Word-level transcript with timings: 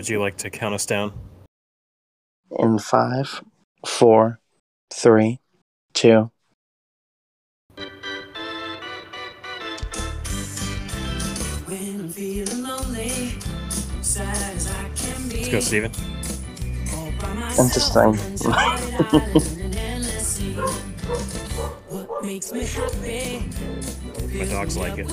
Would 0.00 0.08
you 0.08 0.18
like 0.18 0.38
to 0.38 0.48
count 0.48 0.74
us 0.74 0.86
down? 0.86 1.12
In 2.58 2.78
five, 2.78 3.44
four, 3.84 4.40
three, 4.90 5.40
two. 5.92 6.30
When 11.66 12.00
I'm 12.00 12.08
feeling 12.08 12.62
lonely, 12.62 13.34
sad 14.00 14.56
as 14.56 14.70
I 14.70 14.88
can 14.96 15.28
be. 15.28 15.36
Let's 15.36 15.48
go, 15.50 15.60
Steven. 15.60 15.92
all 16.94 17.12
by 17.20 17.34
myself, 17.34 17.66
Interesting. 17.66 18.14
and 18.26 18.38
solid 18.40 18.56
island 18.56 19.60
and 19.60 19.76
endless 19.76 20.26
sea. 20.26 20.54
What 21.90 22.24
makes 22.24 22.50
me 22.54 22.64
happy? 22.64 23.44
My 24.38 24.44
dogs 24.46 24.78
like 24.78 24.96
it. 24.96 25.10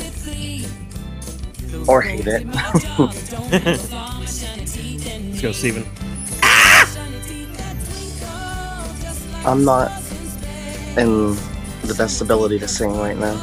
Or 1.90 2.02
hate 2.02 2.26
it. 2.26 2.48
Let's 5.38 5.46
go, 5.46 5.52
Steven. 5.52 5.86
I'm 9.46 9.64
not 9.64 9.92
in 10.98 11.36
the 11.84 11.94
best 11.96 12.22
ability 12.22 12.58
to 12.58 12.68
sing 12.68 12.98
right 12.98 13.16
now. 13.16 13.36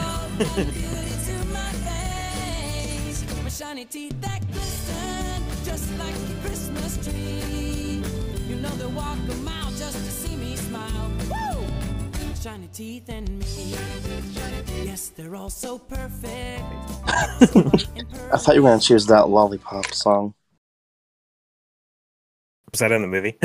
Teeth 12.72 13.06
to 13.06 13.12
and 13.12 13.38
me. 13.38 13.76
Yes, 14.82 15.12
they're 15.14 15.36
all 15.36 15.48
so 15.48 15.78
perfect. 15.78 16.64
I 17.06 18.36
thought 18.36 18.56
you 18.56 18.64
were 18.64 18.70
gonna 18.70 18.80
choose 18.80 19.06
that 19.06 19.28
lollipop 19.28 19.94
song 19.94 20.34
Was 22.74 22.80
that 22.80 22.90
in 22.90 23.02
the 23.02 23.06
movie? 23.06 23.38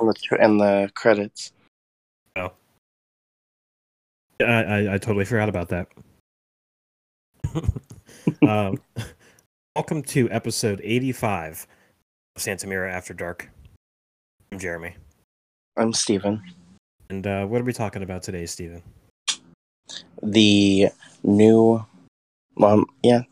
in 0.00 0.06
the 0.06 0.14
tr- 0.14 0.36
in 0.36 0.58
the 0.58 0.88
credits. 0.94 1.50
I, 2.36 2.50
I, 4.38 4.94
I 4.94 4.98
totally 4.98 5.24
forgot 5.24 5.48
about 5.48 5.70
that. 5.70 5.88
um, 8.48 8.80
welcome 9.74 10.04
to 10.04 10.30
episode 10.30 10.80
85 10.84 11.66
of 12.36 12.42
Santa 12.42 12.68
Mira 12.68 12.92
After 12.94 13.12
Dark. 13.12 13.50
I'm 14.52 14.60
Jeremy. 14.60 14.94
I'm 15.76 15.92
Steven. 15.92 16.40
And 17.08 17.26
uh, 17.26 17.46
what 17.46 17.60
are 17.60 17.64
we 17.64 17.72
talking 17.72 18.04
about 18.04 18.22
today, 18.22 18.46
Steven? 18.46 18.84
The 20.22 20.90
new, 21.24 21.84
um, 22.62 22.86
yeah, 23.02 23.22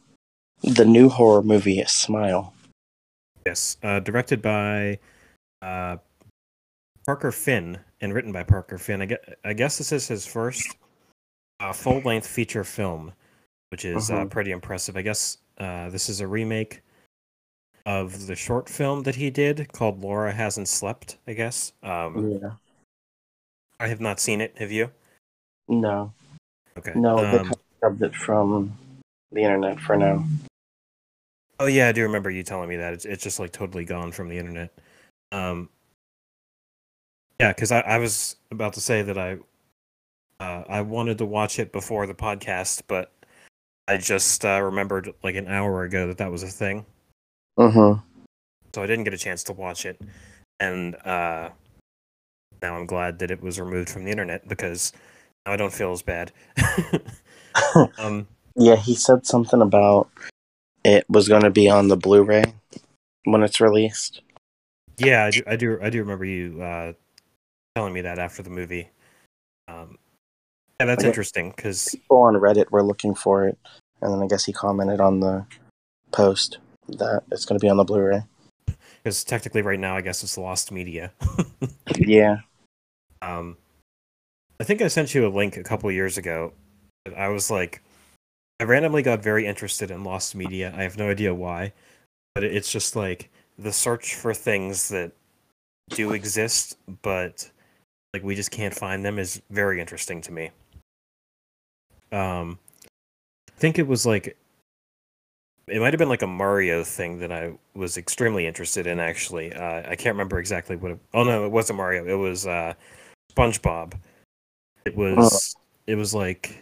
the 0.65 0.85
new 0.85 1.09
horror 1.09 1.45
movie 1.45 1.85
Smile. 1.87 2.53
Yes, 3.47 3.77
uh, 3.85 4.01
directed 4.01 4.43
by 4.43 4.99
uh, 5.63 5.97
Parker 7.07 7.33
Finn 7.33 7.79
and 8.01 8.13
written 8.15 8.33
by 8.33 8.43
Parker 8.43 8.79
Finn. 8.79 9.03
I 9.03 9.07
guess, 9.07 9.19
I 9.45 9.53
guess 9.55 9.79
this 9.79 9.93
is 9.93 10.07
his 10.09 10.27
first 10.27 10.77
uh, 11.61 11.73
full 11.73 12.01
length 12.01 12.27
feature 12.27 12.65
film, 12.65 13.13
which 13.71 13.85
is 13.85 14.11
uh, 14.11 14.19
Mhm. 14.25 14.31
pretty 14.31 14.51
impressive. 14.53 14.97
I 14.97 15.03
guess 15.03 15.39
uh, 15.59 15.89
this 15.91 16.09
is 16.09 16.21
a 16.21 16.27
remake 16.27 16.83
of 17.87 18.27
the 18.27 18.37
short 18.37 18.69
film 18.69 19.03
that 19.05 19.17
he 19.17 19.31
did 19.31 19.73
called 19.73 20.01
Laura 20.03 20.33
Hasn't 20.33 20.69
Slept, 20.69 21.17
I 21.27 21.33
guess. 21.33 21.73
Um, 21.83 22.39
Yeah. 22.43 22.51
I 23.81 23.89
have 23.89 24.01
not 24.01 24.21
seen 24.21 24.41
it. 24.41 24.59
Have 24.59 24.71
you? 24.73 24.91
No, 25.69 26.13
Okay. 26.77 26.93
no, 26.95 27.17
they 27.17 27.39
Um, 27.39 27.47
kind 27.47 27.53
of 27.53 27.81
dubbed 27.81 28.03
it 28.03 28.15
from 28.15 28.77
the 29.33 29.43
internet 29.43 29.81
for 29.81 29.97
now. 29.97 30.25
Oh 31.61 31.67
yeah, 31.67 31.89
I 31.89 31.93
do 31.93 32.03
remember 32.03 32.31
you 32.31 32.43
telling 32.43 32.69
me 32.69 32.77
that. 32.77 32.93
It's 32.93 33.05
it's 33.05 33.23
just 33.23 33.39
like 33.41 33.53
totally 33.53 33.85
gone 33.85 34.13
from 34.13 34.29
the 34.29 34.39
internet. 34.39 34.73
Um, 35.33 35.69
yeah, 37.41 37.53
because 37.53 37.71
I, 37.73 37.81
I 37.81 37.99
was 37.99 38.37
about 38.51 38.73
to 38.75 38.81
say 38.81 39.03
that 39.03 39.19
I 39.19 39.39
uh, 40.41 40.65
I 40.69 40.81
wanted 40.83 41.19
to 41.19 41.27
watch 41.27 41.59
it 41.59 41.73
before 41.73 42.07
the 42.07 42.15
podcast, 42.15 42.83
but 42.87 43.13
I 43.87 43.97
just 43.97 44.45
uh, 44.45 44.61
remembered 44.63 45.13
like 45.23 45.35
an 45.35 45.49
hour 45.49 45.83
ago 45.83 46.07
that 46.09 46.19
that 46.19 46.31
was 46.31 46.43
a 46.43 46.49
thing, 46.49 46.87
Uh 47.57 47.71
huh. 47.71 47.95
so 48.75 48.83
I 48.83 48.87
didn't 48.87 49.05
get 49.05 49.15
a 49.15 49.19
chance 49.19 49.43
to 49.45 49.53
watch 49.53 49.85
it. 49.87 50.01
And 50.61 50.95
uh, 51.05 51.51
now 52.63 52.77
I'm 52.77 52.87
glad 52.87 53.19
that 53.21 53.31
it 53.31 53.43
was 53.43 53.61
removed 53.61 53.91
from 53.91 54.05
the 54.05 54.11
internet 54.11 54.49
because 54.49 54.93
now 55.47 55.53
I 55.53 55.57
don't 55.57 55.73
feel 55.73 55.93
as 55.93 56.03
bad. 56.03 56.33
um, 57.99 58.27
Yeah, 58.57 58.77
he 58.77 58.95
said 58.95 59.27
something 59.27 59.61
about 59.63 60.09
it 60.85 61.05
was 61.09 61.29
going 61.29 61.43
to 61.43 61.51
be 61.51 61.69
on 61.69 61.89
the 61.89 61.97
Blu-ray 61.97 62.55
when 63.25 63.43
it's 63.43 63.61
released. 63.61 64.23
Yeah, 64.99 65.25
I 65.25 65.31
do. 65.31 65.43
I 65.47 65.57
do. 65.57 65.79
I 65.83 65.91
do 65.91 66.01
remember 66.01 66.25
you 66.25 66.61
uh, 66.63 66.93
telling 67.75 67.93
me 67.93 68.01
that 68.03 68.19
after 68.19 68.43
the 68.43 68.51
movie. 68.51 68.91
Um, 69.69 69.99
yeah, 70.81 70.87
that's 70.87 71.05
interesting 71.05 71.53
because 71.55 71.89
People 71.91 72.19
on 72.19 72.35
Reddit 72.35 72.71
were 72.71 72.83
looking 72.83 73.15
for 73.15 73.47
it, 73.47 73.59
and 74.01 74.13
then 74.13 74.23
I 74.23 74.27
guess 74.27 74.45
he 74.45 74.53
commented 74.53 75.01
on 75.01 75.21
the 75.21 75.45
post 76.13 76.59
that 76.89 77.23
it's 77.31 77.45
going 77.45 77.59
to 77.59 77.65
be 77.65 77.69
on 77.69 77.77
the 77.77 77.85
Blu-ray. 77.85 78.23
because 79.03 79.25
technically 79.25 79.63
right 79.63 79.79
now 79.79 79.97
I 79.97 80.01
guess 80.01 80.23
it's 80.23 80.39
lost 80.39 80.73
media. 80.73 81.13
Yeah. 81.97 82.39
um, 83.23 83.57
I 84.61 84.65
think 84.65 84.83
I 84.83 84.89
sent 84.89 85.15
you 85.15 85.27
a 85.27 85.29
link 85.29 85.57
a 85.57 85.65
couple 85.65 85.91
years 85.91 86.17
ago. 86.17 86.53
I 87.17 87.29
was 87.29 87.51
like, 87.51 87.83
I 88.61 88.65
randomly 88.65 89.03
got 89.03 89.23
very 89.23 89.47
interested 89.47 89.91
in 89.91 90.05
lost 90.05 90.35
media. 90.35 90.73
I 90.77 90.83
have 90.83 90.97
no 90.97 91.11
idea 91.11 91.35
why, 91.35 91.73
but 92.35 92.45
it's 92.45 92.71
just 92.71 92.95
like 92.95 93.31
the 93.59 93.73
search 93.73 94.15
for 94.15 94.33
things 94.33 94.89
that 94.89 95.13
do 95.91 96.13
exist, 96.13 96.79
but 97.03 97.51
like 98.15 98.23
we 98.23 98.35
just 98.35 98.51
can't 98.51 98.75
find 98.75 99.05
them 99.05 99.19
is 99.19 99.43
very 99.51 99.81
interesting 99.81 100.21
to 100.23 100.33
me. 100.33 100.51
Um, 102.13 102.59
I 102.87 103.59
think 103.59 103.79
it 103.79 103.87
was 103.87 104.07
like 104.07 104.37
it 105.67 105.81
might 105.81 105.93
have 105.93 105.99
been 105.99 106.09
like 106.09 106.23
a 106.23 106.27
Mario 106.27 106.83
thing 106.85 107.19
that 107.19 107.33
I 107.33 107.53
was 107.75 107.99
extremely 107.99 108.47
interested 108.47 108.87
in. 108.87 109.01
Actually, 109.01 109.53
uh, 109.53 109.83
I 109.89 109.97
can't 109.97 110.15
remember 110.15 110.39
exactly 110.39 110.77
what. 110.77 110.93
It, 110.93 110.99
oh 111.15 111.25
no, 111.25 111.45
it 111.45 111.51
wasn't 111.51 111.77
Mario. 111.77 112.07
It 112.07 112.15
was 112.15 112.47
uh, 112.47 112.75
SpongeBob. 113.35 113.95
It 114.85 114.97
was. 114.97 115.57
It 115.87 115.97
was 115.97 116.15
like 116.15 116.59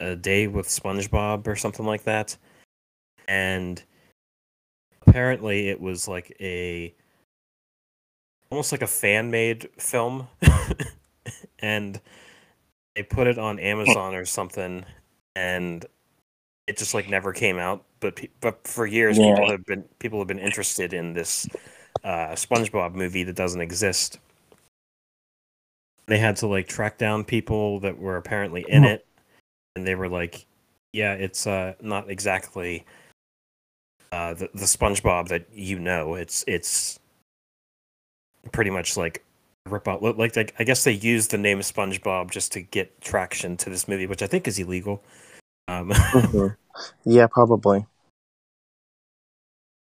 a 0.00 0.16
day 0.16 0.46
with 0.46 0.66
SpongeBob 0.66 1.46
or 1.46 1.56
something 1.56 1.86
like 1.86 2.04
that, 2.04 2.36
and 3.28 3.82
apparently 5.10 5.68
it 5.68 5.80
was 5.80 6.06
like 6.08 6.34
a 6.40 6.94
almost 8.50 8.72
like 8.72 8.82
a 8.82 8.86
fan 8.86 9.30
made 9.30 9.68
film, 9.78 10.26
and 11.60 12.00
they 12.96 13.02
put 13.02 13.26
it 13.26 13.38
on 13.38 13.58
Amazon 13.58 14.14
or 14.14 14.24
something, 14.24 14.84
and 15.36 15.86
it 16.66 16.76
just 16.78 16.94
like 16.94 17.08
never 17.08 17.32
came 17.32 17.58
out. 17.58 17.84
But 18.00 18.16
pe- 18.16 18.28
but 18.40 18.66
for 18.66 18.86
years, 18.86 19.18
Yeah. 19.18 19.34
people 19.34 19.50
have 19.50 19.64
been 19.66 19.82
people 19.98 20.18
have 20.18 20.28
been 20.28 20.38
interested 20.38 20.92
in 20.92 21.12
this 21.12 21.46
uh, 22.04 22.28
SpongeBob 22.30 22.94
movie 22.94 23.24
that 23.24 23.36
doesn't 23.36 23.60
exist. 23.60 24.18
They 26.06 26.18
had 26.18 26.36
to 26.36 26.46
like 26.46 26.66
track 26.66 26.98
down 26.98 27.24
people 27.24 27.80
that 27.80 27.98
were 27.98 28.16
apparently 28.16 28.64
in 28.68 28.84
it, 28.84 29.06
and 29.76 29.86
they 29.86 29.94
were 29.94 30.08
like, 30.08 30.46
"Yeah, 30.92 31.12
it's 31.14 31.46
uh, 31.46 31.74
not 31.80 32.10
exactly 32.10 32.84
uh, 34.12 34.34
the 34.34 34.50
the 34.54 34.64
SpongeBob 34.66 35.28
that 35.28 35.46
you 35.52 35.78
know. 35.78 36.14
It's 36.14 36.44
it's 36.46 36.98
pretty 38.52 38.70
much 38.70 38.96
like 38.96 39.24
rip 39.66 39.86
out. 39.88 40.02
Like, 40.02 40.36
like 40.36 40.54
I 40.58 40.64
guess 40.64 40.84
they 40.84 40.92
used 40.92 41.30
the 41.30 41.38
name 41.38 41.60
SpongeBob 41.60 42.30
just 42.30 42.52
to 42.52 42.62
get 42.62 43.00
traction 43.00 43.56
to 43.58 43.70
this 43.70 43.86
movie, 43.86 44.06
which 44.06 44.22
I 44.22 44.26
think 44.26 44.48
is 44.48 44.58
illegal. 44.58 45.02
Um, 45.68 45.90
Mhm. 45.90 46.56
Yeah, 47.04 47.26
probably. 47.26 47.84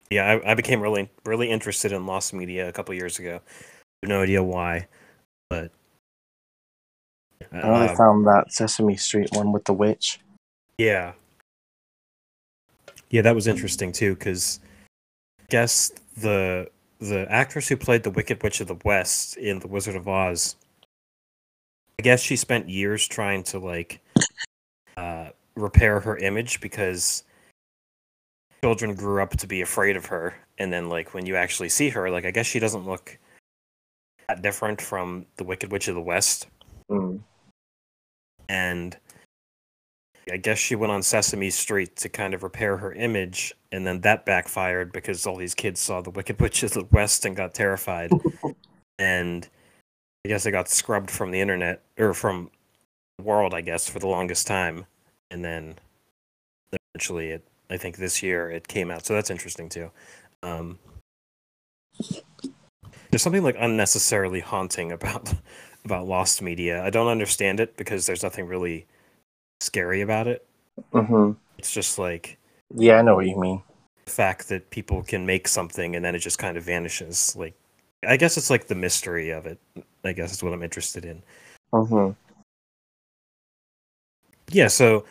yeah, 0.10 0.26
I, 0.44 0.52
I 0.52 0.54
became 0.54 0.82
really 0.82 1.10
really 1.24 1.50
interested 1.50 1.92
in 1.92 2.06
lost 2.06 2.34
media 2.34 2.68
a 2.68 2.72
couple 2.74 2.94
years 2.94 3.20
ago. 3.20 3.40
No 4.04 4.22
idea 4.22 4.44
why, 4.44 4.88
but 5.50 5.72
I 7.54 7.56
know 7.68 7.80
they 7.80 7.94
uh, 7.94 7.96
found 7.96 8.28
that 8.28 8.52
Sesame 8.52 8.98
Street 8.98 9.30
one 9.32 9.52
with 9.54 9.64
the 9.66 9.74
witch. 9.74 10.20
yeah, 10.78 11.14
yeah, 13.14 13.22
that 13.22 13.36
was 13.36 13.46
interesting 13.46 13.92
too 13.92 14.16
because 14.16 14.60
I 15.40 15.46
guess 15.50 15.92
the 16.18 16.68
the 16.98 17.32
actress 17.32 17.68
who 17.68 17.78
played 17.78 18.02
the 18.02 18.10
Wicked 18.10 18.42
Witch 18.42 18.60
of 18.60 18.68
the 18.68 18.78
West 18.84 19.38
in 19.38 19.60
The 19.60 19.68
Wizard 19.68 19.96
of 19.96 20.08
Oz, 20.08 20.56
I 22.00 22.02
guess 22.02 22.22
she 22.22 22.36
spent 22.36 22.68
years 22.68 23.08
trying 23.08 23.44
to 23.44 23.60
like 23.60 24.02
uh, 24.98 25.30
repair 25.56 26.00
her 26.00 26.18
image 26.18 26.60
because 26.60 27.24
children 28.64 28.96
grew 28.96 29.22
up 29.22 29.38
to 29.38 29.46
be 29.46 29.62
afraid 29.62 29.96
of 29.96 30.08
her 30.08 30.34
and 30.58 30.74
then 30.74 30.90
like 30.90 31.14
when 31.14 31.28
you 31.28 31.36
actually 31.36 31.68
see 31.70 31.90
her 31.90 32.10
like 32.10 32.26
i 32.26 32.32
guess 32.32 32.46
she 32.46 32.60
doesn't 32.60 32.86
look 32.88 33.20
that 34.30 34.42
different 34.42 34.80
from 34.80 35.26
the 35.36 35.44
wicked 35.44 35.70
witch 35.70 35.90
of 35.90 35.96
the 35.96 36.02
west 36.02 36.48
Mm. 36.90 37.20
and 38.48 38.98
i 40.32 40.38
guess 40.38 40.58
she 40.58 40.76
went 40.76 40.92
on 40.92 41.04
sesame 41.04 41.50
street 41.50 41.96
to 41.96 42.10
kind 42.10 42.34
of 42.34 42.44
repair 42.44 42.78
her 42.78 42.94
image 42.94 43.54
and 43.74 43.88
then 43.88 44.02
that 44.02 44.24
backfired 44.24 44.94
because 44.94 45.26
all 45.26 45.36
these 45.36 45.56
kids 45.56 45.82
saw 45.82 46.00
the 46.00 46.12
wicked 46.12 46.40
witch 46.40 46.62
of 46.62 46.72
the 46.74 46.86
west 46.92 47.26
and 47.26 47.36
got 47.36 47.54
terrified. 47.54 48.12
And 49.00 49.50
i 50.24 50.30
guess 50.30 50.46
it 50.46 50.52
got 50.52 50.70
scrubbed 50.70 51.10
from 51.10 51.32
the 51.32 51.42
internet 51.42 51.82
or 51.98 52.14
from 52.14 52.52
the 53.18 53.24
world 53.24 53.56
i 53.56 53.60
guess 53.60 53.90
for 53.90 53.98
the 53.98 54.08
longest 54.08 54.46
time. 54.46 54.86
And 55.32 55.44
then 55.44 55.76
eventually 56.72 57.30
it 57.32 57.48
i 57.72 57.78
think 57.78 57.98
this 57.98 58.22
year 58.22 58.52
it 58.52 58.68
came 58.68 58.92
out. 58.92 59.04
So 59.06 59.16
that's 59.16 59.32
interesting 59.32 59.68
too. 59.68 59.90
Um 60.44 60.78
there's 63.10 63.24
something 63.24 63.44
like 63.44 63.58
unnecessarily 63.60 64.40
haunting 64.40 64.92
about 64.92 65.34
about 65.86 66.08
lost 66.08 66.42
media. 66.42 66.84
I 66.86 66.92
don't 66.92 67.08
understand 67.08 67.60
it 67.60 67.76
because 67.78 68.06
there's 68.06 68.24
nothing 68.24 68.46
really 68.46 68.86
scary 69.64 70.02
about 70.02 70.28
it. 70.28 70.46
Hmm 70.92 71.32
it's 71.58 71.72
just 71.72 71.98
like 72.00 72.38
Yeah, 72.76 72.96
I 72.98 73.02
know 73.04 73.16
what 73.16 73.26
you 73.28 73.40
mean. 73.40 73.62
the 74.06 74.12
fact 74.12 74.50
that 74.50 74.70
people 74.70 75.02
can 75.04 75.26
make 75.26 75.48
something 75.48 75.96
and 75.96 76.04
then 76.04 76.14
it 76.16 76.20
just 76.20 76.38
kind 76.40 76.58
of 76.58 76.64
vanishes 76.64 77.36
like 77.38 77.54
i 78.06 78.18
guess 78.18 78.38
it's 78.38 78.50
like 78.50 78.68
the 78.68 78.76
mystery 78.76 79.30
of 79.30 79.46
it 79.46 79.60
i 80.04 80.12
guess 80.12 80.34
is 80.34 80.44
what 80.44 80.52
i'm 80.52 80.64
interested 80.64 81.06
in. 81.06 81.22
Hmm 81.74 82.12
yeah 84.52 84.68
so 84.68 85.06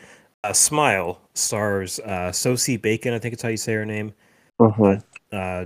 uh, 0.45 0.53
smile 0.53 1.21
stars 1.35 1.99
uh 2.01 2.31
sosie 2.31 2.77
bacon 2.77 3.15
i 3.15 3.19
think 3.19 3.33
it's 3.33 3.43
how 3.43 3.49
you 3.49 3.57
say 3.57 3.73
her 3.73 3.87
name. 3.87 4.13
Hmm 4.61 4.95
uh 5.33 5.65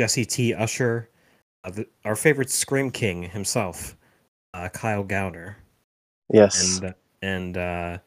jesse 0.00 0.24
t. 0.24 0.52
Usher 0.54 1.08
uh, 1.64 1.70
the, 1.70 1.86
our 2.04 2.16
favorite 2.16 2.50
scream 2.50 2.90
king 2.90 3.22
himself 3.22 3.96
uh 4.54 4.68
kyle 4.70 5.04
gallner 5.04 5.54
Yes. 6.32 6.80
and 6.80 6.94
and 7.22 7.56
uh 7.56 7.98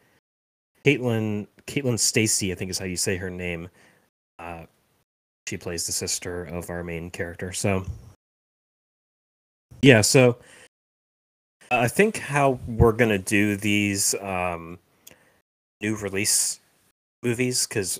caitlin 0.85 1.47
caitlin 1.67 1.95
stasey 1.95 2.51
i 2.51 2.55
think 2.55 2.71
is 2.71 2.79
how 2.79 2.85
you 2.85 2.97
say 2.97 3.17
her 3.17 3.29
name. 3.29 3.69
Uh 4.39 4.63
she 5.47 5.57
plays 5.57 5.85
the 5.85 5.91
sister 5.91 6.45
of 6.45 6.69
our 6.69 6.83
main 6.83 7.09
character. 7.11 7.51
So 7.51 7.85
yeah 9.81 10.01
so 10.01 10.37
i 11.71 11.87
think 11.87 12.17
how 12.17 12.59
we're 12.67 12.91
gonna 12.91 13.17
do 13.17 13.55
these 13.55 14.13
um 14.21 14.77
new 15.81 15.95
release 15.95 16.59
movies 17.23 17.65
because 17.67 17.99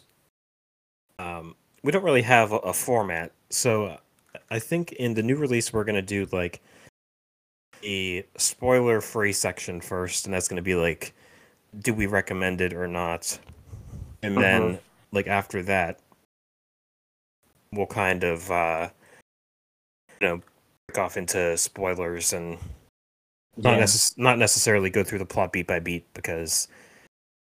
um 1.20 1.56
we 1.84 1.92
don't 1.92 2.04
really 2.04 2.22
have 2.22 2.52
a, 2.52 2.58
a 2.58 2.74
format. 2.74 3.32
So 3.50 3.98
i 4.50 4.60
think 4.60 4.94
in 4.94 5.14
the 5.14 5.24
new 5.24 5.36
release 5.36 5.74
we're 5.74 5.84
gonna 5.84 6.02
do 6.02 6.28
like 6.32 6.62
a 7.84 8.24
spoiler 8.38 9.02
free 9.02 9.34
section 9.34 9.82
first 9.82 10.26
and 10.26 10.34
that's 10.34 10.48
to 10.58 10.62
be 10.62 10.76
like 10.76 11.14
do 11.80 11.94
we 11.94 12.06
recommend 12.06 12.62
it 12.62 12.74
or 12.74 12.88
not? 12.88 13.40
And 14.24 14.38
then 14.38 14.80
like 15.12 15.28
after 15.28 15.64
that 15.64 16.00
we'll 17.74 17.88
kind 17.88 18.24
of 18.24 18.52
uh 18.52 18.90
you 20.20 20.28
know 20.28 20.42
break 20.88 20.98
off 21.00 21.18
into 21.18 21.58
spoilers 21.58 22.34
and 22.34 22.58
not, 23.58 23.78
Yeah. 23.78 23.84
necess- 23.84 24.18
not 24.18 24.38
necessarily 24.38 24.90
go 24.90 25.04
through 25.04 25.20
the 25.20 25.26
plot 25.26 25.52
beat 25.54 25.68
by 25.68 25.80
beat 25.80 26.06
because 26.14 26.68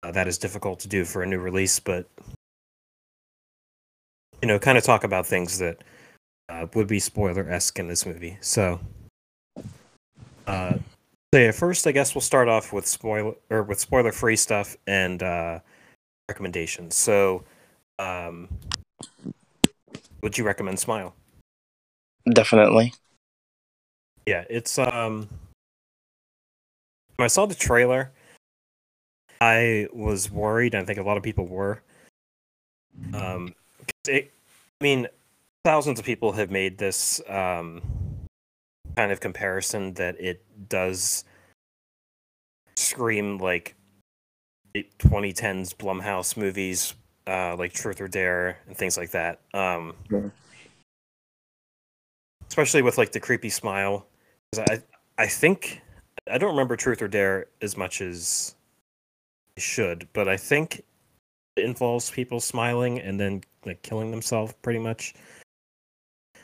uh, 0.04 0.12
that 0.12 0.28
is 0.28 0.38
difficult 0.38 0.80
to 0.82 0.88
do 0.88 1.04
for 1.04 1.24
a 1.24 1.26
new 1.26 1.40
release 1.40 1.80
but 1.80 2.08
you 4.42 4.48
know 4.48 4.58
kind 4.60 4.78
of 4.78 4.84
talk 4.84 5.04
about 5.04 5.26
things 5.26 5.58
that 5.60 5.84
uh, 6.50 6.66
would 6.74 6.88
be 6.88 7.00
spoiler-esque 7.00 7.78
in 7.78 7.88
this 7.88 8.06
movie. 8.06 8.38
So 8.42 8.80
uh 10.48 10.78
so 11.34 11.40
yeah, 11.40 11.52
first 11.52 11.86
I 11.86 11.92
guess 11.92 12.16
we'll 12.16 12.22
start 12.22 12.48
off 12.48 12.74
with 12.74 12.88
spoiler 12.88 13.36
or 13.50 13.64
with 13.64 13.80
spoiler 13.80 14.12
free 14.12 14.36
stuff 14.36 14.76
and 14.88 15.22
uh 15.22 15.60
recommendations. 16.28 16.96
So 16.96 17.44
um 18.00 18.50
would 20.22 20.38
you 20.38 20.44
recommend 20.44 20.80
Smile? 20.80 21.16
Definitely. 22.34 22.94
Yeah, 24.26 24.46
it's 24.50 24.80
um 24.80 25.30
when 27.18 27.26
I 27.26 27.28
saw 27.28 27.46
the 27.46 27.56
trailer 27.56 28.12
I 29.42 29.88
was 29.94 30.30
worried, 30.32 30.76
I 30.76 30.84
think 30.84 31.00
a 31.00 31.04
lot 31.04 31.18
of 31.18 31.24
people 31.24 31.46
were. 31.46 31.82
Um 33.14 33.54
it, 34.08 34.32
I 34.82 34.84
mean 34.84 35.08
thousands 35.64 36.00
of 36.00 36.06
people 36.06 36.32
have 36.32 36.50
made 36.50 36.80
this 36.80 37.22
um 37.30 37.84
kind 38.96 39.12
of 39.12 39.20
comparison 39.20 39.94
that 39.96 40.20
it 40.20 40.44
does 40.70 41.24
scream 42.76 43.38
like 43.38 43.76
it- 44.74 44.98
2010s 45.00 45.74
Blumhouse 45.74 46.38
movies, 46.38 46.94
uh, 47.28 47.56
like 47.56 47.74
Truth 47.74 48.02
or 48.02 48.08
Dare 48.08 48.60
and 48.68 48.78
things 48.78 48.98
like 48.98 49.12
that. 49.12 49.42
Um, 49.54 49.96
Mhm. 50.10 50.32
Especially 52.48 52.82
with 52.82 52.98
like 52.98 53.12
the 53.12 53.20
creepy 53.20 53.50
smile, 53.50 54.06
'Cause 54.54 54.66
I 54.70 54.84
I 55.24 55.28
think 55.28 55.82
I 56.32 56.38
don't 56.38 56.52
remember 56.52 56.76
Truth 56.76 57.02
or 57.02 57.08
Dare 57.08 57.48
as 57.62 57.76
much 57.78 58.02
as 58.02 58.56
I 59.58 59.60
should, 59.62 60.08
but 60.14 60.28
I 60.28 60.38
think 60.38 60.80
it 61.56 61.66
involves 61.66 62.10
people 62.10 62.40
smiling 62.40 63.00
and 63.00 63.20
then 63.20 63.44
like 63.66 63.82
killing 63.82 64.12
themselves, 64.12 64.54
pretty 64.62 64.80
much. 64.80 65.14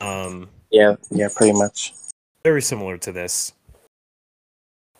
Um, 0.01 0.50
Yeah. 0.71 0.95
Yeah. 1.09 1.30
Pretty 1.33 1.53
much. 1.53 1.94
Very 2.45 2.62
similar 2.62 2.95
to 2.95 3.11
this. 3.11 3.54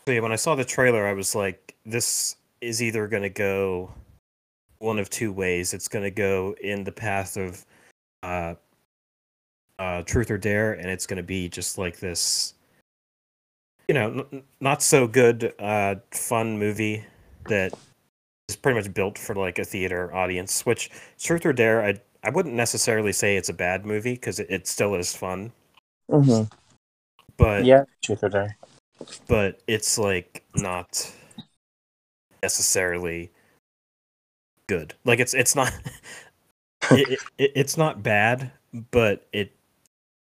So 0.08 0.14
yeah, 0.14 0.20
when 0.20 0.32
I 0.32 0.36
saw 0.36 0.56
the 0.56 0.66
trailer, 0.66 1.06
I 1.06 1.14
was 1.14 1.36
like, 1.36 1.76
this 1.86 2.38
is 2.60 2.82
either 2.82 3.08
going 3.08 3.22
to 3.22 3.30
go 3.30 3.94
one 4.80 4.98
of 4.98 5.12
two 5.12 5.32
ways. 5.32 5.72
It's 5.72 5.88
going 5.88 6.04
to 6.04 6.10
go 6.10 6.56
in 6.60 6.84
the 6.84 6.92
path 6.92 7.38
of 7.38 7.64
uh, 8.24 8.56
uh, 9.78 10.02
Truth 10.02 10.32
or 10.32 10.40
Dare, 10.40 10.74
and 10.74 10.90
it's 10.90 11.06
going 11.06 11.18
to 11.18 11.24
be 11.24 11.48
just 11.48 11.78
like 11.78 12.00
this, 12.00 12.56
you 13.88 13.94
know, 13.94 14.26
n- 14.32 14.44
not 14.60 14.82
so 14.82 15.06
good, 15.06 15.54
uh, 15.60 15.96
fun 16.10 16.58
movie 16.58 17.06
that 17.48 17.74
is 18.50 18.56
pretty 18.56 18.80
much 18.80 18.92
built 18.92 19.20
for 19.20 19.36
like 19.36 19.60
a 19.60 19.66
theater 19.66 20.12
audience. 20.16 20.66
Which 20.66 20.90
Truth 21.20 21.46
or 21.46 21.54
Dare, 21.54 21.84
I 21.84 22.02
I 22.24 22.32
wouldn't 22.32 22.56
necessarily 22.56 23.12
say 23.12 23.38
it's 23.38 23.50
a 23.50 23.54
bad 23.54 23.86
movie 23.86 24.16
because 24.16 24.40
it, 24.40 24.48
it 24.50 24.68
still 24.68 24.96
is 24.96 25.16
fun, 25.16 25.52
hmm 26.10 26.42
but 27.38 27.64
Yeah. 27.66 27.86
Truth 28.02 28.24
or 28.24 28.30
dare. 28.30 28.58
but 29.28 29.62
it's 29.68 29.98
like 29.98 30.44
not 30.56 31.12
necessarily 32.44 33.32
good. 34.68 34.94
Like 35.04 35.20
it's 35.20 35.34
it's 35.34 35.56
not 35.56 35.74
it, 36.92 37.20
it, 37.38 37.52
it's 37.56 37.78
not 37.78 38.04
bad, 38.04 38.52
but 38.92 39.28
it 39.34 39.52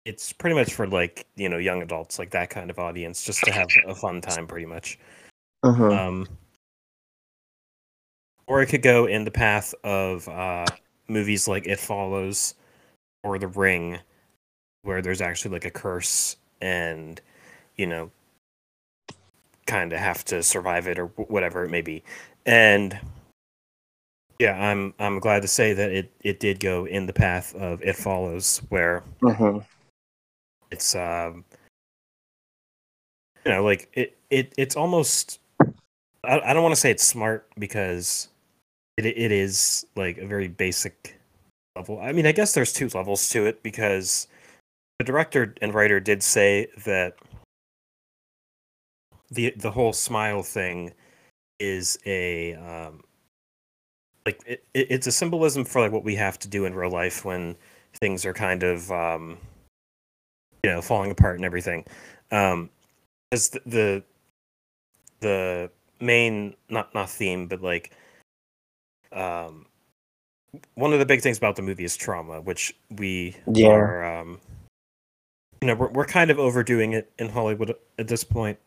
it's 0.04 0.32
pretty 0.32 0.56
much 0.56 0.74
for 0.74 0.86
like 0.86 1.26
you 1.36 1.48
know 1.48 1.58
young 1.58 1.82
adults, 1.82 2.18
like 2.18 2.30
that 2.30 2.50
kind 2.50 2.70
of 2.70 2.78
audience, 2.78 3.24
just 3.24 3.44
to 3.44 3.52
have 3.52 3.68
a 3.86 3.94
fun 3.94 4.20
time, 4.20 4.46
pretty 4.46 4.66
much. 4.66 4.98
hmm 5.64 5.90
Um, 5.92 6.28
or 8.46 8.62
it 8.62 8.66
could 8.66 8.82
go 8.82 9.06
in 9.06 9.24
the 9.24 9.30
path 9.30 9.74
of 9.84 10.28
uh, 10.28 10.66
movies 11.08 11.48
like 11.48 11.66
It 11.66 11.78
Follows 11.80 12.54
or 13.22 13.38
The 13.38 13.48
Ring, 13.48 13.98
where 14.82 15.02
there's 15.02 15.20
actually 15.22 15.52
like 15.52 15.64
a 15.66 15.70
curse 15.70 16.36
and 16.62 17.20
you 17.76 17.86
know 17.86 18.10
kind 19.66 19.92
of 19.92 19.98
have 19.98 20.24
to 20.24 20.42
survive 20.42 20.86
it 20.86 20.98
or 20.98 21.06
whatever 21.06 21.64
it 21.64 21.70
may 21.70 21.82
be. 21.82 22.02
And 22.46 22.98
yeah, 24.38 24.58
I'm 24.70 24.94
I'm 24.98 25.20
glad 25.20 25.42
to 25.42 25.48
say 25.48 25.72
that 25.74 25.90
it 25.92 26.12
it 26.22 26.40
did 26.40 26.60
go 26.60 26.86
in 26.86 27.06
the 27.06 27.12
path 27.12 27.54
of 27.54 27.82
It 27.82 27.96
Follows, 27.96 28.62
where 28.70 29.02
hmm 29.20 29.58
it's 30.70 30.94
um 30.94 31.44
you 33.44 33.52
know 33.52 33.62
like 33.62 33.88
it, 33.94 34.16
it 34.30 34.52
it's 34.56 34.76
almost 34.76 35.38
I, 36.24 36.40
I 36.40 36.54
don't 36.54 36.62
want 36.62 36.74
to 36.74 36.80
say 36.80 36.90
it's 36.90 37.04
smart 37.04 37.48
because 37.58 38.28
it 38.96 39.06
it 39.06 39.32
is 39.32 39.86
like 39.96 40.18
a 40.18 40.26
very 40.26 40.48
basic 40.48 41.18
level. 41.76 42.00
I 42.00 42.12
mean, 42.12 42.26
I 42.26 42.32
guess 42.32 42.54
there's 42.54 42.72
two 42.72 42.88
levels 42.94 43.28
to 43.30 43.46
it 43.46 43.62
because 43.62 44.28
the 45.02 45.12
director 45.12 45.52
and 45.60 45.74
writer 45.74 45.98
did 45.98 46.22
say 46.22 46.68
that 46.84 47.16
the 49.32 49.52
the 49.56 49.72
whole 49.72 49.92
smile 49.92 50.44
thing 50.44 50.92
is 51.58 51.98
a 52.06 52.54
um 52.54 53.02
like 54.24 54.40
it, 54.46 54.64
it, 54.74 54.86
it's 54.90 55.08
a 55.08 55.12
symbolism 55.12 55.64
for 55.64 55.80
like 55.80 55.90
what 55.90 56.04
we 56.04 56.14
have 56.14 56.38
to 56.38 56.46
do 56.46 56.66
in 56.66 56.74
real 56.74 56.90
life 56.90 57.24
when 57.24 57.56
things 57.94 58.24
are 58.24 58.32
kind 58.32 58.62
of 58.62 58.92
um 58.92 59.38
you 60.62 60.70
know 60.70 60.80
falling 60.80 61.10
apart 61.10 61.34
and 61.34 61.44
everything 61.44 61.84
um 62.30 62.70
as 63.32 63.48
the 63.48 63.60
the, 63.66 64.02
the 65.18 65.70
main 65.98 66.54
not 66.68 66.94
not 66.94 67.10
theme 67.10 67.48
but 67.48 67.60
like 67.60 67.90
um, 69.10 69.66
one 70.74 70.92
of 70.92 70.98
the 70.98 71.06
big 71.06 71.22
things 71.22 71.38
about 71.38 71.56
the 71.56 71.62
movie 71.62 71.84
is 71.84 71.96
trauma, 71.96 72.40
which 72.40 72.74
we 72.90 73.36
Yeah. 73.46 73.68
are, 73.68 74.20
um, 74.20 74.40
you 75.62 75.68
know, 75.68 75.76
we're, 75.76 75.90
we're 75.90 76.04
kind 76.04 76.30
of 76.30 76.40
overdoing 76.40 76.92
it 76.92 77.12
in 77.20 77.28
Hollywood 77.28 77.76
at 77.96 78.08
this 78.08 78.24
point. 78.24 78.58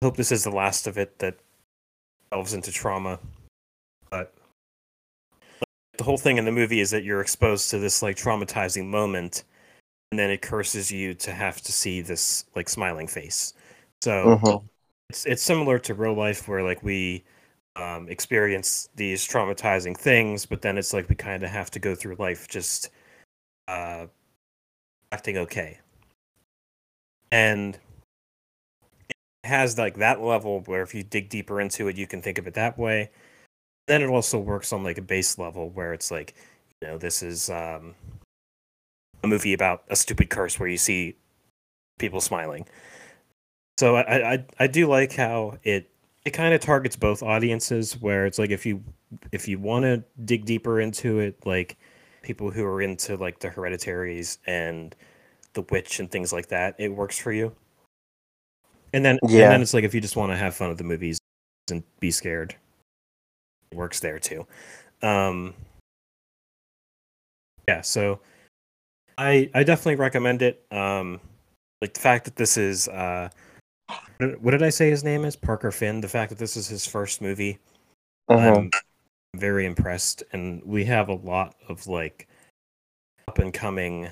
I 0.00 0.06
hope 0.06 0.16
this 0.16 0.30
is 0.30 0.44
the 0.44 0.50
last 0.50 0.86
of 0.86 0.96
it 0.96 1.18
that 1.18 1.36
delves 2.30 2.54
into 2.54 2.70
trauma. 2.70 3.18
But 4.08 4.32
the 5.98 6.04
whole 6.04 6.16
thing 6.16 6.38
in 6.38 6.44
the 6.44 6.52
movie 6.52 6.78
is 6.78 6.92
that 6.92 7.02
you're 7.02 7.20
exposed 7.20 7.70
to 7.70 7.78
this 7.80 8.02
like 8.04 8.16
traumatizing 8.16 8.86
moment, 8.86 9.42
and 10.12 10.18
then 10.20 10.30
it 10.30 10.40
curses 10.40 10.92
you 10.92 11.12
to 11.14 11.32
have 11.32 11.60
to 11.62 11.72
see 11.72 12.02
this 12.02 12.44
like 12.54 12.68
smiling 12.68 13.08
face. 13.08 13.52
So 14.02 14.44
hmm 14.44 14.66
it's 15.10 15.26
it's 15.26 15.42
similar 15.42 15.80
to 15.80 15.94
real 15.94 16.14
life 16.14 16.46
where 16.46 16.62
like 16.62 16.84
we 16.84 17.24
um, 17.76 18.08
experience 18.08 18.88
these 18.94 19.26
traumatizing 19.26 19.96
things, 19.96 20.46
but 20.46 20.62
then 20.62 20.78
it's 20.78 20.92
like 20.92 21.08
we 21.08 21.16
kind 21.16 21.42
of 21.42 21.50
have 21.50 21.70
to 21.72 21.80
go 21.80 21.96
through 21.96 22.16
life 22.20 22.46
just 22.48 22.90
uh, 23.68 24.06
acting 25.12 25.38
okay. 25.38 25.80
And 27.30 27.78
it 29.08 29.16
has 29.44 29.78
like 29.78 29.96
that 29.98 30.20
level 30.20 30.60
where 30.66 30.82
if 30.82 30.94
you 30.94 31.02
dig 31.02 31.28
deeper 31.28 31.60
into 31.60 31.88
it, 31.88 31.96
you 31.96 32.06
can 32.06 32.22
think 32.22 32.38
of 32.38 32.46
it 32.46 32.54
that 32.54 32.78
way. 32.78 33.10
Then 33.86 34.02
it 34.02 34.08
also 34.08 34.38
works 34.38 34.72
on 34.72 34.84
like 34.84 34.98
a 34.98 35.02
base 35.02 35.38
level 35.38 35.70
where 35.70 35.92
it's 35.92 36.10
like, 36.10 36.34
you 36.80 36.88
know, 36.88 36.98
this 36.98 37.22
is 37.22 37.50
um, 37.50 37.94
a 39.22 39.26
movie 39.26 39.52
about 39.52 39.84
a 39.88 39.96
stupid 39.96 40.30
curse 40.30 40.58
where 40.58 40.68
you 40.68 40.76
see 40.76 41.16
people 41.98 42.20
smiling. 42.20 42.66
So 43.78 43.96
I 43.96 44.32
I, 44.32 44.44
I 44.60 44.66
do 44.66 44.86
like 44.86 45.12
how 45.12 45.58
it 45.62 45.90
it 46.24 46.30
kind 46.30 46.52
of 46.52 46.60
targets 46.60 46.96
both 46.96 47.22
audiences 47.22 48.00
where 48.00 48.26
it's 48.26 48.38
like 48.38 48.50
if 48.50 48.66
you 48.66 48.82
if 49.32 49.48
you 49.48 49.58
want 49.58 49.84
to 49.84 50.04
dig 50.24 50.44
deeper 50.44 50.80
into 50.80 51.18
it 51.20 51.46
like 51.46 51.78
people 52.22 52.50
who 52.50 52.64
are 52.64 52.82
into 52.82 53.16
like 53.16 53.38
the 53.38 53.48
hereditaries 53.48 54.38
and 54.46 54.94
the 55.58 55.72
witch 55.72 55.98
and 55.98 56.10
things 56.10 56.32
like 56.32 56.46
that 56.48 56.74
it 56.78 56.88
works 56.88 57.18
for 57.18 57.32
you? 57.32 57.54
And 58.94 59.04
then 59.04 59.18
Yeah. 59.28 59.42
and 59.44 59.52
then 59.52 59.62
it's 59.62 59.74
like 59.74 59.84
if 59.84 59.94
you 59.94 60.00
just 60.00 60.16
want 60.16 60.30
to 60.32 60.36
have 60.36 60.54
fun 60.54 60.70
at 60.70 60.78
the 60.78 60.84
movies 60.84 61.18
and 61.70 61.82
be 62.00 62.10
scared 62.10 62.54
it 63.70 63.76
works 63.76 64.00
there 64.00 64.18
too. 64.18 64.46
Um 65.02 65.54
yeah 67.68 67.82
so 67.82 68.20
i 69.18 69.50
i 69.54 69.62
definitely 69.62 69.96
recommend 69.96 70.42
it. 70.42 70.64
Um 70.70 71.20
like 71.82 71.92
the 71.94 72.00
fact 72.00 72.24
that 72.24 72.36
this 72.36 72.56
is 72.56 72.88
uh 72.88 73.28
what 74.40 74.50
did- 74.52 74.62
i 74.62 74.70
say 74.70 74.90
his 74.90 75.04
name 75.04 75.24
is? 75.24 75.36
Parker 75.36 75.70
finn. 75.70 76.00
The 76.00 76.08
fact 76.08 76.30
that 76.30 76.38
this 76.38 76.56
is 76.56 76.68
his 76.68 76.86
first 76.86 77.20
movie 77.20 77.58
hmm 78.30 78.36
I'm 78.36 78.70
very 79.36 79.66
impressed, 79.66 80.22
and 80.32 80.62
we 80.64 80.84
have 80.86 81.08
a 81.08 81.14
lot 81.14 81.54
of 81.68 81.86
like 81.86 82.26
up 83.28 83.38
and 83.38 83.52
coming 83.52 84.08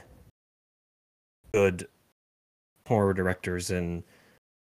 good 1.57 1.89
horror 2.87 3.15
directors 3.15 3.71
in 3.71 4.05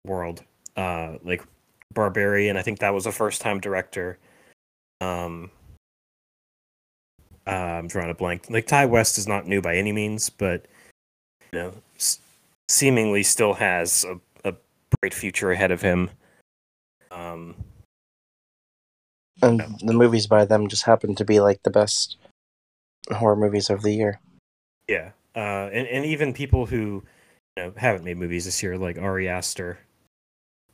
the 0.05 0.11
world. 0.11 0.43
Uh, 0.77 1.17
like 1.23 1.43
Barbarian, 1.91 2.55
I 2.55 2.61
think 2.61 2.77
that 2.79 2.93
was 2.93 3.07
a 3.07 3.11
first 3.11 3.41
time 3.41 3.59
director. 3.59 4.19
Um, 5.01 5.49
uh, 7.47 7.49
I'm 7.49 7.87
drawing 7.87 8.11
a 8.11 8.13
blank. 8.13 8.45
Like 8.51 8.67
Ti 8.67 8.85
West 8.85 9.17
is 9.17 9.27
not 9.27 9.47
new 9.47 9.59
by 9.59 9.75
any 9.75 9.91
means, 9.91 10.29
but 10.29 10.67
you 11.51 11.59
know, 11.59 11.73
s- 11.97 12.19
seemingly 12.69 13.23
still 13.23 13.55
has 13.55 14.05
a, 14.05 14.19
a 14.47 14.53
bright 15.01 15.15
future 15.15 15.51
ahead 15.51 15.71
of 15.71 15.81
him. 15.81 16.11
Um, 17.09 17.55
And 19.41 19.61
the 19.79 19.93
movies 19.93 20.27
by 20.27 20.45
them 20.45 20.67
just 20.67 20.83
happen 20.83 21.15
to 21.15 21.25
be 21.25 21.39
like 21.39 21.63
the 21.63 21.71
best 21.71 22.17
horror 23.11 23.35
movies 23.35 23.71
of 23.71 23.81
the 23.81 23.91
year. 23.93 24.19
Yeah, 24.87 25.09
uh, 25.35 25.69
and 25.71 25.87
and 25.87 26.05
even 26.05 26.33
people 26.33 26.65
who 26.65 27.03
you 27.57 27.63
know 27.63 27.73
haven't 27.77 28.03
made 28.03 28.17
movies 28.17 28.45
this 28.45 28.61
year, 28.61 28.77
like 28.77 28.97
Ari 28.97 29.27
Aster, 29.27 29.79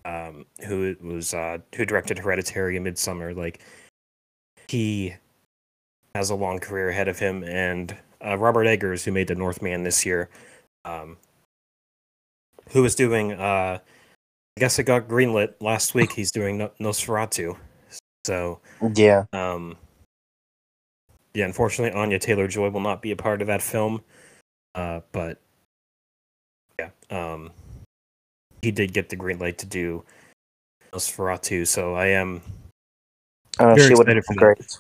um, 0.06 0.46
who 0.66 0.96
was 1.02 1.34
uh, 1.34 1.60
who 1.76 1.86
directed 1.86 2.20
Hereditary 2.20 2.78
and 2.78 2.86
Midsommar, 2.86 3.36
like 3.36 3.62
he 4.68 5.16
has 6.16 6.30
a 6.30 6.36
long 6.36 6.60
career 6.60 6.90
ahead 6.90 7.08
of 7.08 7.20
him, 7.20 7.44
and 7.44 7.96
uh, 8.26 8.38
Robert 8.38 8.66
Eggers, 8.66 9.04
who 9.04 9.12
made 9.12 9.28
The 9.28 9.36
Northman 9.36 9.84
this 9.84 10.06
year, 10.06 10.30
um, 10.86 11.18
who 12.72 12.82
was 12.82 12.96
doing, 12.96 13.34
uh, 13.34 13.80
I 14.58 14.60
guess 14.60 14.80
it 14.80 14.84
got 14.84 15.08
greenlit 15.08 15.54
last 15.62 15.94
week. 15.96 16.12
He's 16.12 16.32
doing 16.32 16.68
Nosferatu, 16.80 17.58
so 18.26 18.60
Yeah. 18.96 19.26
um, 19.34 19.78
yeah, 21.34 21.46
unfortunately, 21.46 21.98
Anya 21.98 22.20
Taylor 22.20 22.48
Joy 22.48 22.70
will 22.70 22.80
not 22.82 23.02
be 23.02 23.12
a 23.12 23.16
part 23.16 23.42
of 23.42 23.48
that 23.48 23.62
film. 23.62 24.02
Uh, 24.76 25.02
but 25.12 25.38
yeah, 26.80 26.90
um, 27.10 27.52
he 28.62 28.72
did 28.72 28.94
get 28.94 29.10
the 29.10 29.16
green 29.16 29.40
light 29.40 29.58
to 29.60 29.66
do 29.66 30.04
Nosferatu, 30.94 31.68
so 31.68 31.96
I 31.96 32.08
am. 32.08 32.42
Uh, 33.58 33.76
Very 33.76 33.90
she 33.90 33.96
would 33.96 34.08
have 34.08 34.26
for 34.26 34.34
been 34.34 34.38
great. 34.38 34.80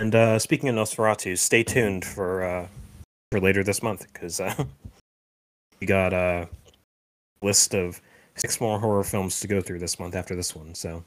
And 0.00 0.14
uh, 0.14 0.38
speaking 0.38 0.68
of 0.68 0.74
Nosferatu, 0.74 1.38
stay 1.38 1.62
tuned 1.62 2.04
for 2.04 2.42
uh, 2.42 2.68
for 3.30 3.40
later 3.40 3.62
this 3.62 3.82
month 3.82 4.06
because 4.12 4.40
uh, 4.40 4.64
we 5.80 5.86
got 5.86 6.12
a 6.12 6.48
list 7.42 7.74
of 7.74 8.00
six 8.36 8.60
more 8.60 8.80
horror 8.80 9.04
films 9.04 9.40
to 9.40 9.48
go 9.48 9.60
through 9.60 9.78
this 9.78 9.98
month 10.00 10.14
after 10.14 10.34
this 10.34 10.54
one. 10.54 10.74
So, 10.74 11.04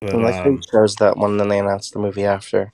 but 0.00 0.14
And 0.14 0.22
like 0.22 0.34
um, 0.34 0.56
who 0.56 0.60
chose 0.70 0.94
that 0.96 1.16
one, 1.16 1.38
then 1.38 1.48
they 1.48 1.58
announced 1.58 1.94
the 1.94 1.98
movie 1.98 2.24
after. 2.24 2.72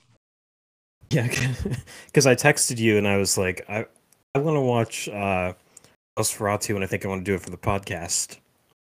Yeah, 1.13 1.27
because 2.07 2.25
I 2.25 2.33
texted 2.33 2.79
you 2.79 2.97
and 2.97 3.07
I 3.07 3.17
was 3.17 3.37
like, 3.37 3.63
I 3.69 3.85
I 4.33 4.39
want 4.39 4.55
to 4.55 4.61
watch 4.61 5.07
uh, 5.09 5.53
Nosferatu 6.17 6.73
and 6.73 6.83
I 6.83 6.87
think 6.87 7.05
I 7.05 7.07
want 7.07 7.23
to 7.23 7.31
do 7.31 7.35
it 7.35 7.41
for 7.41 7.51
the 7.51 7.57
podcast. 7.57 8.39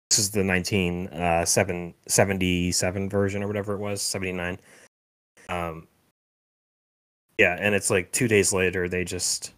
This 0.09 0.17
is 0.17 0.31
the 0.31 0.43
1977 0.43 3.09
version 3.09 3.43
or 3.43 3.47
whatever 3.47 3.75
it 3.75 3.79
was, 3.79 4.01
79. 4.01 4.57
Um, 5.49 5.87
yeah, 7.37 7.55
and 7.59 7.75
it's 7.75 7.91
like 7.91 8.11
two 8.11 8.27
days 8.27 8.51
later 8.51 8.89
they 8.89 9.03
just 9.03 9.53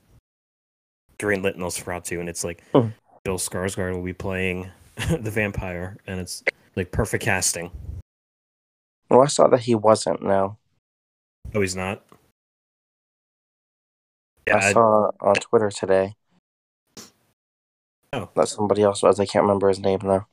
greenlit 1.18 1.56
Nosferatu 1.56 2.20
and 2.20 2.28
it's 2.28 2.44
like 2.44 2.62
Hmm. 2.74 2.90
Bill 3.24 3.38
Skarsgård 3.38 3.94
will 3.94 4.04
be 4.04 4.12
playing 4.12 4.70
the 5.22 5.32
vampire 5.32 5.96
and 6.08 6.20
it's 6.20 6.44
like 6.76 6.92
perfect 6.92 7.24
casting. 7.24 7.72
Well, 9.10 9.22
I 9.22 9.28
saw 9.28 9.48
that 9.48 9.62
he 9.62 9.76
wasn't 9.76 10.22
now. 10.22 10.58
Oh, 11.56 11.62
he's 11.62 11.76
not. 11.76 12.04
Yeah, 14.50 14.58
I 14.58 14.74
saw 14.74 15.12
on 15.22 15.36
Twitter 15.36 15.70
today. 15.70 16.16
Oh. 18.12 18.30
That 18.36 18.48
somebody 18.48 18.82
else 18.82 19.04
was. 19.04 19.20
I 19.20 19.26
can't 19.26 19.44
remember 19.44 19.70
his 19.70 19.80
name 19.80 20.00
though. 20.00 20.26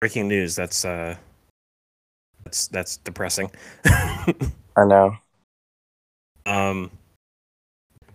breaking 0.00 0.28
news. 0.28 0.56
That's 0.56 0.84
uh, 0.84 1.16
that's 2.44 2.68
that's 2.68 2.96
depressing. 2.98 3.50
I 3.84 4.84
know. 4.84 5.16
um, 6.46 6.90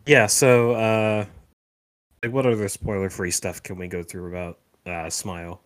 yeah. 0.05 0.27
So, 0.27 0.73
uh, 0.73 1.25
like, 2.23 2.33
what 2.33 2.45
other 2.45 2.67
spoiler-free 2.67 3.31
stuff 3.31 3.63
can 3.63 3.77
we 3.77 3.88
go 3.88 4.03
through 4.03 4.27
about 4.27 4.59
uh, 4.85 5.09
Smile? 5.09 5.62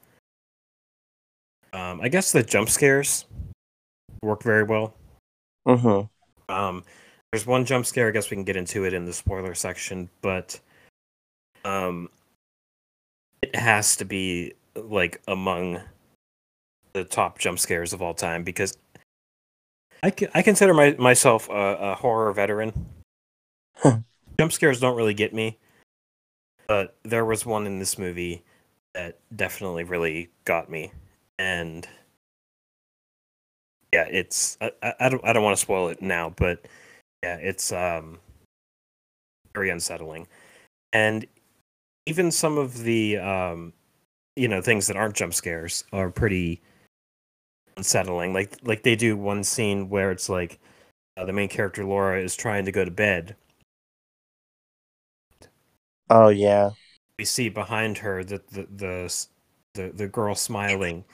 Um, 1.73 2.01
I 2.01 2.09
guess 2.09 2.31
the 2.31 2.43
jump 2.43 2.69
scares 2.69 3.25
work 4.21 4.43
very 4.43 4.63
well. 4.63 4.93
Mm-hmm. 5.67 6.53
Um, 6.53 6.83
there's 7.31 7.45
one 7.45 7.65
jump 7.65 7.85
scare. 7.85 8.07
I 8.07 8.11
guess 8.11 8.29
we 8.29 8.35
can 8.35 8.43
get 8.43 8.55
into 8.55 8.85
it 8.85 8.93
in 8.93 9.05
the 9.05 9.13
spoiler 9.13 9.53
section, 9.53 10.09
but 10.21 10.59
um, 11.65 12.09
it 13.41 13.55
has 13.55 13.95
to 13.97 14.05
be 14.05 14.53
like 14.75 15.21
among 15.27 15.81
the 16.93 17.03
top 17.03 17.39
jump 17.39 17.59
scares 17.59 17.93
of 17.93 18.01
all 18.01 18.13
time 18.13 18.43
because 18.43 18.77
I, 20.03 20.13
I 20.33 20.41
consider 20.41 20.73
my, 20.73 20.95
myself 20.97 21.49
a, 21.49 21.53
a 21.53 21.95
horror 21.95 22.31
veteran. 22.33 22.87
Huh. 23.75 23.99
jump 24.39 24.51
scares 24.51 24.79
don't 24.79 24.97
really 24.97 25.13
get 25.13 25.33
me, 25.33 25.57
but 26.67 26.95
there 27.03 27.25
was 27.25 27.45
one 27.45 27.67
in 27.67 27.77
this 27.77 27.97
movie 27.97 28.43
that 28.93 29.19
definitely 29.35 29.83
really 29.83 30.29
got 30.45 30.69
me, 30.69 30.91
and 31.37 31.87
yeah, 33.93 34.05
it's 34.09 34.57
I, 34.61 34.71
I, 34.81 34.93
I 35.01 35.09
don't 35.09 35.23
I 35.25 35.33
don't 35.33 35.43
want 35.43 35.55
to 35.55 35.61
spoil 35.61 35.89
it 35.89 36.01
now, 36.01 36.33
but 36.35 36.65
yeah, 37.23 37.35
it's 37.37 37.71
um 37.71 38.19
very 39.53 39.69
unsettling, 39.69 40.27
and 40.93 41.25
even 42.05 42.31
some 42.31 42.57
of 42.57 42.79
the 42.83 43.17
um 43.17 43.73
you 44.35 44.47
know 44.47 44.61
things 44.61 44.87
that 44.87 44.97
aren't 44.97 45.15
jump 45.15 45.33
scares 45.33 45.83
are 45.93 46.09
pretty 46.11 46.61
unsettling. 47.77 48.33
Like 48.33 48.57
like 48.63 48.83
they 48.83 48.95
do 48.95 49.17
one 49.17 49.43
scene 49.43 49.89
where 49.89 50.11
it's 50.11 50.29
like 50.29 50.59
uh, 51.17 51.25
the 51.25 51.33
main 51.33 51.49
character 51.49 51.85
Laura 51.85 52.21
is 52.21 52.35
trying 52.35 52.65
to 52.65 52.71
go 52.71 52.85
to 52.85 52.91
bed. 52.91 53.35
Oh 56.09 56.29
yeah. 56.29 56.71
We 57.19 57.25
see 57.25 57.49
behind 57.49 57.99
her 57.99 58.23
that 58.23 58.49
the 58.49 58.67
the 58.73 59.27
the 59.73 59.91
the 59.93 60.07
girl 60.07 60.35
smiling 60.35 61.05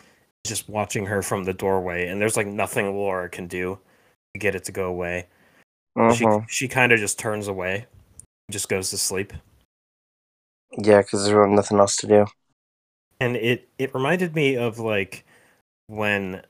just 0.46 0.70
watching 0.70 1.06
her 1.08 1.22
from 1.22 1.44
the 1.46 1.54
doorway, 1.54 2.08
and 2.08 2.20
there's 2.22 2.38
like 2.38 2.48
nothing 2.48 2.94
Laura 2.96 3.30
can 3.30 3.48
do 3.48 3.80
to 4.34 4.40
get 4.40 4.56
it 4.56 4.66
to 4.66 4.72
go 4.72 4.86
away. 4.86 5.28
She 5.96 6.26
Mhm. 6.26 6.50
she 6.50 6.68
kind 6.68 6.92
of 6.92 7.00
just 7.00 7.20
turns 7.20 7.48
away, 7.48 7.86
just 8.50 8.68
goes 8.70 8.90
to 8.90 8.98
sleep, 8.98 9.32
Yeah, 10.72 11.02
because 11.02 11.22
there's 11.24 11.34
really 11.34 11.54
nothing 11.54 11.78
else 11.80 11.96
to 11.98 12.08
do. 12.08 12.26
and 13.20 13.36
it 13.38 13.70
it 13.78 13.94
reminded 13.94 14.34
me 14.36 14.56
of 14.58 14.80
like 14.80 15.24
when 15.88 16.44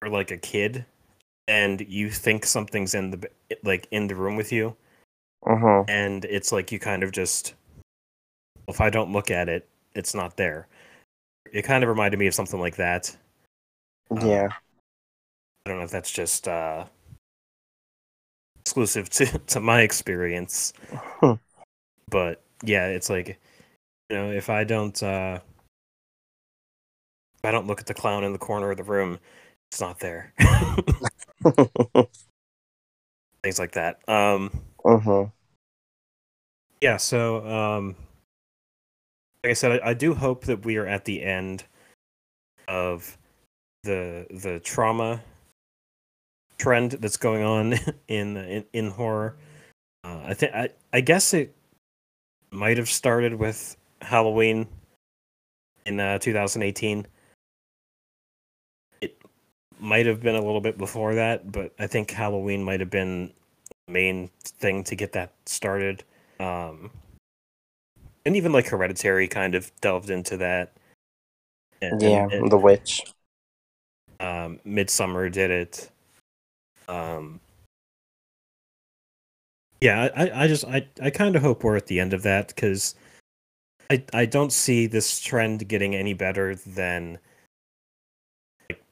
you're 0.00 0.10
like 0.10 0.30
a 0.30 0.38
kid 0.38 0.86
and 1.46 1.80
you 1.82 2.10
think 2.10 2.46
something's 2.46 2.94
in 2.94 3.10
the 3.10 3.30
like 3.62 3.86
in 3.90 4.06
the 4.06 4.14
room 4.16 4.36
with 4.36 4.50
you 4.52 4.74
Mhm. 5.44 5.84
and 5.88 6.24
it's 6.24 6.50
like 6.50 6.72
you 6.72 6.78
kind 6.78 7.02
of 7.02 7.12
just 7.12 7.54
if 8.68 8.80
i 8.80 8.88
don't 8.88 9.12
look 9.12 9.30
at 9.30 9.48
it 9.48 9.68
it's 9.94 10.14
not 10.14 10.36
there 10.36 10.66
it 11.52 11.62
kind 11.62 11.84
of 11.84 11.88
reminded 11.90 12.18
me 12.18 12.26
of 12.26 12.34
something 12.34 12.60
like 12.60 12.76
that 12.76 13.14
Yeah. 14.10 14.48
i 15.66 15.68
don't 15.68 15.78
know 15.78 15.84
if 15.84 15.90
that's 15.90 16.10
just 16.10 16.48
uh 16.48 16.86
exclusive 18.70 19.10
to 19.10 19.26
to 19.48 19.58
my 19.58 19.80
experience. 19.80 20.72
But 22.08 22.42
yeah 22.62 22.86
it's 22.86 23.10
like 23.10 23.40
you 24.10 24.16
know 24.16 24.30
if 24.30 24.50
i 24.50 24.64
don't 24.64 25.02
uh 25.02 25.38
if 27.34 27.44
i 27.44 27.50
don't 27.50 27.66
look 27.66 27.80
at 27.80 27.86
the 27.86 27.94
clown 27.94 28.22
in 28.22 28.34
the 28.34 28.38
corner 28.38 28.70
of 28.70 28.76
the 28.76 28.84
room 28.84 29.18
it's 29.72 29.80
not 29.80 29.98
there. 30.00 30.34
Things 33.42 33.58
like 33.58 33.72
that. 33.72 34.06
Um 34.08 34.50
mhm. 34.84 35.32
yeah 36.80 36.96
so 36.96 37.46
um 37.46 37.96
like 39.42 39.50
i 39.50 39.54
said 39.54 39.80
I, 39.80 39.90
I 39.90 39.94
do 39.94 40.14
hope 40.14 40.44
that 40.44 40.64
we 40.64 40.76
are 40.76 40.86
at 40.86 41.04
the 41.06 41.22
end 41.22 41.64
of 42.68 43.16
the 43.84 44.26
the 44.30 44.60
trauma 44.60 45.22
trend 46.60 46.92
that's 46.92 47.16
going 47.16 47.42
on 47.42 47.72
in 48.08 48.36
in, 48.36 48.64
in 48.72 48.90
horror. 48.90 49.36
Uh, 50.04 50.20
i 50.26 50.34
think 50.34 50.52
i 50.54 50.68
i 50.92 51.00
guess 51.00 51.34
it 51.34 51.54
might 52.50 52.76
have 52.78 52.88
started 52.88 53.34
with 53.34 53.76
halloween 54.02 54.66
in 55.86 55.98
uh, 56.00 56.18
2018 56.18 57.06
it 59.00 59.16
might 59.78 60.06
have 60.06 60.20
been 60.22 60.34
a 60.36 60.40
little 60.40 60.60
bit 60.60 60.76
before 60.78 61.14
that 61.14 61.50
but 61.52 61.72
i 61.78 61.86
think 61.86 62.10
halloween 62.10 62.62
might 62.64 62.80
have 62.80 62.90
been 62.90 63.30
the 63.86 63.92
main 63.92 64.30
thing 64.42 64.82
to 64.84 64.94
get 64.96 65.12
that 65.12 65.32
started. 65.46 66.02
Um 66.38 66.90
and 68.26 68.36
even 68.36 68.52
like 68.52 68.66
hereditary 68.68 69.28
kind 69.28 69.54
of 69.54 69.70
delved 69.80 70.10
into 70.10 70.36
that. 70.38 70.72
And- 71.82 72.00
Yeah, 72.02 72.24
and- 72.24 72.32
and, 72.32 72.52
the 72.52 72.56
witch. 72.58 73.02
um 74.20 74.60
midsommar 74.66 75.30
did 75.30 75.50
it 75.50 75.90
um 76.90 77.40
yeah 79.80 80.08
i 80.16 80.44
i 80.44 80.48
just 80.48 80.64
i 80.66 80.86
i 81.00 81.08
kind 81.08 81.36
of 81.36 81.42
hope 81.42 81.62
we're 81.64 81.76
at 81.76 81.86
the 81.86 82.00
end 82.00 82.12
of 82.12 82.22
that 82.22 82.48
because 82.48 82.94
i 83.90 84.02
i 84.12 84.26
don't 84.26 84.52
see 84.52 84.86
this 84.86 85.20
trend 85.20 85.66
getting 85.68 85.94
any 85.94 86.12
better 86.12 86.54
than 86.54 87.18
like, 88.68 88.82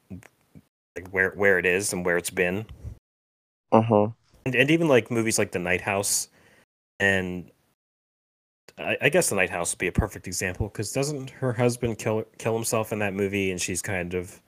like 0.96 1.08
where 1.10 1.30
where 1.32 1.58
it 1.58 1.66
is 1.66 1.92
and 1.92 2.06
where 2.06 2.16
it's 2.16 2.30
been 2.30 2.64
Mhm. 3.72 4.14
and, 4.46 4.54
and 4.54 4.70
even 4.70 4.88
like 4.88 5.10
movies 5.10 5.38
like 5.38 5.52
the 5.52 5.58
night 5.58 5.82
house 5.82 6.28
and 7.00 7.50
I, 8.78 8.96
I 9.02 9.08
guess 9.08 9.28
the 9.28 9.34
night 9.36 9.50
house 9.50 9.72
would 9.72 9.78
be 9.78 9.88
a 9.88 9.92
perfect 9.92 10.26
example 10.26 10.68
because 10.68 10.92
doesn't 10.92 11.30
her 11.30 11.52
husband 11.52 11.98
kill 11.98 12.24
kill 12.38 12.54
himself 12.54 12.92
in 12.92 13.00
that 13.00 13.12
movie 13.12 13.50
and 13.50 13.60
she's 13.60 13.82
kind 13.82 14.14
of 14.14 14.40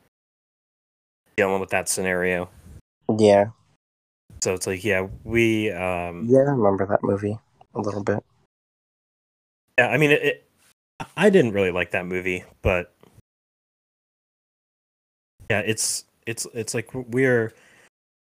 dealing 1.37 1.61
with 1.61 1.71
that 1.71 1.89
scenario 1.89 2.49
Yeah. 3.19 3.47
so 4.43 4.55
it's 4.55 4.67
like 4.67 4.85
yeah 4.85 5.07
we 5.25 5.71
um 5.71 6.27
Yeah, 6.29 6.41
I 6.41 6.51
remember 6.53 6.87
that 6.87 7.03
movie 7.03 7.39
a 7.75 7.81
little 7.81 8.03
bit. 8.03 8.23
yeah 9.79 9.89
i 9.89 9.97
mean 9.97 10.11
it, 10.11 10.23
it 10.23 10.49
i 11.17 11.31
didn't 11.31 11.53
really 11.53 11.71
like 11.71 11.93
that 11.93 12.05
movie 12.07 12.45
but 12.63 12.93
yeah 15.51 15.61
it's 15.61 16.05
it's 16.27 16.47
it's 16.55 16.75
like 16.75 16.89
we're 16.95 17.53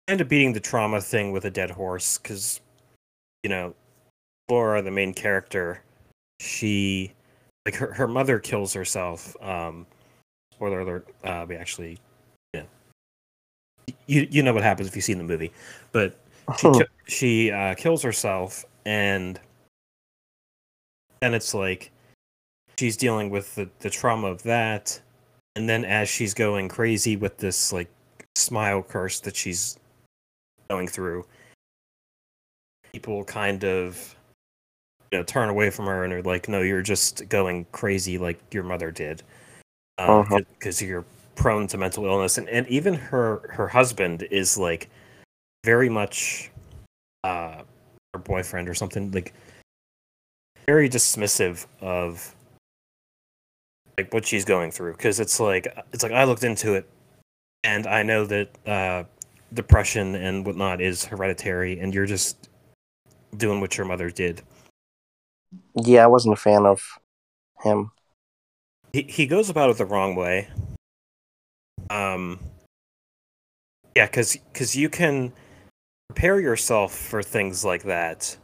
kind 0.09 0.21
of 0.21 0.29
beating 0.29 0.53
the 0.53 0.61
trauma 0.61 1.01
thing 1.01 1.33
with 1.33 1.45
a 1.45 1.51
dead 1.51 1.71
horse 1.71 2.19
because 2.19 2.61
you 3.43 3.51
know 3.51 3.75
laura 4.51 4.83
the 4.83 4.91
main 4.91 5.13
character 5.15 5.83
she 6.41 7.13
like 7.65 7.75
her, 7.75 7.93
her 7.93 8.07
mother 8.07 8.39
kills 8.39 8.73
herself 8.75 9.35
um 9.43 9.87
spoiler 10.53 10.81
alert 10.81 11.09
uh 11.25 11.45
we 11.49 11.57
actually 11.57 11.99
you 14.07 14.27
you 14.31 14.43
know 14.43 14.53
what 14.55 14.63
happens 14.63 14.89
if 14.89 14.95
you 14.97 15.03
see 15.03 15.15
the 15.15 15.23
movie 15.23 15.53
but 15.93 16.17
she 16.59 16.71
ki- 16.71 16.85
she 17.07 17.51
uh, 17.51 17.75
kills 17.75 18.03
herself 18.03 18.65
and 18.85 19.41
and 21.23 21.35
it's 21.35 21.55
like 21.55 21.91
she's 22.79 22.97
dealing 22.97 23.31
with 23.31 23.55
the, 23.55 23.69
the 23.81 23.91
trauma 23.91 24.29
of 24.29 24.43
that 24.45 25.01
and 25.57 25.69
then 25.69 25.85
as 25.85 26.09
she's 26.09 26.35
going 26.35 26.69
crazy 26.69 27.17
with 27.17 27.37
this 27.39 27.73
like 27.73 27.89
smile 28.37 28.83
curse 28.83 29.21
that 29.21 29.35
she's 29.35 29.79
going 30.69 30.87
through 30.87 31.25
people 32.93 33.25
kind 33.25 33.65
of 33.65 34.15
you 35.11 35.19
know 35.19 35.25
turn 35.25 35.49
away 35.49 35.71
from 35.71 35.87
her 35.87 36.05
and 36.05 36.13
are 36.13 36.23
like 36.23 36.49
no 36.49 36.61
you're 36.61 36.83
just 36.83 37.29
going 37.29 37.65
crazy 37.73 38.19
like 38.19 38.39
your 38.53 38.63
mother 38.63 38.91
did 38.91 39.23
Uh-huh. 39.99 40.41
because 40.59 40.81
you're 40.83 41.05
prone 41.37 41.67
to 41.69 41.79
mental 41.79 42.05
illness 42.05 42.39
and, 42.39 42.49
and 42.49 42.67
even 42.69 42.95
her 42.95 43.49
her 43.53 43.69
husband 43.69 44.27
is 44.31 44.59
like 44.59 44.89
very 45.65 45.89
much 45.89 46.51
uh 47.25 47.63
her 48.15 48.21
boyfriend 48.21 48.69
or 48.69 48.75
something 48.75 49.11
like 49.13 49.33
very 50.67 50.89
dismissive 50.89 51.67
of 51.81 52.35
like 53.99 54.13
what 54.13 54.27
she's 54.27 54.45
going 54.45 54.71
through 54.71 54.93
because 54.93 55.21
it's 55.21 55.39
like 55.39 55.67
it's 55.93 56.03
like 56.03 56.13
I 56.13 56.25
looked 56.25 56.45
into 56.45 56.75
it 56.75 56.89
and 57.65 57.87
I 57.87 58.03
know 58.03 58.25
that 58.27 58.49
uh 58.67 59.05
depression 59.55 60.15
and 60.17 60.45
whatnot 60.45 60.81
is 60.81 61.05
hereditary 61.05 61.79
and 61.79 61.95
you're 61.95 62.07
just 62.07 62.49
doing 63.37 63.61
what 63.61 63.77
your 63.77 63.87
mother 63.87 64.11
did 64.11 64.43
Yeah, 65.75 66.05
I 66.05 66.07
wasn't 66.09 66.33
a 66.35 66.41
fan 66.41 66.67
of 66.67 66.83
him. 67.63 67.91
he 68.93 69.03
he 69.03 69.27
goes 69.27 69.49
about 69.51 69.71
it 69.71 69.79
the 69.79 69.85
wrong 69.85 70.15
way. 70.17 70.49
Um, 71.91 72.41
yeah, 73.95 74.07
because 74.07 74.37
because 74.53 74.77
you 74.77 74.89
can 74.89 75.33
prepare 76.09 76.41
yourself 76.41 76.95
for 76.95 77.23
things 77.23 77.65
like 77.65 77.85
that, 77.85 78.37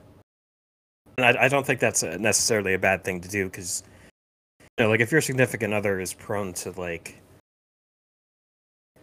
and 1.17 1.27
I 1.27 1.45
I 1.45 1.49
don't 1.49 1.67
think 1.67 1.81
that's 1.81 2.03
a- 2.03 2.19
necessarily 2.19 2.75
a 2.75 2.79
bad 2.79 3.05
thing 3.05 3.21
to 3.21 3.29
do 3.29 3.47
because 3.47 3.83
you 4.61 4.85
know 4.85 4.91
like 4.91 5.01
if 5.01 5.13
your 5.13 5.21
significant 5.21 5.75
other 5.75 6.01
is 6.01 6.15
prone 6.15 6.53
to 6.55 6.71
like 6.73 7.21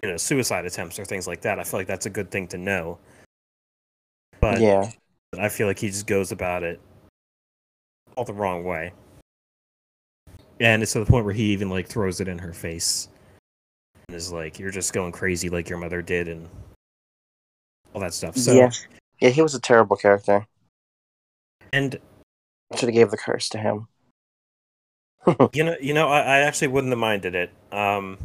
you 0.02 0.10
know 0.10 0.18
suicide 0.18 0.66
attempts 0.66 0.98
or 0.98 1.06
things 1.06 1.28
like 1.28 1.42
that, 1.42 1.60
I 1.60 1.64
feel 1.64 1.80
like 1.80 1.88
that's 1.88 2.06
a 2.06 2.10
good 2.10 2.32
thing 2.32 2.48
to 2.48 2.58
know. 2.58 2.98
But 4.40 4.60
yeah. 4.60 4.90
I 5.38 5.50
feel 5.50 5.68
like 5.68 5.78
he 5.78 5.88
just 5.88 6.08
goes 6.08 6.32
about 6.32 6.64
it 6.64 6.80
all 8.16 8.26
the 8.26 8.34
wrong 8.34 8.64
way. 8.64 8.92
And 10.60 10.82
it's 10.82 10.94
to 10.94 11.00
the 11.00 11.06
point 11.06 11.26
where 11.26 11.34
he 11.34 11.52
even 11.52 11.70
like 11.70 11.88
throws 11.88 12.20
it 12.20 12.28
in 12.28 12.40
her 12.40 12.54
face 12.54 13.08
is 14.14 14.32
like, 14.32 14.60
You're 14.60 14.72
just 14.72 14.94
going 14.94 15.12
crazy 15.12 15.50
like 15.50 15.70
your 15.70 15.78
mother 15.80 16.02
did 16.02 16.28
and 16.28 16.48
all 17.94 18.02
that 18.02 18.14
stuff. 18.14 18.36
So 18.38 18.54
yeah. 18.54 18.70
Yeah, 19.20 19.30
he 19.30 19.42
was 19.42 19.56
a 19.56 19.60
terrible 19.60 19.98
character. 19.98 20.46
and 21.74 22.00
Should 22.76 22.90
have 22.90 22.94
gave 22.94 23.12
the 23.12 23.18
curse 23.18 23.50
to 23.50 23.58
him. 23.58 23.88
you 25.54 25.64
know 25.64 25.76
you 25.82 25.94
know, 25.94 26.08
I, 26.08 26.20
I 26.20 26.38
actually 26.40 26.70
wouldn't 26.70 26.92
have 26.92 27.00
minded 27.00 27.36
it. 27.36 27.52
Um 27.72 28.18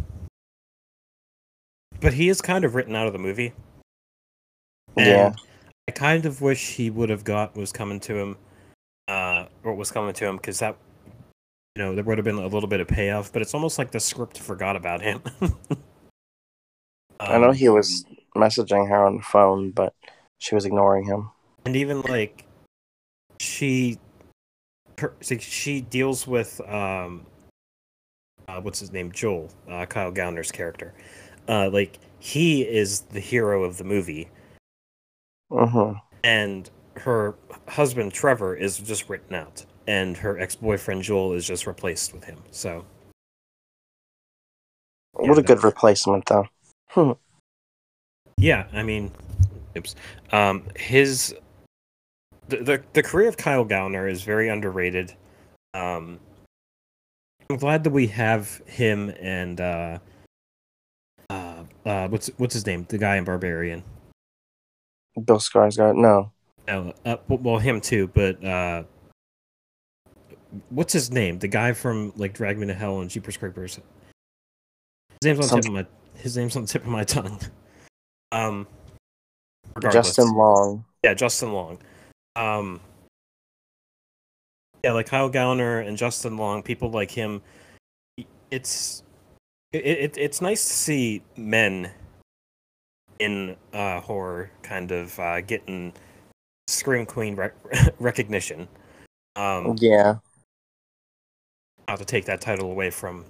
but 2.01 2.13
he 2.13 2.29
is 2.29 2.41
kind 2.43 2.65
of 2.65 2.75
written 2.75 2.95
out 2.95 3.07
of 3.07 3.13
the 3.13 3.19
movie. 3.19 3.53
And 4.97 5.07
Yeah. 5.07 5.35
I 5.89 5.93
kind 5.93 6.25
of 6.27 6.41
wish 6.41 6.73
he 6.77 6.91
would 6.91 7.11
have 7.11 7.25
got 7.25 7.57
was 7.57 7.73
coming 7.73 8.01
to 8.01 8.17
him, 8.17 8.37
uh, 9.09 9.47
or 9.63 9.75
was 9.75 9.91
coming 9.91 10.15
to 10.15 10.27
him 10.27 10.37
because 10.37 10.59
that, 10.61 10.77
you 11.77 11.83
know, 11.83 11.95
there 11.95 12.05
would 12.05 12.19
have 12.19 12.25
been 12.25 12.37
a 12.39 12.47
little 12.47 12.69
bit 12.69 12.81
of 12.81 12.89
payoff. 12.89 13.33
But 13.33 13.43
it's 13.43 13.55
almost 13.55 13.79
like 13.79 13.91
the 13.91 14.01
script 14.01 14.39
forgot 14.39 14.77
about 14.77 15.03
him. 15.03 15.23
I 17.21 17.39
know 17.39 17.51
Um, 17.51 17.55
he 17.55 17.69
was 17.69 18.05
messaging 18.37 18.89
her 18.89 19.05
on 19.07 19.17
the 19.19 19.23
phone, 19.23 19.71
but 19.71 19.95
she 20.39 20.55
was 20.55 20.65
ignoring 20.65 21.05
him. 21.05 21.31
and 21.65 21.77
even 21.77 22.01
like 22.03 22.45
she, 23.41 23.99
her, 24.99 25.15
she 25.21 25.81
deals 25.81 26.27
with 26.27 26.61
um, 26.69 27.27
uh, 28.49 28.61
what's 28.61 28.81
his 28.81 28.93
name, 28.93 29.11
Joel, 29.13 29.51
uh, 29.69 29.87
Kyle 29.87 30.13
Gallner's 30.13 30.53
character. 30.53 30.93
Uh, 31.49 31.71
like 31.71 31.99
he 32.19 32.63
is 32.63 33.01
the 33.01 33.21
hero 33.21 33.65
of 33.65 33.79
the 33.79 33.85
movie, 33.85 34.29
Mm-hmm. 35.53 35.99
and 36.25 36.71
her 36.97 37.35
husband 37.69 38.13
Trevor 38.13 38.55
is 38.57 38.79
just 38.79 39.09
written 39.09 39.35
out, 39.37 39.65
and 39.87 40.17
her 40.17 40.39
ex-boyfriend 40.39 41.03
Joel 41.03 41.33
is 41.35 41.47
just 41.47 41.67
replaced 41.67 42.13
with 42.13 42.25
him. 42.25 42.39
So 42.51 42.85
Yeah, 45.21 45.29
what 45.29 45.39
a 45.39 45.43
good 45.43 45.63
replacement, 45.65 46.27
though. 46.27 46.47
Hmm. 46.89 47.13
Yeah, 48.39 48.67
I 48.73 48.83
mean, 48.83 49.11
oops. 49.77 49.95
Um, 50.33 50.65
his 50.77 51.35
the, 52.49 52.57
the 52.59 52.83
the 52.93 53.03
career 53.03 53.29
of 53.29 53.37
Kyle 53.37 53.65
Gallner 53.65 54.11
is 54.11 54.23
very 54.23 54.49
underrated. 54.49 55.15
Um, 55.73 56.19
I'm 57.51 57.57
glad 57.57 57.85
that 57.85 57.91
we 57.91 58.07
have 58.09 58.63
him 58.67 59.11
and 59.21 59.61
uh, 59.61 59.99
uh, 61.31 61.65
uh, 61.85 62.09
what's 62.09 62.29
what's 62.39 62.55
his 62.55 62.67
name? 62.67 62.87
The 62.89 62.99
guy 62.99 63.17
in 63.17 63.25
Barbarian. 63.25 63.83
Bill 65.25 65.39
Skarsgård. 65.39 65.97
No, 65.97 66.33
Uh, 66.67 66.93
uh, 67.05 67.17
well, 67.29 67.59
him 67.59 67.81
too, 67.81 68.09
but 68.09 68.43
uh, 68.45 68.83
what's 70.71 70.93
his 70.93 71.11
name? 71.11 71.39
The 71.39 71.49
guy 71.49 71.73
from 71.73 72.13
like 72.17 72.35
Drag 72.35 72.59
Me 72.59 72.67
to 72.67 72.75
Hell 72.75 73.01
and 73.01 73.11
Jeepers 73.11 73.37
Creepers. 73.37 73.81
His 75.21 75.25
name's 75.25 75.51
on 75.51 75.57
the 75.57 75.63
tip 75.63 75.69
of 75.69 75.73
my 75.73 75.87
his 76.17 76.37
name's 76.37 76.57
on 76.57 76.63
the 76.63 76.69
tip 76.69 76.83
of 76.83 76.89
my 76.89 77.05
tongue. 77.05 77.41
Um, 78.33 78.67
regardless. 79.75 80.09
Justin 80.09 80.35
Long. 80.35 80.85
Yeah, 81.03 81.15
Justin 81.15 81.53
Long. 81.53 81.79
Um, 82.37 82.81
yeah, 84.83 84.93
like 84.93 85.07
Kyle 85.07 85.31
Gallner 85.31 85.87
and 85.87 85.97
Justin 85.97 86.37
Long, 86.37 86.63
people 86.63 86.91
like 86.91 87.11
him. 87.11 87.43
It's 88.51 89.03
it, 89.73 89.85
it 89.85 90.19
it's 90.19 90.41
nice 90.41 90.65
to 90.65 90.73
see 90.73 91.23
men 91.37 91.91
in 93.19 93.57
uh, 93.73 94.01
horror 94.01 94.51
kind 94.63 94.91
of 94.93 95.19
uh, 95.19 95.41
getting 95.41 95.93
scream 96.69 97.07
queen 97.07 97.35
rec- 97.35 97.55
recognition. 97.99 98.69
Um, 99.37 99.77
Yeah, 99.81 100.17
not 101.89 101.99
to 101.99 102.05
take 102.05 102.25
that 102.27 102.41
title 102.41 102.71
away 102.71 102.91
from 102.91 103.25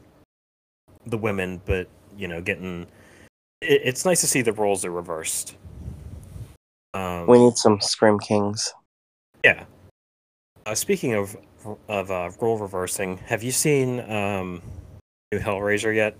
the 1.06 1.18
women, 1.18 1.60
but 1.64 1.88
you 2.16 2.28
know, 2.28 2.40
getting 2.40 2.86
it, 3.60 3.82
it's 3.84 4.04
nice 4.04 4.20
to 4.20 4.26
see 4.26 4.42
the 4.42 4.52
roles 4.52 4.84
are 4.84 4.90
reversed. 4.90 5.56
Um, 6.94 7.26
we 7.26 7.38
need 7.38 7.56
some 7.56 7.80
Scream 7.80 8.18
Kings. 8.18 8.72
Yeah. 9.44 9.64
Uh, 10.66 10.74
speaking 10.74 11.14
of 11.14 11.36
of 11.88 12.10
uh, 12.10 12.30
role 12.40 12.58
reversing, 12.58 13.18
have 13.18 13.42
you 13.42 13.50
seen 13.50 14.00
um, 14.10 14.62
new 15.32 15.38
Hellraiser 15.38 15.94
yet? 15.94 16.16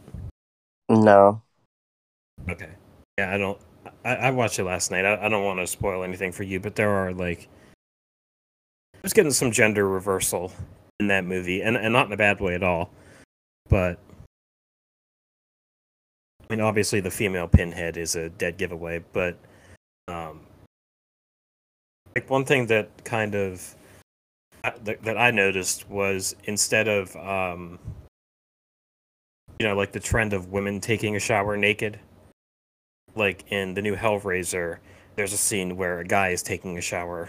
No. 0.89 1.43
Okay. 2.49 2.71
Yeah, 3.19 3.33
I 3.33 3.39
don't. 3.39 3.59
I, 4.05 4.15
I 4.17 4.31
watched 4.31 4.59
it 4.59 4.65
last 4.65 4.91
night. 4.91 5.05
I, 5.05 5.27
I 5.27 5.29
don't 5.29 5.45
want 5.45 5.61
to 5.61 5.67
spoil 5.67 6.03
anything 6.03 6.33
for 6.33 6.43
you, 6.43 6.61
but 6.61 6.75
there 6.75 6.91
are 6.91 7.13
like, 7.13 7.49
I 8.95 8.99
was 9.03 9.13
getting 9.13 9.33
some 9.33 9.51
gender 9.51 9.89
reversal 9.89 10.53
in 11.01 11.09
that 11.09 11.25
movie, 11.25 11.63
and 11.63 11.77
and 11.77 11.93
not 11.93 12.07
in 12.07 12.13
a 12.13 12.17
bad 12.17 12.41
way 12.41 12.55
at 12.55 12.63
all. 12.63 12.91
But 13.69 13.99
I 16.43 16.55
mean, 16.55 16.61
obviously, 16.61 17.01
the 17.01 17.11
female 17.11 17.49
Pinhead 17.49 17.97
is 17.97 18.17
a 18.17 18.29
dead 18.31 18.57
giveaway. 18.59 19.03
But 19.13 19.37
um, 20.09 20.41
like 22.15 22.29
one 22.31 22.45
thing 22.45 22.67
that 22.67 23.05
kind 23.05 23.35
of 23.35 23.75
uh, 24.63 24.73
that, 24.85 25.03
that 25.03 25.19
I 25.19 25.31
noticed 25.31 25.89
was 25.89 26.37
instead 26.45 26.87
of 26.89 27.15
um, 27.17 27.79
you 29.59 29.67
know, 29.67 29.75
like 29.75 29.93
the 29.93 30.01
trend 30.01 30.33
of 30.33 30.53
women 30.53 30.81
taking 30.81 31.17
a 31.17 31.21
shower 31.21 31.57
naked. 31.57 31.99
Like 33.17 33.45
in 33.53 33.75
the 33.75 33.83
new 33.83 33.95
Hellraiser, 33.95 34.79
there's 35.15 35.33
a 35.33 35.37
scene 35.37 35.77
where 35.77 36.01
a 36.01 36.05
guy 36.05 36.31
is 36.31 36.43
taking 36.43 36.77
a 36.79 36.81
shower 36.81 37.29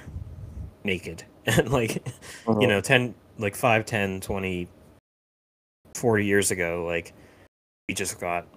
naked. 0.83 1.23
And 1.47 1.71
like, 1.71 2.03
Mhm. 2.45 2.61
you 2.63 2.67
know, 2.67 2.81
10, 2.81 3.13
like 3.37 3.55
5, 3.55 3.85
10, 3.85 4.21
20, 4.21 4.67
40 5.95 6.25
years 6.25 6.51
ago, 6.51 6.85
like, 6.85 7.13
we 7.87 7.95
just 7.95 8.19
got, 8.19 8.47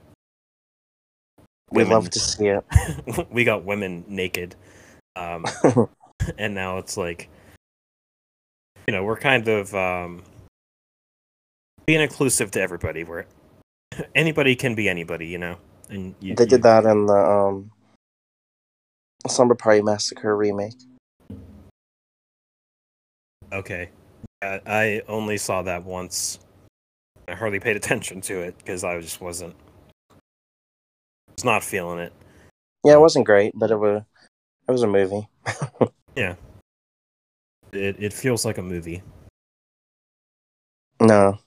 we 1.71 1.83
women- 1.83 1.93
love 1.93 2.11
to 2.11 2.19
see 2.21 2.47
it. 2.49 2.65
we 3.31 3.45
got 3.45 3.65
women 3.65 4.05
naked. 4.09 4.55
Um, 5.17 5.45
and 6.39 6.55
now 6.55 6.79
it's 6.79 6.97
like, 6.97 7.29
you 8.87 8.93
know, 8.93 9.05
we're 9.05 9.19
kind 9.19 9.47
of 9.49 9.75
um, 9.75 10.23
being 11.87 12.01
inclusive 12.01 12.51
to 12.53 12.61
everybody. 12.61 13.05
Where 13.05 13.27
anybody 14.15 14.57
can 14.57 14.75
be 14.75 14.89
anybody, 14.89 15.27
you 15.27 15.39
know. 15.39 15.57
And 15.91 16.15
you, 16.21 16.35
they 16.35 16.45
you- 16.45 16.49
did 16.51 16.63
that 16.63 16.85
in 16.87 17.07
the 17.07 17.15
um, 17.15 17.71
Slumber 19.27 19.55
Party 19.55 19.83
Massacre 19.83 20.37
remake. 20.37 20.75
Okay, 23.53 23.89
I, 24.43 25.03
only 25.09 25.37
saw 25.37 25.63
that 25.63 25.85
once. 25.85 26.39
I 27.27 27.35
hardly 27.35 27.61
paid 27.61 27.77
attention 27.83 28.21
to 28.23 28.41
it 28.41 28.57
because 28.59 28.85
I 28.85 29.01
just 29.01 29.21
wasn't. 29.21 29.55
Was 31.37 31.45
not 31.45 31.63
feeling 31.65 31.99
it. 31.99 32.13
Yeah, 32.85 32.95
it 32.95 33.01
wasn't 33.01 33.27
great, 33.27 33.53
but 33.55 33.71
it 33.71 33.77
was 33.77 34.03
it 34.69 34.73
was 34.73 34.83
a 34.83 34.87
movie. 34.89 35.29
Yeah. 36.17 36.35
It 37.71 37.95
it 38.03 38.13
feels 38.13 38.45
like 38.45 38.59
a 38.59 38.63
movie. 38.63 39.05
No, 41.01 41.39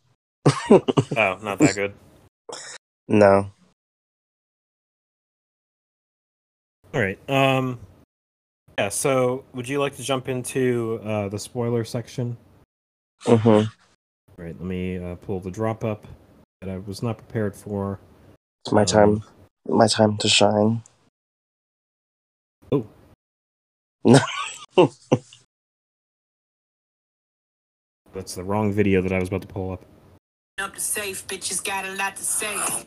Oh, 0.71 1.37
not 1.41 1.59
that 1.59 1.75
good. 1.75 1.93
no. 3.09 3.51
All 6.93 7.01
right. 7.01 7.19
Um. 7.29 7.79
Yeah. 8.77 8.87
So, 8.89 9.43
would 9.53 9.67
you 9.67 9.79
like 9.81 9.97
to 9.97 10.03
jump 10.03 10.29
into 10.29 11.01
uh, 11.03 11.27
the 11.27 11.39
spoiler 11.39 11.83
section? 11.83 12.37
Hmm 13.25 13.47
All 13.49 13.67
right. 14.37 14.55
Let 14.57 14.61
me 14.61 14.97
uh, 14.97 15.15
pull 15.15 15.39
the 15.39 15.51
drop 15.51 15.83
up 15.83 16.07
that 16.61 16.69
I 16.69 16.77
was 16.77 17.01
not 17.03 17.17
prepared 17.17 17.55
for. 17.55 17.99
It's 18.65 18.71
my 18.71 18.81
Um, 18.81 18.87
time. 18.87 19.23
My 19.67 19.87
time 19.87 20.17
to 20.17 20.27
shine. 20.29 20.83
Oh. 22.71 22.87
No. 24.03 24.19
That's 28.13 28.35
the 28.35 28.43
wrong 28.43 28.73
video 28.73 29.01
that 29.01 29.11
I 29.11 29.19
was 29.19 29.29
about 29.29 29.41
to 29.43 29.47
pull 29.47 29.71
up. 29.71 29.85
Up 30.59 30.75
the 30.75 30.81
safe, 30.81 31.25
bitches 31.27 31.63
got 31.63 31.85
a 31.85 31.93
lot 31.95 32.15
to 32.17 32.23
say. 32.23 32.53
I 32.55 32.85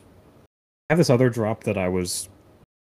have 0.91 0.97
this 0.99 1.09
other 1.09 1.29
drop 1.29 1.63
that 1.63 1.77
I 1.77 1.87
was 1.87 2.29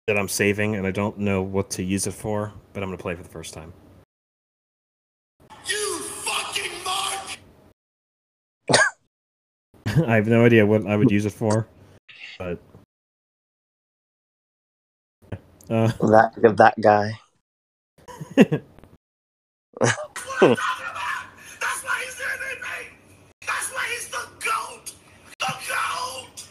that 0.07 0.17
I'm 0.17 0.27
saving, 0.27 0.75
and 0.75 0.87
I 0.87 0.91
don't 0.91 1.19
know 1.19 1.41
what 1.43 1.69
to 1.71 1.83
use 1.83 2.07
it 2.07 2.13
for, 2.13 2.51
but 2.73 2.81
I'm 2.81 2.89
gonna 2.89 2.97
play 2.97 3.15
for 3.15 3.23
the 3.23 3.29
first 3.29 3.53
time. 3.53 3.73
I 10.07 10.15
have 10.15 10.27
no 10.27 10.45
idea 10.45 10.65
what 10.65 10.87
I 10.87 10.95
would 10.95 11.11
use 11.11 11.25
it 11.25 11.33
for, 11.33 11.67
but 12.37 12.59
uh, 15.69 15.87
That 15.99 16.31
that 16.57 16.79
guy. 16.79 17.19
That's 18.35 18.61
why 21.83 22.03
he's 22.05 22.19
in 22.19 22.61
me! 22.61 22.67
That's 23.45 23.69
why 23.73 23.85
he's 23.91 24.07
the 24.07 24.27
GOAT! 24.39 24.93
The 25.39 25.53
GOAT! 25.67 26.47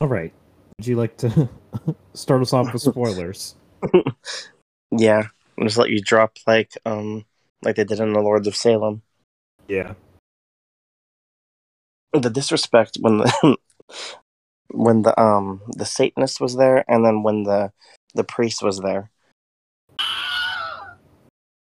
all 0.00 0.08
right. 0.08 0.32
Would 0.78 0.86
you 0.86 0.96
like 0.96 1.16
to 1.18 1.48
start 2.14 2.42
us 2.42 2.52
off 2.52 2.72
with 2.72 2.82
spoilers? 2.82 3.56
Yeah, 4.92 5.24
I'll 5.58 5.64
just 5.64 5.78
let 5.78 5.90
you 5.90 6.00
drop 6.00 6.36
like 6.46 6.76
um 6.86 7.24
like 7.62 7.74
they 7.76 7.84
did 7.84 7.98
in 7.98 8.12
the 8.12 8.20
Lords 8.20 8.46
of 8.46 8.54
Salem. 8.54 9.02
Yeah. 9.66 9.94
The 12.12 12.30
disrespect 12.30 12.98
when 13.00 13.18
the 13.18 13.56
when 14.72 15.02
the 15.02 15.18
um 15.20 15.62
the 15.76 15.84
Satanist 15.84 16.40
was 16.40 16.56
there, 16.56 16.84
and 16.88 17.04
then 17.04 17.22
when 17.22 17.44
the 17.44 17.72
the 18.14 18.24
priest 18.24 18.62
was 18.62 18.80
there, 18.80 19.10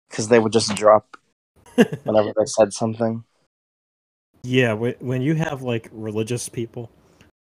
because 0.09 0.29
they 0.29 0.39
would 0.39 0.53
just 0.53 0.75
drop 0.75 1.17
whenever 2.03 2.33
they 2.37 2.45
said 2.45 2.73
something. 2.73 3.23
Yeah, 4.43 4.73
when 4.73 5.21
you 5.21 5.35
have 5.35 5.61
like 5.61 5.89
religious 5.91 6.49
people, 6.49 6.89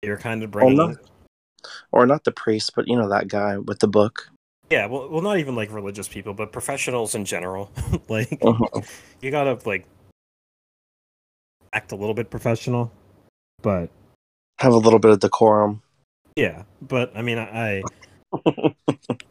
you're 0.02 0.16
kind 0.16 0.42
of 0.42 0.50
bringing. 0.50 0.76
no. 0.76 0.96
Or 1.90 2.06
not 2.06 2.24
the 2.24 2.32
priest, 2.32 2.72
but 2.74 2.86
you 2.88 2.96
know 2.96 3.08
that 3.08 3.28
guy 3.28 3.58
with 3.58 3.80
the 3.80 3.88
book. 3.88 4.30
Yeah, 4.70 4.86
well, 4.86 5.08
well, 5.08 5.22
not 5.22 5.38
even 5.38 5.54
like 5.56 5.72
religious 5.72 6.08
people, 6.08 6.34
but 6.34 6.52
professionals 6.52 7.14
in 7.14 7.24
general. 7.24 7.70
like, 8.08 8.30
Mhm. 8.40 8.86
you 9.20 9.30
gotta 9.30 9.58
like 9.66 9.86
act 11.78 11.92
a 11.92 11.96
little 11.96 12.14
bit 12.14 12.28
professional, 12.28 12.90
but 13.62 13.88
Have 14.58 14.72
a 14.72 14.76
little 14.76 14.98
bit 14.98 15.12
of 15.12 15.20
decorum, 15.20 15.80
yeah. 16.34 16.64
But 16.82 17.16
I 17.16 17.22
mean, 17.22 17.38
I 17.38 17.82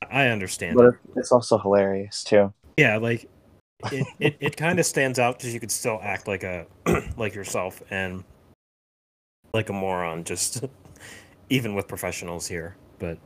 I 0.10 0.28
understand. 0.36 0.78
but 0.78 0.94
it's 1.18 1.32
also 1.32 1.58
hilarious 1.58 2.24
too. 2.24 2.54
Yeah, 2.78 2.98
like 2.98 3.30
it 3.92 4.08
it, 4.20 4.38
it 4.40 4.58
kind 4.58 4.80
of 4.80 4.86
stands 4.86 5.20
out 5.20 5.38
because 5.38 5.54
you 5.54 5.60
could 5.60 5.72
still 5.72 6.00
act 6.02 6.28
like 6.28 6.44
a 6.44 6.66
like 7.18 7.36
yourself 7.36 7.82
and 7.90 8.24
like 9.54 9.70
a 9.70 9.74
moron, 9.74 10.24
just 10.24 10.64
even 11.50 11.76
with 11.76 11.88
professionals 11.88 12.48
here. 12.48 12.78
But 13.00 13.18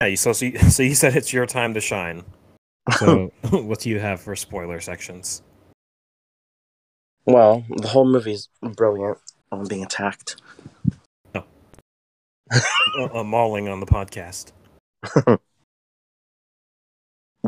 yeah, 0.00 0.08
you 0.08 0.16
so 0.16 0.32
so 0.32 0.46
you, 0.46 0.58
so 0.76 0.82
you 0.82 0.94
said 0.94 1.14
it's 1.14 1.32
your 1.32 1.46
time 1.46 1.74
to 1.74 1.80
shine. 1.80 2.24
So 2.98 3.32
what 3.50 3.80
do 3.80 3.90
you 3.90 3.98
have 3.98 4.20
for 4.20 4.36
spoiler 4.36 4.80
sections? 4.80 5.42
Well, 7.26 7.64
the 7.68 7.88
whole 7.88 8.06
movie 8.06 8.32
is 8.32 8.48
brilliant. 8.62 9.18
I'm 9.52 9.64
being 9.64 9.82
attacked. 9.84 10.36
uh, 11.34 11.42
uh, 13.12 13.24
mauling 13.24 13.68
on 13.68 13.80
the 13.80 13.86
podcast. 13.86 14.52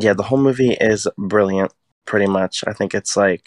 Yeah, 0.01 0.13
the 0.13 0.23
whole 0.23 0.39
movie 0.39 0.77
is 0.81 1.09
brilliant. 1.17 1.73
Pretty 2.05 2.27
much, 2.27 2.63
I 2.67 2.73
think 2.73 2.95
it's 2.95 3.17
like 3.17 3.45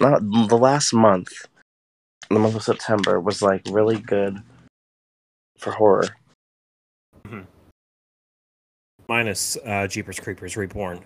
not 0.00 0.22
the 0.22 0.56
last 0.56 0.92
month. 0.92 1.28
The 2.30 2.38
month 2.38 2.54
of 2.56 2.62
September 2.62 3.20
was 3.20 3.42
like 3.42 3.62
really 3.70 3.98
good 3.98 4.38
for 5.58 5.72
horror. 5.72 6.08
Mm-hmm. 7.26 7.42
Minus 9.08 9.58
uh, 9.66 9.86
Jeepers 9.86 10.18
Creepers 10.18 10.56
Reborn. 10.56 11.00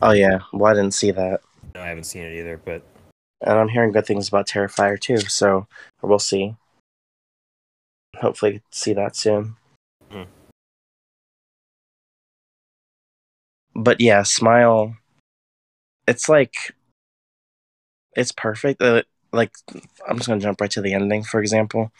Oh 0.00 0.12
yeah, 0.12 0.38
well 0.52 0.72
I 0.72 0.74
didn't 0.74 0.94
see 0.94 1.10
that, 1.10 1.40
No, 1.74 1.80
I 1.80 1.88
haven't 1.88 2.04
seen 2.04 2.22
it 2.22 2.38
either, 2.38 2.60
but 2.64 2.82
and 3.40 3.58
I'm 3.58 3.68
hearing 3.68 3.92
good 3.92 4.06
things 4.06 4.28
about 4.28 4.46
Terrifier 4.46 4.98
too. 4.98 5.18
So 5.18 5.66
we'll 6.02 6.18
see. 6.18 6.54
Hopefully, 8.16 8.62
see 8.70 8.94
that 8.94 9.16
soon. 9.16 9.56
Hmm. 10.10 10.22
But 13.74 14.00
yeah, 14.00 14.22
Smile. 14.22 14.96
It's 16.08 16.28
like 16.28 16.54
it's 18.14 18.32
perfect. 18.32 18.80
Uh, 18.80 19.02
like 19.32 19.52
I'm 20.08 20.16
just 20.16 20.28
gonna 20.28 20.40
jump 20.40 20.60
right 20.60 20.70
to 20.70 20.80
the 20.80 20.94
ending, 20.94 21.22
for 21.22 21.40
example. 21.40 21.92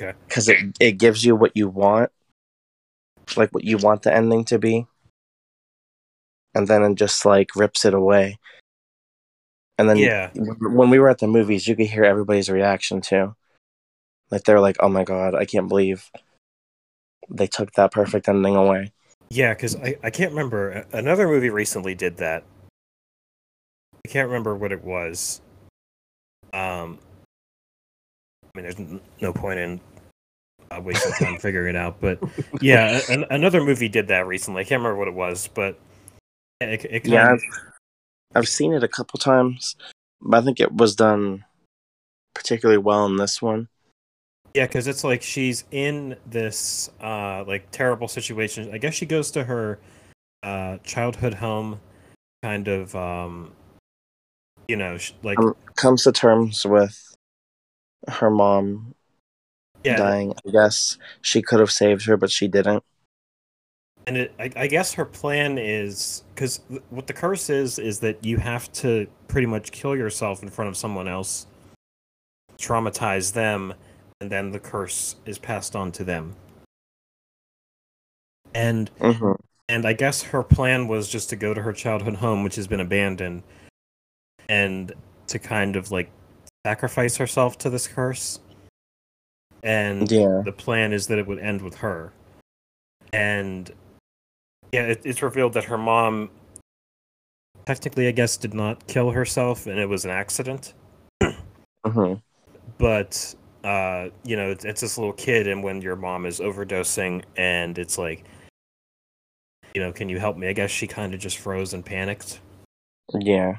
Okay. 0.00 0.16
Because 0.26 0.48
it 0.48 0.76
it 0.80 0.92
gives 0.92 1.24
you 1.24 1.36
what 1.36 1.52
you 1.54 1.68
want, 1.68 2.10
like 3.36 3.50
what 3.52 3.64
you 3.64 3.78
want 3.78 4.02
the 4.02 4.14
ending 4.14 4.44
to 4.46 4.58
be, 4.58 4.86
and 6.54 6.66
then 6.66 6.82
it 6.82 6.94
just 6.96 7.24
like 7.24 7.54
rips 7.54 7.84
it 7.84 7.94
away. 7.94 8.38
And 9.78 9.88
then 9.88 9.98
yeah, 9.98 10.30
when 10.34 10.90
we 10.90 10.98
were 10.98 11.08
at 11.08 11.18
the 11.18 11.26
movies, 11.26 11.66
you 11.68 11.76
could 11.76 11.86
hear 11.88 12.04
everybody's 12.04 12.48
reaction 12.50 13.00
too. 13.00 13.34
Like 14.30 14.44
they're 14.44 14.60
like, 14.60 14.76
"Oh 14.80 14.88
my 14.88 15.04
god, 15.04 15.34
I 15.34 15.44
can't 15.44 15.68
believe 15.68 16.10
they 17.28 17.46
took 17.46 17.72
that 17.72 17.92
perfect 17.92 18.28
ending 18.28 18.56
away." 18.56 18.92
yeah, 19.30 19.54
because 19.54 19.76
I, 19.76 19.96
I 20.02 20.10
can't 20.10 20.30
remember. 20.30 20.86
Another 20.92 21.26
movie 21.26 21.50
recently 21.50 21.94
did 21.94 22.16
that. 22.18 22.44
I 24.04 24.08
can't 24.08 24.28
remember 24.28 24.54
what 24.54 24.72
it 24.72 24.84
was. 24.84 25.40
Um, 26.52 26.98
I 28.54 28.58
mean, 28.60 28.62
there's 28.64 29.00
no 29.20 29.32
point 29.32 29.58
in 29.58 29.80
uh, 30.70 30.80
wasting 30.80 31.12
time 31.12 31.36
figuring 31.40 31.74
it 31.74 31.78
out, 31.78 32.00
but 32.00 32.20
yeah, 32.60 33.00
an- 33.08 33.26
another 33.30 33.62
movie 33.62 33.88
did 33.88 34.08
that 34.08 34.26
recently. 34.26 34.60
I 34.60 34.64
can't 34.64 34.80
remember 34.80 34.98
what 34.98 35.08
it 35.08 35.14
was, 35.14 35.48
but 35.52 35.78
it, 36.60 36.84
it 36.84 37.04
kind 37.04 37.14
Yeah, 37.14 37.32
of, 37.32 37.42
I've, 38.34 38.48
seen 38.48 38.72
it 38.72 38.82
a 38.82 38.88
couple 38.88 39.18
times, 39.18 39.76
but 40.20 40.38
I 40.38 40.44
think 40.44 40.60
it 40.60 40.72
was 40.72 40.94
done 40.94 41.44
particularly 42.34 42.78
well 42.78 43.06
in 43.06 43.16
this 43.16 43.40
one. 43.40 43.68
Yeah, 44.54 44.66
because 44.66 44.86
it's 44.86 45.04
like 45.04 45.22
she's 45.22 45.64
in 45.70 46.16
this 46.26 46.90
uh 47.02 47.44
like 47.46 47.70
terrible 47.70 48.08
situation. 48.08 48.70
I 48.72 48.78
guess 48.78 48.94
she 48.94 49.06
goes 49.06 49.30
to 49.32 49.44
her 49.44 49.78
uh 50.42 50.78
childhood 50.78 51.34
home, 51.34 51.80
kind 52.42 52.68
of 52.68 52.94
um, 52.94 53.52
you 54.68 54.76
know, 54.76 54.98
like 55.22 55.38
Um, 55.38 55.54
comes 55.76 56.04
to 56.04 56.12
terms 56.12 56.64
with 56.64 57.14
her 58.08 58.30
mom 58.30 58.94
yeah, 59.84 59.96
dying. 59.96 60.34
I 60.46 60.50
guess 60.50 60.98
she 61.20 61.42
could 61.42 61.60
have 61.60 61.70
saved 61.70 62.06
her, 62.06 62.16
but 62.16 62.30
she 62.30 62.48
didn't. 62.48 62.82
And 64.06 64.16
it, 64.16 64.34
I, 64.38 64.50
I 64.56 64.66
guess 64.68 64.92
her 64.94 65.04
plan 65.04 65.58
is 65.58 66.22
because 66.34 66.60
what 66.90 67.06
the 67.06 67.12
curse 67.12 67.50
is 67.50 67.78
is 67.78 68.00
that 68.00 68.24
you 68.24 68.36
have 68.38 68.70
to 68.74 69.06
pretty 69.28 69.46
much 69.46 69.72
kill 69.72 69.96
yourself 69.96 70.42
in 70.42 70.48
front 70.48 70.68
of 70.68 70.76
someone 70.76 71.08
else, 71.08 71.46
traumatize 72.58 73.32
them, 73.32 73.74
and 74.20 74.30
then 74.30 74.50
the 74.52 74.60
curse 74.60 75.16
is 75.26 75.38
passed 75.38 75.74
on 75.74 75.90
to 75.92 76.04
them. 76.04 76.36
And 78.54 78.90
hmm 79.00 79.32
and 79.68 79.84
I 79.84 79.94
guess 79.94 80.22
her 80.22 80.44
plan 80.44 80.86
was 80.86 81.08
just 81.08 81.28
to 81.30 81.36
go 81.36 81.52
to 81.52 81.60
her 81.62 81.72
childhood 81.72 82.14
home, 82.14 82.44
which 82.44 82.54
has 82.54 82.68
been 82.68 82.78
abandoned, 82.78 83.42
and 84.48 84.92
to 85.26 85.40
kind 85.40 85.74
of 85.74 85.90
like 85.90 86.08
sacrifice 86.64 87.16
herself 87.16 87.58
to 87.58 87.70
this 87.70 87.88
curse. 87.88 88.38
And 89.64 90.08
Yeah. 90.10 90.42
the 90.44 90.52
plan 90.52 90.92
is 90.92 91.08
that 91.08 91.18
it 91.18 91.26
would 91.26 91.40
end 91.40 91.62
with 91.62 91.78
her. 91.78 92.12
And 93.12 93.72
yeah, 94.72 94.82
it, 94.82 95.02
it's 95.04 95.22
revealed 95.22 95.52
that 95.54 95.64
her 95.64 95.78
mom 95.78 96.30
technically, 97.66 98.08
I 98.08 98.12
guess, 98.12 98.36
did 98.36 98.54
not 98.54 98.86
kill 98.86 99.10
herself, 99.10 99.66
and 99.66 99.78
it 99.78 99.88
was 99.88 100.04
an 100.04 100.10
accident. 100.10 100.74
hmm 101.84 102.14
But 102.78 103.34
uh, 103.64 104.10
you 104.24 104.36
know, 104.36 104.50
it's, 104.50 104.64
it's 104.64 104.80
this 104.80 104.96
little 104.96 105.12
kid, 105.12 105.48
and 105.48 105.62
when 105.62 105.82
your 105.82 105.96
mom 105.96 106.26
is 106.26 106.38
overdosing, 106.40 107.24
and 107.36 107.78
it's 107.78 107.98
like, 107.98 108.24
you 109.74 109.80
know, 109.82 109.92
can 109.92 110.08
you 110.08 110.18
help 110.18 110.36
me? 110.36 110.48
I 110.48 110.52
guess 110.52 110.70
she 110.70 110.86
kind 110.86 111.14
of 111.14 111.20
just 111.20 111.38
froze 111.38 111.74
and 111.74 111.84
panicked, 111.84 112.40
Yeah. 113.12 113.56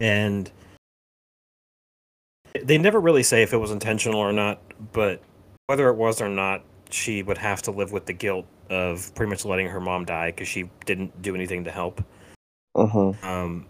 and 0.00 0.50
they 2.62 2.78
never 2.78 3.00
really 3.00 3.22
say 3.22 3.42
if 3.42 3.52
it 3.52 3.58
was 3.58 3.70
intentional 3.70 4.20
or 4.20 4.32
not. 4.32 4.60
But 4.92 5.20
whether 5.66 5.88
it 5.88 5.96
was 5.96 6.20
or 6.22 6.28
not, 6.28 6.62
she 6.90 7.22
would 7.22 7.38
have 7.38 7.62
to 7.62 7.70
live 7.70 7.92
with 7.92 8.06
the 8.06 8.12
guilt 8.12 8.46
of 8.70 9.14
pretty 9.14 9.30
much 9.30 9.44
letting 9.44 9.68
her 9.68 9.80
mom 9.80 10.04
die 10.04 10.30
because 10.30 10.48
she 10.48 10.68
didn't 10.84 11.22
do 11.22 11.34
anything 11.34 11.64
to 11.64 11.70
help. 11.70 12.02
hmm 12.76 13.10
Um, 13.22 13.66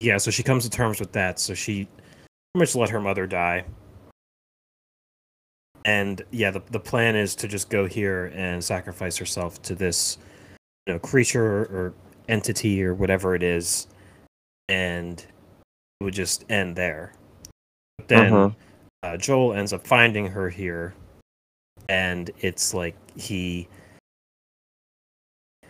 yeah, 0.00 0.18
so 0.18 0.30
she 0.30 0.42
comes 0.42 0.64
to 0.64 0.70
terms 0.70 1.00
with 1.00 1.12
that. 1.12 1.38
So 1.38 1.54
she 1.54 1.84
pretty 2.54 2.58
much 2.58 2.74
let 2.74 2.90
her 2.90 3.00
mother 3.00 3.26
die. 3.26 3.64
And 5.84 6.22
yeah, 6.30 6.50
the 6.50 6.62
the 6.70 6.80
plan 6.80 7.14
is 7.14 7.34
to 7.36 7.48
just 7.48 7.68
go 7.68 7.86
here 7.86 8.32
and 8.34 8.64
sacrifice 8.64 9.16
herself 9.16 9.60
to 9.62 9.74
this, 9.74 10.16
you 10.86 10.94
know, 10.94 10.98
creature 10.98 11.62
or 11.64 11.94
entity 12.28 12.82
or 12.82 12.94
whatever 12.94 13.34
it 13.34 13.42
is, 13.42 13.86
and 14.70 15.20
it 15.20 16.04
would 16.04 16.14
just 16.14 16.50
end 16.50 16.74
there. 16.76 17.12
But 17.98 18.08
then 18.08 18.30
Mhm. 18.32 18.54
uh, 19.02 19.16
Joel 19.18 19.52
ends 19.52 19.74
up 19.74 19.86
finding 19.86 20.26
her 20.26 20.48
here, 20.48 20.94
and 21.88 22.30
it's 22.40 22.74
like 22.74 22.96
he, 23.16 23.68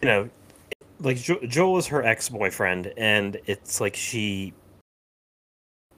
you 0.02 0.08
know, 0.08 0.30
like 1.00 1.16
jo- 1.18 1.44
Joel 1.46 1.78
is 1.78 1.86
her 1.88 2.04
ex 2.04 2.28
boyfriend, 2.28 2.92
and 2.96 3.38
it's 3.46 3.80
like 3.80 3.96
she 3.96 4.52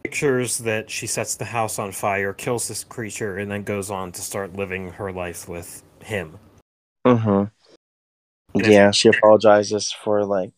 pictures 0.02 0.58
that 0.58 0.88
she 0.88 1.06
sets 1.06 1.34
the 1.34 1.44
house 1.44 1.78
on 1.78 1.90
fire, 1.90 2.32
kills 2.32 2.68
this 2.68 2.84
creature, 2.84 3.38
and 3.38 3.50
then 3.50 3.64
goes 3.64 3.90
on 3.90 4.12
to 4.12 4.22
start 4.22 4.54
living 4.54 4.92
her 4.92 5.10
life 5.10 5.48
with 5.48 5.82
him. 6.00 6.38
hmm 7.04 7.44
Yeah, 8.54 8.92
she 8.92 9.08
apologizes 9.08 9.90
for 9.92 10.24
like 10.24 10.52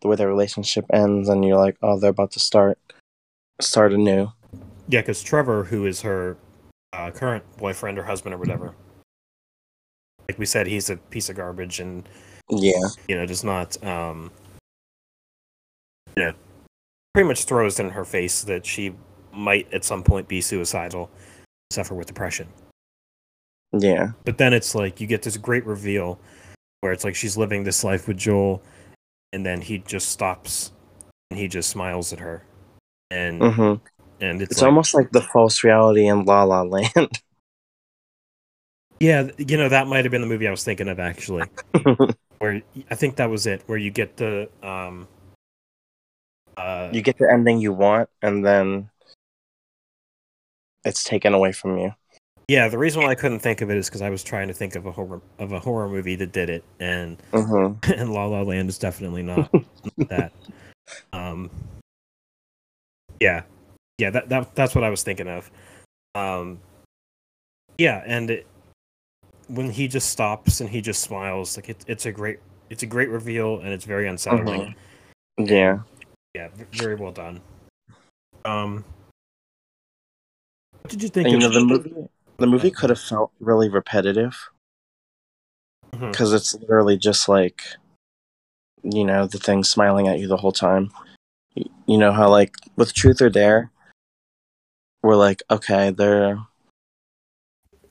the 0.00 0.08
way 0.08 0.16
their 0.16 0.28
relationship 0.28 0.86
ends, 0.92 1.28
and 1.28 1.44
you're 1.44 1.58
like, 1.58 1.76
oh, 1.82 1.98
they're 1.98 2.10
about 2.10 2.32
to 2.32 2.40
start 2.40 2.78
start 3.60 3.92
anew. 3.92 4.32
Yeah, 4.88 5.00
because 5.00 5.22
Trevor, 5.22 5.64
who 5.64 5.86
is 5.86 6.02
her 6.02 6.36
uh, 6.92 7.10
current 7.10 7.44
boyfriend 7.56 7.98
or 7.98 8.04
husband 8.04 8.34
or 8.34 8.38
whatever, 8.38 8.74
like 10.28 10.38
we 10.38 10.46
said, 10.46 10.66
he's 10.66 10.90
a 10.90 10.96
piece 10.96 11.28
of 11.28 11.36
garbage 11.36 11.80
and 11.80 12.08
Yeah. 12.50 12.88
you 13.08 13.16
know 13.16 13.26
does 13.26 13.44
not, 13.44 13.82
um, 13.84 14.30
you 16.16 16.24
know, 16.24 16.32
pretty 17.12 17.28
much 17.28 17.44
throws 17.44 17.78
in 17.80 17.90
her 17.90 18.04
face 18.04 18.42
that 18.42 18.64
she 18.66 18.94
might 19.32 19.72
at 19.72 19.84
some 19.84 20.02
point 20.02 20.28
be 20.28 20.40
suicidal, 20.40 21.10
suffer 21.70 21.94
with 21.94 22.06
depression. 22.06 22.48
Yeah. 23.72 24.12
But 24.24 24.38
then 24.38 24.52
it's 24.52 24.74
like 24.74 25.00
you 25.00 25.06
get 25.06 25.22
this 25.22 25.36
great 25.36 25.66
reveal 25.66 26.18
where 26.80 26.92
it's 26.92 27.04
like 27.04 27.14
she's 27.16 27.36
living 27.36 27.64
this 27.64 27.82
life 27.82 28.06
with 28.06 28.16
Joel, 28.18 28.62
and 29.32 29.44
then 29.44 29.60
he 29.60 29.78
just 29.78 30.08
stops 30.10 30.70
and 31.30 31.40
he 31.40 31.48
just 31.48 31.70
smiles 31.70 32.12
at 32.12 32.20
her, 32.20 32.44
and 33.10 33.42
hmm 33.42 33.74
and 34.20 34.40
it's, 34.40 34.52
It's 34.52 34.60
like, 34.62 34.68
almost 34.68 34.94
like 34.94 35.10
the 35.10 35.20
false 35.20 35.64
reality 35.64 36.06
in 36.06 36.24
La 36.24 36.44
La 36.44 36.62
Land. 36.62 36.92
yeah, 39.00 39.28
you 39.38 39.56
know 39.56 39.68
that 39.68 39.86
might 39.86 40.04
have 40.04 40.12
been 40.12 40.20
the 40.20 40.26
movie 40.26 40.48
I 40.48 40.50
was 40.50 40.64
thinking 40.64 40.88
of 40.88 40.98
actually, 40.98 41.44
where 42.38 42.62
I 42.90 42.94
think 42.94 43.16
that 43.16 43.30
was 43.30 43.46
it, 43.46 43.62
where 43.66 43.78
you 43.78 43.90
get 43.90 44.16
the 44.16 44.48
um, 44.62 45.08
uh, 46.56 46.90
you 46.92 47.02
get 47.02 47.18
the 47.18 47.30
ending 47.30 47.58
you 47.60 47.72
want, 47.72 48.08
and 48.22 48.44
then 48.44 48.90
it's 50.84 51.04
taken 51.04 51.34
away 51.34 51.52
from 51.52 51.78
you. 51.78 51.94
yeah. 52.48 52.68
The 52.68 52.78
reason 52.78 53.02
why 53.02 53.10
I 53.10 53.14
couldn't 53.14 53.40
think 53.40 53.60
of 53.60 53.70
it 53.70 53.76
is 53.76 53.88
because 53.88 54.02
I 54.02 54.10
was 54.10 54.22
trying 54.22 54.48
to 54.48 54.54
think 54.54 54.76
of 54.76 54.86
a 54.86 54.92
horror 54.92 55.20
of 55.38 55.52
a 55.52 55.58
horror 55.58 55.88
movie 55.88 56.16
that 56.16 56.32
did 56.32 56.50
it, 56.50 56.64
and 56.80 57.16
hmm 57.32 57.72
and 57.92 58.12
La 58.12 58.26
La 58.26 58.42
Land 58.42 58.68
is 58.68 58.78
definitely 58.78 59.22
not 59.24 59.50
that. 60.08 60.32
Um, 61.12 61.50
yeah, 63.20 63.42
yeah, 63.98 64.10
that, 64.10 64.28
that 64.28 64.54
that's 64.54 64.74
what 64.74 64.84
I 64.84 64.90
was 64.90 65.02
thinking 65.02 65.28
of. 65.28 65.50
Um, 66.14 66.60
yeah, 67.78 68.02
and 68.06 68.30
it, 68.30 68.46
when 69.48 69.70
he 69.70 69.88
just 69.88 70.10
stops 70.10 70.60
and 70.60 70.70
he 70.70 70.80
just 70.80 71.02
smiles, 71.02 71.56
like 71.56 71.68
it, 71.68 71.84
it's 71.86 72.06
a 72.06 72.12
great, 72.12 72.40
it's 72.70 72.82
a 72.82 72.86
great 72.86 73.08
reveal, 73.08 73.60
and 73.60 73.68
it's 73.68 73.84
very 73.84 74.08
unsettling. 74.08 74.74
Yeah. 75.38 75.80
Yeah, 76.34 76.48
very 76.72 76.96
well 76.96 77.12
done. 77.12 77.40
Um, 78.44 78.84
What 80.84 80.90
did 80.90 81.02
you 81.02 81.08
think? 81.08 81.28
And, 81.28 81.32
you 81.32 81.48
know, 81.48 81.54
the 81.54 81.64
movie 81.64 81.94
the 82.36 82.46
movie 82.46 82.70
could 82.70 82.90
have 82.90 83.00
felt 83.00 83.32
really 83.40 83.70
repetitive 83.70 84.36
because 85.92 86.34
it's 86.34 86.54
literally 86.54 86.98
just 86.98 87.26
like 87.28 87.62
you 88.82 89.02
know 89.04 89.26
the 89.26 89.38
thing 89.38 89.64
smiling 89.64 90.08
at 90.08 90.18
you 90.18 90.26
the 90.26 90.36
whole 90.36 90.52
time. 90.52 90.90
You 91.54 91.96
know 91.96 92.12
how 92.12 92.28
like 92.28 92.54
with 92.76 92.92
Truth 92.92 93.22
or 93.22 93.30
Dare, 93.30 93.70
we're 95.02 95.16
like, 95.16 95.42
okay, 95.50 95.90
they're 95.90 96.38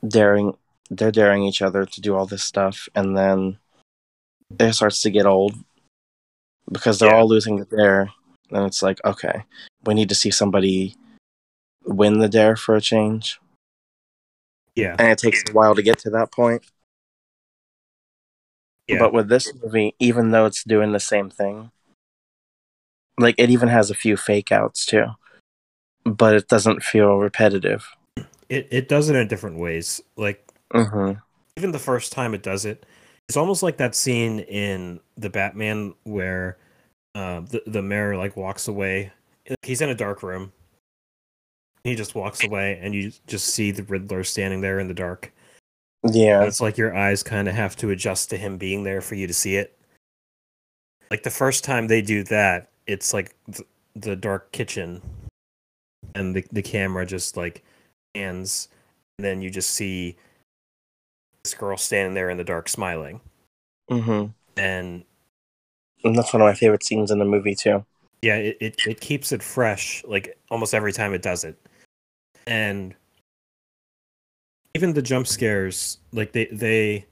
daring, 0.06 0.56
they're 0.96 1.12
daring 1.12 1.44
each 1.44 1.62
other 1.62 1.84
to 1.84 2.00
do 2.00 2.14
all 2.14 2.26
this 2.26 2.44
stuff, 2.44 2.88
and 2.94 3.16
then 3.16 3.58
it 4.58 4.72
starts 4.74 5.00
to 5.02 5.10
get 5.10 5.26
old 5.26 5.54
because 6.70 6.98
they're 6.98 7.10
Yeah. 7.10 7.16
all 7.16 7.28
losing 7.28 7.56
the 7.56 7.64
dare, 7.64 8.10
and 8.50 8.66
it's 8.66 8.82
like, 8.82 8.98
okay, 9.04 9.44
we 9.84 9.94
need 9.94 10.08
to 10.08 10.14
see 10.14 10.30
somebody 10.30 10.96
win 11.84 12.18
the 12.18 12.28
dare 12.28 12.56
for 12.56 12.74
a 12.76 12.80
change, 12.80 13.40
yeah, 14.74 14.96
and 14.98 15.08
it 15.08 15.18
takes 15.18 15.42
a 15.48 15.52
while 15.52 15.74
to 15.74 15.82
get 15.82 15.98
to 16.00 16.10
that 16.10 16.32
point. 16.32 16.64
yeah, 18.88 18.98
But 18.98 19.12
with 19.12 19.28
this 19.28 19.52
movie, 19.62 19.94
even 19.98 20.30
though 20.30 20.46
it's 20.46 20.64
doing 20.64 20.92
the 20.92 21.00
same 21.00 21.30
thing, 21.30 21.70
like 23.18 23.34
it 23.38 23.50
even 23.50 23.68
has 23.68 23.90
a 23.90 23.94
few 23.94 24.16
fake 24.16 24.50
outs 24.52 24.84
too, 24.86 25.06
but 26.04 26.34
it 26.34 26.48
doesn't 26.48 26.82
feel 26.82 27.16
repetitive. 27.16 27.86
it 28.48 28.68
it 28.70 28.88
does 28.88 29.08
it 29.08 29.16
in 29.16 29.26
different 29.28 29.58
ways. 29.58 30.02
Like 30.16 30.43
Mm-hmm. 30.74 31.18
even 31.56 31.72
the 31.72 31.78
first 31.78 32.12
time 32.12 32.34
it 32.34 32.42
does 32.42 32.64
it, 32.64 32.84
it's 33.28 33.36
almost 33.36 33.62
like 33.62 33.76
that 33.78 33.94
scene 33.94 34.40
in 34.40 35.00
the 35.16 35.30
Batman 35.30 35.94
where 36.04 36.58
uh, 37.14 37.40
the 37.40 37.62
the 37.66 37.82
mayor 37.82 38.16
like 38.16 38.36
walks 38.36 38.68
away. 38.68 39.12
He's 39.62 39.80
in 39.80 39.88
a 39.90 39.94
dark 39.94 40.22
room. 40.22 40.52
He 41.84 41.94
just 41.94 42.14
walks 42.14 42.42
away, 42.42 42.78
and 42.82 42.94
you 42.94 43.12
just 43.26 43.48
see 43.54 43.70
the 43.70 43.82
Riddler 43.84 44.24
standing 44.24 44.60
there 44.62 44.78
in 44.80 44.88
the 44.88 44.94
dark. 44.94 45.30
And 46.02 46.14
Yeah. 46.14 46.42
it's 46.44 46.60
like 46.60 46.76
your 46.78 46.96
eyes 46.96 47.22
kind 47.22 47.46
of 47.46 47.54
have 47.54 47.76
to 47.76 47.90
adjust 47.90 48.30
to 48.30 48.36
him 48.36 48.56
being 48.58 48.82
there 48.84 49.00
for 49.00 49.14
you 49.14 49.26
to 49.26 49.34
see 49.34 49.56
it. 49.56 49.76
Like 51.10 51.22
the 51.22 51.30
first 51.30 51.62
time 51.62 51.86
they 51.86 52.02
do 52.02 52.24
that, 52.24 52.70
it's 52.86 53.12
like 53.14 53.34
th- 53.52 53.68
the 53.94 54.16
dark 54.16 54.50
kitchen, 54.52 55.00
and 56.14 56.34
the 56.34 56.44
the 56.52 56.62
camera 56.62 57.06
just 57.06 57.36
like 57.36 57.62
hands, 58.14 58.68
and 59.18 59.24
then 59.24 59.40
you 59.42 59.50
just 59.50 59.70
see 59.70 60.16
this 61.44 61.54
girl 61.54 61.76
standing 61.76 62.14
there 62.14 62.30
in 62.30 62.38
the 62.38 62.44
dark 62.44 62.68
smiling, 62.68 63.20
Mm-hmm. 63.90 64.30
and 64.56 65.04
And 66.04 66.16
that's 66.16 66.32
one 66.32 66.40
of 66.40 66.46
my 66.46 66.54
favorite 66.54 66.82
scenes 66.82 67.10
in 67.10 67.18
the 67.18 67.24
movie 67.24 67.54
too. 67.54 67.84
yeah, 68.22 68.36
it, 68.36 68.56
it, 68.60 68.76
it 68.86 69.00
keeps 69.00 69.30
it 69.32 69.42
fresh 69.42 70.02
like 70.06 70.38
almost 70.50 70.72
every 70.74 70.92
time 70.92 71.12
it 71.12 71.20
does 71.22 71.44
it. 71.44 71.58
And 72.46 72.94
even 74.74 74.94
the 74.94 75.02
jump 75.02 75.26
scares, 75.26 75.98
like 76.12 76.32
they 76.32 76.46
they 76.46 77.04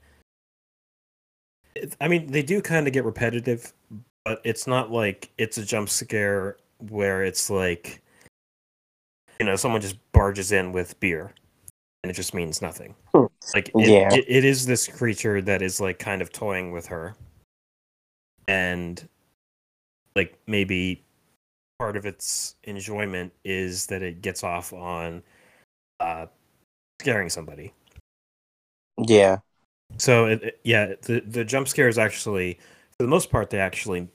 I 2.01 2.07
mean, 2.07 2.31
they 2.31 2.41
do 2.43 2.61
kind 2.61 2.87
of 2.87 2.93
get 2.93 3.05
repetitive, 3.05 3.71
but 4.25 4.41
it's 4.43 4.65
not 4.67 4.91
like 4.91 5.29
it's 5.37 5.57
a 5.59 5.65
jump 5.65 5.89
scare 5.89 6.57
where 6.89 7.23
it's 7.23 7.49
like 7.49 8.01
you 9.39 9.45
know, 9.45 9.55
someone 9.55 9.81
just 9.81 9.97
barges 10.11 10.51
in 10.51 10.71
with 10.71 10.99
beer 10.99 11.33
and 12.03 12.09
it 12.11 12.13
just 12.15 12.33
means 12.33 12.61
nothing. 12.61 12.95
Hmm. 13.15 13.25
Like 13.53 13.69
it, 13.69 13.87
Yeah. 13.89 14.13
it, 14.13 14.25
it 14.27 14.45
is 14.45 14.65
this 14.65 14.87
creature 14.87 15.41
that 15.41 15.61
is 15.61 15.79
like 15.79 15.99
kind 15.99 16.21
of 16.21 16.31
toying 16.31 16.71
with 16.71 16.85
her. 16.87 17.15
And 18.47 19.07
like 20.15 20.37
maybe 20.45 21.03
part 21.79 21.95
of 21.97 22.05
its 22.05 22.55
enjoyment 22.65 23.31
is 23.43 23.87
that 23.87 24.01
it 24.03 24.21
gets 24.21 24.43
off 24.43 24.73
on 24.73 25.23
uh 25.99 26.25
scaring 27.01 27.29
somebody. 27.29 27.73
Yeah. 28.97 29.37
So 29.97 30.25
it, 30.25 30.43
it- 30.43 30.59
yeah, 30.63 30.93
the 31.03 31.21
the 31.21 31.45
jump 31.45 31.67
scares 31.69 31.97
actually 31.97 32.59
for 32.97 33.03
the 33.03 33.09
most 33.09 33.31
part 33.31 33.49
they 33.49 33.59
actually 33.59 34.09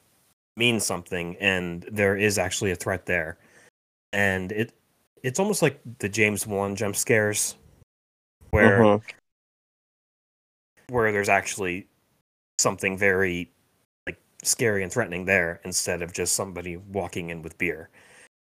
mean 0.57 0.79
something 0.81 1.37
and 1.40 1.88
there 1.90 2.16
is 2.16 2.37
actually 2.37 2.70
a 2.72 2.77
threat 2.77 3.07
there. 3.07 3.38
And 4.12 4.53
it 4.53 4.72
it's 5.22 5.40
almost 5.40 5.62
like 5.62 5.81
the 6.01 6.09
James 6.09 6.46
Wan 6.46 6.77
jump 6.77 6.96
scares 6.96 7.57
where 8.50 8.78
Mhm. 8.80 9.02
where 10.88 11.12
there's 11.12 11.28
actually 11.28 11.87
something 12.58 12.96
very 12.96 13.50
like 14.06 14.18
scary 14.42 14.82
and 14.82 14.92
threatening 14.92 15.24
there 15.26 15.61
instead 15.64 16.02
of 16.02 16.12
just 16.12 16.32
somebody 16.34 16.76
walking 16.76 17.30
in 17.30 17.42
with 17.42 17.56
beer. 17.58 17.88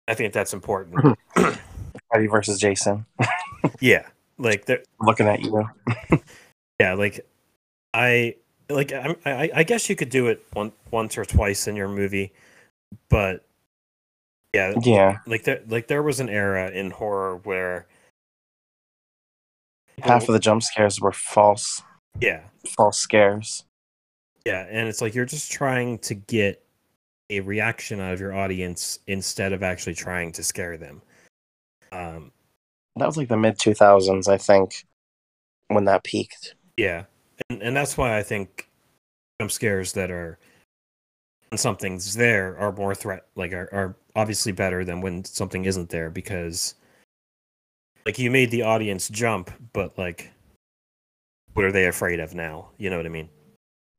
I 0.07 0.13
think 0.13 0.33
that's 0.33 0.53
important. 0.53 1.17
Freddy 1.35 2.27
versus 2.27 2.59
Jason. 2.59 3.05
yeah. 3.81 4.07
Like 4.37 4.65
they're 4.65 4.83
Looking 5.01 5.27
at 5.27 5.41
you. 5.41 5.67
yeah, 6.79 6.93
like 6.93 7.25
I 7.93 8.35
like 8.69 8.91
I, 8.93 9.15
I 9.25 9.49
I 9.55 9.63
guess 9.63 9.89
you 9.89 9.95
could 9.95 10.09
do 10.09 10.27
it 10.27 10.45
one, 10.53 10.71
once 10.91 11.17
or 11.17 11.25
twice 11.25 11.67
in 11.67 11.75
your 11.75 11.87
movie, 11.87 12.31
but 13.09 13.43
yeah, 14.53 14.75
Yeah. 14.83 15.17
like 15.25 15.43
there 15.43 15.61
like 15.67 15.87
there 15.87 16.03
was 16.03 16.19
an 16.19 16.29
era 16.29 16.69
in 16.69 16.91
horror 16.91 17.37
where 17.37 17.87
Half 20.01 20.27
of 20.29 20.33
the 20.33 20.39
jump 20.39 20.63
scares 20.63 20.99
were 21.01 21.11
false 21.11 21.81
yeah 22.21 22.41
false 22.75 22.97
scares. 22.97 23.65
yeah 24.45 24.65
and 24.69 24.87
it's 24.87 25.01
like 25.01 25.13
you're 25.13 25.25
just 25.25 25.51
trying 25.51 25.99
to 25.99 26.15
get 26.15 26.63
a 27.29 27.39
reaction 27.41 27.99
out 27.99 28.13
of 28.13 28.19
your 28.19 28.33
audience 28.33 28.99
instead 29.07 29.53
of 29.53 29.61
actually 29.63 29.93
trying 29.93 30.31
to 30.31 30.43
scare 30.43 30.77
them 30.77 31.01
um 31.91 32.31
That 32.95 33.05
was 33.05 33.17
like 33.17 33.27
the 33.27 33.37
mid 33.37 33.59
two 33.59 33.73
thousands, 33.73 34.27
I 34.27 34.37
think, 34.37 34.85
when 35.67 35.85
that 35.85 36.03
peaked. 36.03 36.55
yeah 36.77 37.03
and 37.49 37.61
and 37.61 37.75
that's 37.75 37.97
why 37.97 38.17
i 38.17 38.23
think 38.23 38.69
jump 39.39 39.51
scares 39.51 39.93
that 39.93 40.09
are 40.11 40.39
when 41.49 41.57
something's 41.57 42.15
there 42.15 42.57
are 42.57 42.71
more 42.71 42.95
threat 42.95 43.25
like 43.35 43.53
are, 43.53 43.69
are 43.71 43.95
obviously 44.15 44.51
better 44.51 44.83
than 44.83 45.01
when 45.01 45.23
something 45.23 45.65
isn't 45.65 45.89
there 45.89 46.09
because 46.09 46.75
like 48.07 48.17
you 48.17 48.31
made 48.31 48.49
the 48.51 48.61
audience 48.61 49.09
jump 49.09 49.51
but 49.73 49.97
like 49.97 50.31
what 51.55 51.65
are 51.65 51.73
they 51.73 51.87
afraid 51.87 52.21
of 52.21 52.33
now 52.33 52.69
you 52.77 52.89
know 52.89 52.95
what 52.95 53.05
i 53.05 53.09
mean 53.09 53.27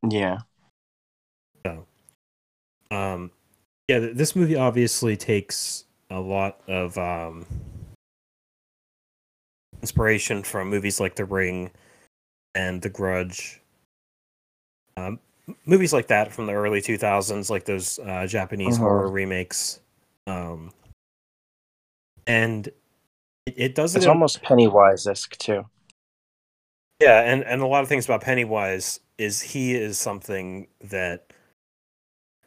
Yeah. 0.08 0.38
So, 1.66 1.86
um, 2.90 3.30
yeah, 3.88 3.98
this 3.98 4.34
movie 4.34 4.56
obviously 4.56 5.16
takes 5.16 5.84
a 6.08 6.20
lot 6.20 6.60
of 6.68 6.96
um, 6.96 7.44
inspiration 9.82 10.42
from 10.42 10.70
movies 10.70 11.00
like 11.00 11.16
The 11.16 11.24
Ring 11.24 11.70
and 12.54 12.80
The 12.80 12.88
Grudge. 12.88 13.60
Um, 14.96 15.18
movies 15.66 15.92
like 15.92 16.06
that 16.06 16.32
from 16.32 16.46
the 16.46 16.52
early 16.54 16.80
2000s, 16.80 17.50
like 17.50 17.64
those 17.64 17.98
uh, 17.98 18.26
Japanese 18.26 18.76
Mhm. 18.78 18.82
horror 18.82 19.10
remakes. 19.10 19.80
Um, 20.28 20.72
and 22.26 22.70
it, 23.48 23.54
it 23.56 23.74
does 23.74 23.94
it 23.94 23.98
It's 23.98 24.06
almost 24.06 24.42
Pennywise 24.42 25.06
esque 25.06 25.36
too. 25.38 25.64
Yeah, 27.00 27.20
and 27.20 27.44
and 27.44 27.62
a 27.62 27.66
lot 27.66 27.82
of 27.82 27.88
things 27.88 28.04
about 28.04 28.22
Pennywise 28.22 29.00
is 29.18 29.40
he 29.40 29.74
is 29.74 29.98
something 29.98 30.66
that 30.80 31.32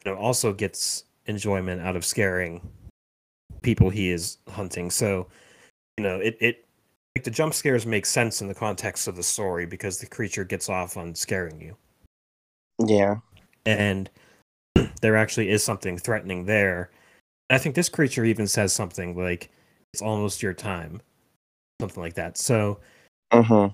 you 0.06 0.12
know 0.12 0.18
also 0.18 0.54
gets 0.54 1.06
enjoyment 1.26 1.82
out 1.82 1.96
of 1.96 2.04
scaring 2.04 2.62
people 3.62 3.90
he 3.90 4.10
is 4.10 4.38
hunting. 4.50 4.90
So, 4.90 5.28
you 5.98 6.04
know, 6.04 6.18
it 6.18 6.38
it 6.40 6.66
like 7.16 7.24
the 7.24 7.32
jump 7.32 7.54
scares 7.54 7.86
make 7.86 8.06
sense 8.06 8.42
in 8.42 8.48
the 8.48 8.56
context 8.56 9.08
of 9.08 9.16
the 9.16 9.24
story 9.24 9.66
because 9.66 10.00
the 10.00 10.08
creature 10.08 10.44
gets 10.44 10.70
off 10.70 10.98
on 10.98 11.14
scaring 11.16 11.62
you. 11.62 11.76
Yeah. 12.86 13.18
And 13.66 14.10
there 15.02 15.18
actually 15.18 15.50
is 15.50 15.64
something 15.64 15.98
threatening 15.98 16.46
there. 16.46 16.90
I 17.50 17.58
think 17.58 17.76
this 17.76 17.90
creature 17.90 18.24
even 18.24 18.48
says 18.48 18.72
something 18.72 19.18
like 19.18 19.52
it's 19.94 20.02
almost 20.02 20.42
your 20.42 20.54
time. 20.54 21.02
Something 21.80 22.02
like 22.04 22.16
that. 22.16 22.38
So, 22.38 22.80
Mm-hmm. 23.32 23.72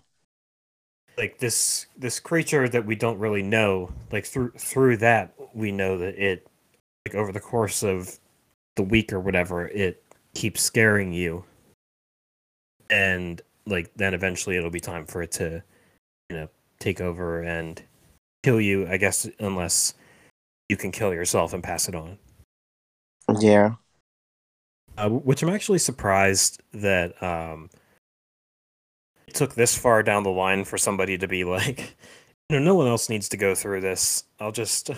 like 1.18 1.40
this 1.40 1.88
this 1.98 2.20
creature 2.20 2.70
that 2.70 2.86
we 2.86 2.96
don't 2.96 3.18
really 3.18 3.42
know 3.42 3.92
like 4.12 4.24
through 4.24 4.52
through 4.52 4.96
that 4.98 5.34
we 5.56 5.72
know 5.72 5.98
that 5.98 6.16
it 6.24 6.46
like 7.08 7.16
over 7.16 7.32
the 7.32 7.40
course 7.40 7.82
of 7.82 8.20
the 8.76 8.84
week 8.84 9.12
or 9.12 9.20
whatever 9.20 9.68
it 9.70 10.04
keeps 10.36 10.62
scaring 10.62 11.12
you 11.12 11.44
and 12.92 13.42
like 13.66 13.92
then 13.96 14.14
eventually 14.14 14.56
it'll 14.58 14.70
be 14.70 14.80
time 14.80 15.08
for 15.08 15.24
it 15.24 15.32
to 15.32 15.64
you 16.30 16.36
know 16.38 16.48
take 16.80 17.02
over 17.02 17.42
and 17.42 17.82
kill 18.44 18.62
you 18.62 18.88
i 18.88 18.96
guess 18.98 19.28
unless 19.40 19.96
you 20.70 20.78
can 20.78 20.92
kill 20.92 21.12
yourself 21.12 21.52
and 21.52 21.64
pass 21.64 21.90
it 21.90 21.96
on 21.96 22.20
Yeah. 23.40 23.74
Uh, 24.98 25.10
which 25.10 25.44
i'm 25.44 25.50
actually 25.50 25.80
surprised 25.80 26.62
that 26.74 27.22
um 27.24 27.70
it 29.28 29.34
took 29.34 29.56
this 29.56 29.78
far 29.78 30.04
down 30.04 30.24
the 30.24 30.30
line 30.32 30.64
for 30.64 30.78
somebody 30.78 31.18
to 31.18 31.28
be 31.28 31.44
like 31.44 31.96
you 32.50 32.60
know 32.60 32.64
no 32.64 32.76
one 32.76 32.88
else 32.88 33.10
needs 33.10 33.30
to 33.30 33.38
go 33.38 33.54
through 33.56 33.82
this 33.82 34.24
i'll 34.40 34.52
just 34.52 34.90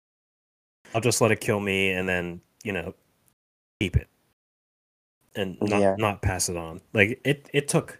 i'll 0.94 1.00
just 1.00 1.20
let 1.20 1.30
it 1.30 1.40
kill 1.40 1.60
me 1.60 1.90
and 1.90 2.08
then 2.08 2.40
you 2.64 2.72
know 2.72 2.94
keep 3.80 3.96
it 3.96 4.08
and 5.36 5.56
not 5.60 5.80
Yeah. 5.80 5.94
not 5.98 6.20
pass 6.20 6.48
it 6.48 6.56
on. 6.56 6.80
Like 6.92 7.20
it 7.24 7.48
it 7.52 7.68
took. 7.68 7.98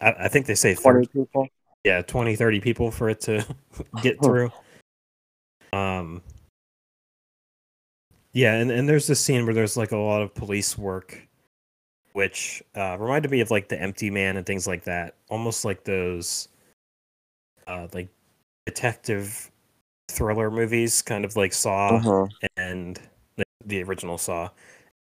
I, 0.00 0.12
I 0.20 0.28
think 0.28 0.46
they 0.46 0.54
say 0.54 0.74
20 0.74 1.06
30, 1.06 1.06
people. 1.08 1.48
yeah 1.84 2.02
20 2.02 2.36
30 2.36 2.60
people 2.60 2.90
for 2.92 3.08
it 3.10 3.20
to 3.22 3.44
get 4.02 4.22
through 4.22 4.52
um 5.72 6.22
yeah 8.32 8.54
and, 8.54 8.70
and 8.70 8.88
there's 8.88 9.06
this 9.06 9.20
scene 9.20 9.44
where 9.44 9.54
there's 9.54 9.76
like 9.76 9.92
a 9.92 9.96
lot 9.96 10.22
of 10.22 10.34
police 10.34 10.76
work 10.78 11.26
which 12.12 12.62
uh 12.76 12.96
reminded 12.98 13.30
me 13.30 13.40
of 13.40 13.50
like 13.50 13.68
the 13.68 13.80
empty 13.80 14.10
man 14.10 14.36
and 14.36 14.46
things 14.46 14.66
like 14.66 14.84
that 14.84 15.14
almost 15.28 15.64
like 15.64 15.84
those 15.84 16.48
uh 17.66 17.86
like 17.92 18.08
detective 18.66 19.50
thriller 20.08 20.50
movies 20.50 21.02
kind 21.02 21.24
of 21.24 21.36
like 21.36 21.52
saw 21.52 22.00
Mhm. 22.00 22.30
and 22.56 23.00
the, 23.36 23.44
the 23.66 23.82
original 23.82 24.18
saw 24.18 24.48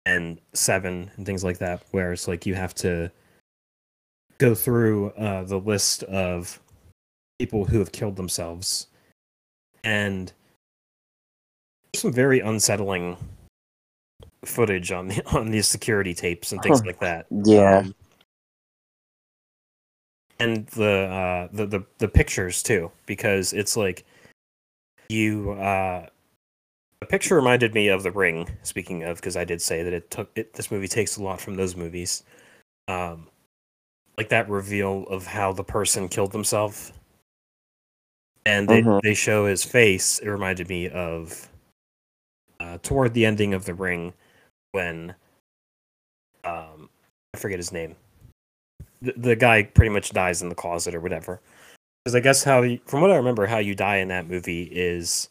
and 0.06 0.40
seven 0.54 1.10
and 1.16 1.26
things 1.26 1.44
like 1.44 1.58
that 1.60 1.84
where 1.92 2.12
it's 2.14 2.28
like 2.28 2.46
you 2.46 2.54
have 2.56 2.74
to 2.76 3.12
go 4.38 4.54
through 4.54 5.10
uh, 5.12 5.44
the 5.46 5.58
list 5.60 6.04
of 6.04 6.60
people 7.40 7.66
who 7.66 7.80
have 7.80 7.92
killed 7.92 8.16
themselves 8.16 8.88
and 9.84 10.34
some 11.96 12.12
very 12.14 12.40
unsettling 12.40 13.18
footage 14.44 14.92
on 14.92 15.08
the 15.08 15.26
on 15.36 15.50
these 15.52 15.68
security 15.68 16.14
tapes 16.14 16.52
and 16.52 16.62
things 16.62 16.80
Huh. 16.80 16.88
like 16.88 17.00
that 17.00 17.26
Yeah. 17.32 17.80
Um, 17.80 17.96
and 20.40 20.68
the 20.68 21.06
uh 21.08 21.48
the, 21.54 21.66
the 21.66 21.86
the 22.00 22.08
pictures 22.08 22.62
too 22.62 22.92
because 23.06 23.54
it's 23.54 23.78
like 23.78 24.06
you 25.10 25.52
uh 25.52 26.06
the 27.00 27.06
picture 27.06 27.36
reminded 27.36 27.74
me 27.74 27.88
of 27.88 28.04
the 28.04 28.12
ring 28.12 28.48
speaking 28.64 29.04
of 29.04 29.16
because 29.18 29.38
i 29.38 29.46
did 29.46 29.62
say 29.62 29.82
that 29.84 29.94
it 29.94 30.12
took 30.12 30.30
it 30.36 30.54
this 30.54 30.72
movie 30.72 30.88
takes 30.90 31.16
a 31.18 31.24
lot 31.24 31.40
from 31.40 31.56
those 31.56 31.76
movies 31.76 32.24
um 32.90 33.28
like 34.18 34.28
that 34.30 34.50
reveal 34.50 35.04
of 35.08 35.26
how 35.26 35.54
the 35.54 35.64
person 35.64 36.08
killed 36.10 36.32
themselves 36.34 36.92
and 38.46 38.68
they, 38.68 38.82
Mhm. 38.82 39.02
they 39.04 39.14
show 39.14 39.46
his 39.46 39.64
face 39.64 40.20
it 40.20 40.28
reminded 40.28 40.68
me 40.68 40.90
of 40.90 41.50
uh 42.60 42.78
toward 42.84 43.14
the 43.14 43.26
ending 43.26 43.54
of 43.54 43.66
the 43.66 43.74
ring 43.74 44.14
when 44.72 45.14
um 46.44 46.90
i 47.34 47.38
forget 47.38 47.60
his 47.60 47.72
name 47.72 47.96
the, 49.02 49.14
the 49.18 49.36
guy 49.36 49.64
pretty 49.64 49.90
much 49.90 50.12
dies 50.12 50.42
in 50.42 50.50
the 50.50 50.56
closet 50.56 50.96
or 50.96 51.00
whatever 51.00 51.42
because 52.04 52.16
i 52.16 52.20
guess 52.20 52.44
how 52.44 52.62
you, 52.62 52.80
from 52.86 53.02
what 53.02 53.12
i 53.12 53.16
remember 53.16 53.46
how 53.46 53.58
you 53.58 53.76
die 53.76 53.98
in 53.98 54.08
that 54.08 54.28
movie 54.28 54.64
is 54.64 55.30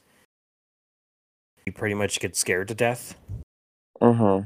you 1.67 1.73
pretty 1.73 1.95
much 1.95 2.21
get 2.21 2.37
scared 2.37 2.69
to 2.69 2.75
death 2.75 3.17
Mm-hmm. 4.01 4.45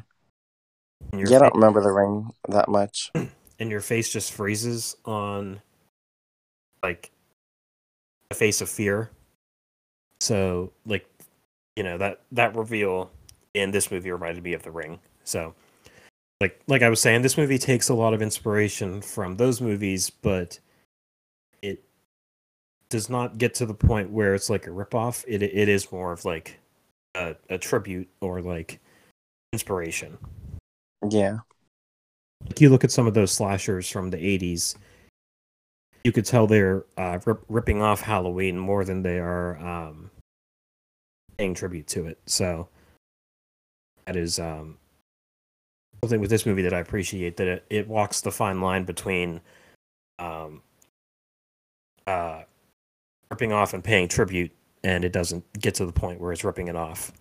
Yeah, 1.18 1.37
I 1.37 1.41
don't 1.41 1.55
remember 1.55 1.83
the 1.83 1.93
ring 1.93 2.31
that 2.49 2.68
much. 2.68 3.11
and 3.59 3.70
your 3.70 3.81
face 3.81 4.09
just 4.12 4.33
freezes 4.33 4.97
on 5.05 5.61
like 6.83 7.11
a 8.31 8.35
face 8.35 8.61
of 8.61 8.68
fear 8.68 9.11
so 10.20 10.70
like 10.87 11.09
you 11.79 11.85
know 11.85 11.97
that 11.97 12.22
that 12.33 12.57
reveal 12.57 13.09
in 13.55 13.70
this 13.70 13.93
movie 13.93 14.11
reminded 14.11 14.43
me 14.43 14.53
of 14.53 14.64
the 14.64 14.70
ring. 14.70 14.99
So 15.22 15.55
like 16.41 16.61
like 16.66 16.83
i 16.83 16.89
was 16.89 17.01
saying 17.01 17.22
this 17.22 17.39
movie 17.39 17.59
takes 17.59 17.89
a 17.89 17.95
lot 17.95 18.14
of 18.14 18.22
inspiration 18.22 19.01
from 19.01 19.37
those 19.37 19.61
movies 19.61 20.09
but 20.09 20.61
it 21.62 21.83
does 22.91 23.09
not 23.11 23.39
get 23.39 23.55
to 23.55 23.66
the 23.66 23.74
point 23.74 24.11
where 24.11 24.35
it's 24.35 24.49
like 24.49 24.66
a 24.66 24.70
ripoff. 24.70 25.24
It 25.29 25.43
it 25.43 25.68
is 25.68 25.93
more 25.93 26.12
of 26.12 26.24
like 26.24 26.59
a, 27.14 27.37
a 27.49 27.59
tribute 27.59 28.09
or 28.20 28.43
like 28.43 28.81
inspiration. 29.53 30.18
Yeah. 31.09 31.39
like 32.45 32.61
you 32.61 32.70
look 32.70 32.83
at 32.83 32.91
some 32.91 33.07
of 33.07 33.14
those 33.14 33.31
slashers 33.31 33.89
from 33.89 34.11
the 34.11 34.16
80s 34.16 34.74
you 36.03 36.11
could 36.11 36.24
tell 36.24 36.49
they're 36.49 36.85
uh, 36.97 37.20
rip, 37.24 37.45
ripping 37.49 37.83
off 37.83 38.01
halloween 38.01 38.59
more 38.59 38.85
than 38.85 39.03
they 39.03 39.18
are 39.18 39.57
um, 39.59 40.11
paying 41.39 41.55
tribute 41.55 41.86
to 41.86 42.07
it 42.07 42.18
so 42.26 42.68
that 44.07 44.16
is 44.16 44.39
um, 44.41 44.76
something 46.03 46.20
with 46.20 46.30
this 46.30 46.45
movie 46.45 46.62
that 46.62 46.74
i 46.74 46.80
appreciate 46.80 47.36
that 47.36 47.47
it, 47.47 47.64
it 47.70 47.89
walks 47.89 48.20
the 48.20 48.30
fine 48.32 48.61
line 48.61 48.84
between 48.84 49.41
um, 50.18 50.61
uh, 52.09 52.43
ripping 53.30 53.53
off 53.53 53.72
and 53.72 53.84
paying 53.84 54.09
tribute 54.09 54.51
and 54.82 55.05
it 55.05 55.12
doesn't 55.12 55.45
get 55.61 55.74
to 55.74 55.86
the 55.86 55.93
point 55.93 56.20
where 56.20 56.32
it's 56.32 56.45
ripping 56.45 56.68
it 56.68 56.76
off 56.76 57.12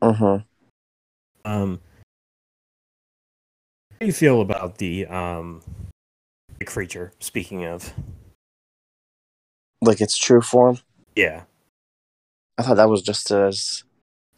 Mhm. 0.00 0.44
Um, 1.44 1.80
how 3.90 3.96
do 3.98 4.06
you 4.06 4.12
feel 4.12 4.40
about 4.40 4.78
the 4.78 5.06
um 5.06 5.60
the 6.60 6.64
creature? 6.64 7.12
Speaking 7.18 7.64
of, 7.64 7.92
Like 9.82 10.00
its 10.00 10.16
true 10.16 10.40
form. 10.40 10.78
yeah, 11.16 11.42
I 12.58 12.62
thought 12.62 12.76
that 12.76 12.88
was 12.88 13.02
just 13.02 13.30
as 13.30 13.84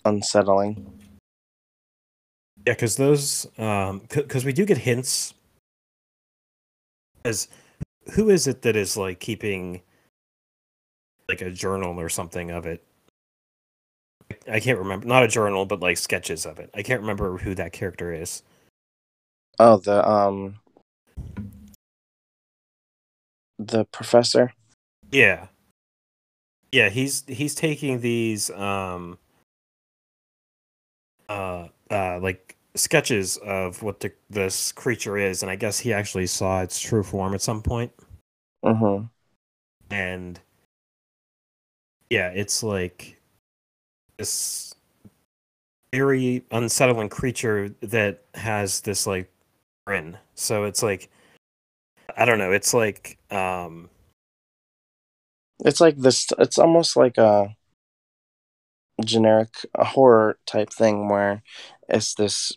unsettling. 0.05 0.93
yeah, 2.67 2.75
because 2.75 2.97
those 2.97 3.47
um 3.59 4.03
because 4.09 4.45
we 4.45 4.53
do 4.53 4.67
get 4.67 4.79
hints. 4.79 5.33
As 7.25 7.49
who 8.13 8.29
is 8.29 8.47
it 8.47 8.63
that 8.63 8.77
is 8.77 8.97
like 8.97 9.21
keeping 9.21 9.83
like 11.29 11.41
a 11.41 11.51
journal 11.51 11.99
or 11.99 12.09
something 12.09 12.51
of 12.51 12.67
it? 12.67 12.85
I 14.51 14.61
can't 14.61 14.79
remember. 14.79 15.07
Not 15.07 15.23
a 15.23 15.29
journal, 15.29 15.65
but 15.65 15.81
like 15.81 15.97
sketches 15.97 16.45
of 16.45 16.59
it. 16.59 16.71
I 16.75 16.83
can't 16.83 17.01
remember 17.01 17.39
who 17.39 17.55
that 17.55 17.73
character 17.73 18.13
is. 18.13 18.43
Oh, 19.59 19.79
the 19.79 20.07
um 20.09 20.61
the 23.59 23.85
professor. 23.87 24.53
Yeah. 25.11 25.49
Yeah, 26.73 26.89
he's 26.89 27.25
he's 27.27 27.55
taking 27.55 28.01
these 28.01 28.51
um 28.51 29.19
uh 31.29 31.69
uh 31.91 32.19
like 32.21 32.57
sketches 32.75 33.37
of 33.39 33.83
what 33.83 34.01
the 34.01 34.13
this 34.31 34.71
creature 34.73 35.17
is 35.17 35.43
and 35.43 35.51
I 35.51 35.57
guess 35.57 35.79
he 35.81 35.93
actually 35.93 36.27
saw 36.27 36.63
its 36.63 36.79
true 36.81 37.03
form 37.03 37.35
at 37.35 37.43
some 37.43 37.63
point 37.63 37.93
Mhm. 38.63 39.11
and 39.91 40.41
yeah, 42.11 42.29
it's 42.29 42.63
like 42.63 43.21
this 44.19 44.75
very 45.93 46.45
unsettling 46.51 47.09
creature 47.09 47.69
that 47.81 48.23
has 48.35 48.81
this 48.83 49.07
like 49.07 49.31
grin. 49.87 50.17
So 50.35 50.65
it's 50.65 50.83
like 50.83 51.11
I 52.17 52.25
don't 52.25 52.39
know, 52.39 52.53
it's 52.53 52.75
like 52.75 53.19
um 53.31 53.89
It's 55.65 55.81
like 55.81 55.97
this. 55.99 56.27
It's 56.39 56.59
almost 56.59 56.97
like 56.97 57.19
a 57.19 57.55
generic 59.05 59.49
a 59.75 59.85
horror 59.85 60.39
type 60.47 60.71
thing 60.73 61.09
where 61.09 61.43
it's 61.89 62.15
this 62.15 62.53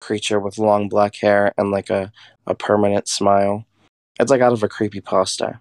creature 0.00 0.38
with 0.38 0.58
long 0.58 0.88
black 0.88 1.16
hair 1.16 1.52
and 1.58 1.70
like 1.70 1.90
a, 1.90 2.12
a 2.46 2.54
permanent 2.54 3.08
smile. 3.08 3.64
It's 4.20 4.30
like 4.30 4.40
out 4.40 4.52
of 4.52 4.62
a 4.62 4.68
creepy 4.68 5.00
pasta, 5.00 5.60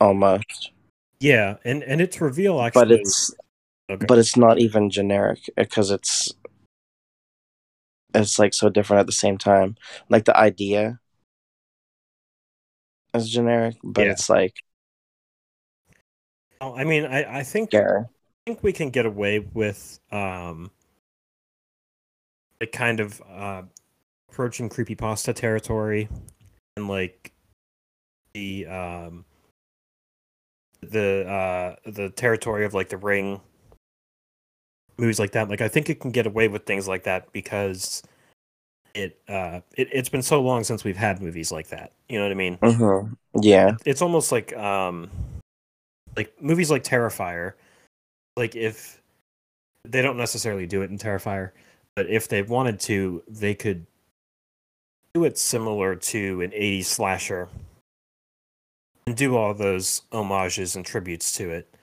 almost. 0.00 0.70
yeah, 1.20 1.56
and 1.64 1.82
and 1.82 2.00
its 2.00 2.20
reveal 2.20 2.60
actually 2.60 2.82
But 2.82 2.92
it's 2.92 3.34
okay. 3.90 4.06
but 4.06 4.18
it's 4.18 4.36
not 4.36 4.58
even 4.58 4.90
generic 4.90 5.38
eh, 5.56 5.62
because 5.64 5.90
it's 5.90 6.32
it's 8.14 8.38
like 8.38 8.54
so 8.54 8.68
different 8.68 9.00
at 9.00 9.06
the 9.06 9.12
same 9.12 9.38
time. 9.38 9.76
Like 10.08 10.24
the 10.24 10.36
idea 10.36 11.00
is 13.14 13.28
generic, 13.28 13.76
but 13.82 14.06
Yeah. 14.06 14.12
it's 14.12 14.28
like 14.30 14.54
Oh, 16.62 16.76
I 16.76 16.84
mean, 16.84 17.04
I, 17.04 17.40
I 17.40 17.42
think 17.42 17.70
scary. 17.70 18.04
I 18.04 18.50
think 18.50 18.62
we 18.62 18.72
can 18.72 18.90
get 18.90 19.04
away 19.04 19.40
with 19.40 19.98
um 20.12 20.70
like 22.60 22.70
kind 22.70 23.00
of 23.00 23.20
uh 23.28 23.62
approaching 24.30 24.68
creepypasta 24.70 25.34
territory 25.34 26.08
and 26.76 26.88
like 26.88 27.32
the 28.34 28.66
um 28.66 29.24
the 30.82 31.26
uh 31.28 31.90
the 31.90 32.10
territory 32.10 32.64
of 32.64 32.74
like 32.74 32.88
the 32.90 32.96
ring 32.96 33.40
movies 34.98 35.18
like 35.18 35.32
that. 35.32 35.48
Like 35.48 35.60
I 35.60 35.68
think 35.68 35.90
it 35.90 36.00
can 36.00 36.12
get 36.12 36.26
away 36.26 36.46
with 36.46 36.64
things 36.64 36.86
like 36.86 37.04
that 37.04 37.32
because 37.32 38.02
it 38.94 39.20
uh 39.28 39.60
it, 39.76 39.88
it's 39.92 40.08
been 40.08 40.22
so 40.22 40.40
long 40.40 40.64
since 40.64 40.84
we've 40.84 40.96
had 40.96 41.20
movies 41.20 41.50
like 41.50 41.68
that. 41.70 41.92
You 42.08 42.18
know 42.18 42.24
what 42.26 42.32
I 42.32 42.36
mean? 42.36 42.58
hmm 42.62 43.14
Yeah. 43.40 43.72
it's 43.84 44.02
almost 44.02 44.32
like 44.32 44.54
um 44.56 45.10
like 46.16 46.32
movies 46.40 46.70
like 46.70 46.84
Terrifier 46.84 47.54
like 48.36 48.56
if 48.56 49.00
they 49.84 50.02
don't 50.02 50.16
necessarily 50.16 50.66
do 50.66 50.82
it 50.82 50.90
in 50.90 50.98
Terrifier 50.98 51.50
but 51.96 52.08
if 52.08 52.28
they 52.28 52.42
wanted 52.42 52.80
to 52.80 53.22
they 53.28 53.54
could 53.54 53.86
do 55.14 55.24
it 55.24 55.36
similar 55.38 55.94
to 55.94 56.40
an 56.40 56.50
80s 56.50 56.84
slasher 56.86 57.48
and 59.06 59.16
do 59.16 59.36
all 59.36 59.52
those 59.52 60.02
homages 60.12 60.76
and 60.76 60.84
tributes 60.84 61.32
to 61.32 61.50
it. 61.50 61.74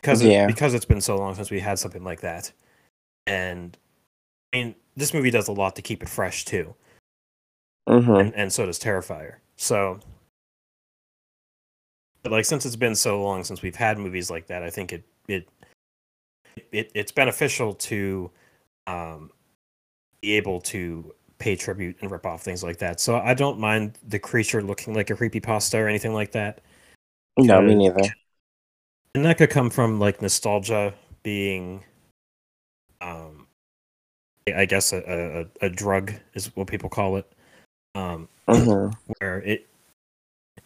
Because 0.00 0.22
it, 0.22 0.46
because 0.46 0.74
it's 0.74 0.84
been 0.84 1.00
so 1.00 1.16
long 1.16 1.34
since 1.34 1.50
we 1.50 1.60
had 1.60 1.78
something 1.78 2.02
like 2.02 2.20
that. 2.22 2.50
And 3.26 3.76
I 4.52 4.56
mean 4.58 4.74
this 4.96 5.14
movie 5.14 5.30
does 5.30 5.48
a 5.48 5.52
lot 5.52 5.76
to 5.76 5.82
keep 5.82 6.02
it 6.02 6.08
fresh 6.08 6.44
too, 6.44 6.74
hmm 7.88 8.10
and, 8.10 8.34
and 8.34 8.52
so 8.52 8.66
does 8.66 8.78
Terrifier. 8.78 9.36
So, 9.56 10.00
but 12.22 12.32
like 12.32 12.44
since 12.44 12.64
it's 12.64 12.76
been 12.76 12.94
so 12.94 13.22
long 13.22 13.44
since 13.44 13.62
we've 13.62 13.76
had 13.76 13.98
movies 13.98 14.30
like 14.30 14.46
that, 14.46 14.62
I 14.62 14.70
think 14.70 14.92
it 14.92 15.04
it 15.28 15.48
it 16.70 16.90
it's 16.94 17.12
beneficial 17.12 17.74
to 17.74 18.30
um 18.86 19.30
be 20.20 20.32
able 20.32 20.60
to 20.60 21.14
pay 21.38 21.56
tribute 21.56 21.96
and 22.00 22.10
rip 22.10 22.24
off 22.24 22.42
things 22.42 22.62
like 22.62 22.78
that. 22.78 23.00
So 23.00 23.16
I 23.16 23.34
don't 23.34 23.58
mind 23.58 23.98
the 24.06 24.18
creature 24.18 24.62
looking 24.62 24.94
like 24.94 25.10
a 25.10 25.16
creepy 25.16 25.40
pasta 25.40 25.78
or 25.78 25.88
anything 25.88 26.14
like 26.14 26.32
that. 26.32 26.60
No, 27.36 27.60
me 27.60 27.74
neither. 27.74 28.14
And 29.14 29.24
that 29.24 29.38
could 29.38 29.50
come 29.50 29.68
from 29.68 29.98
like 29.98 30.22
nostalgia 30.22 30.94
being 31.22 31.82
um 33.00 33.46
I 34.54 34.64
guess 34.64 34.92
a, 34.92 35.48
a, 35.62 35.66
a 35.66 35.68
drug 35.70 36.12
is 36.34 36.54
what 36.56 36.68
people 36.68 36.88
call 36.88 37.16
it. 37.16 37.30
Um 37.94 38.28
hmm 38.48 38.88
where 39.18 39.38
it 39.38 39.66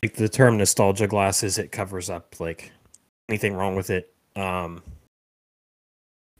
like 0.03 0.14
the 0.14 0.28
term 0.28 0.57
nostalgia 0.57 1.07
glasses 1.07 1.59
it 1.59 1.72
covers 1.72 2.11
up 2.11 2.38
like 2.38 2.70
anything 3.28 3.55
wrong 3.55 3.74
with 3.76 3.90
it. 3.90 4.12
Um 4.36 4.82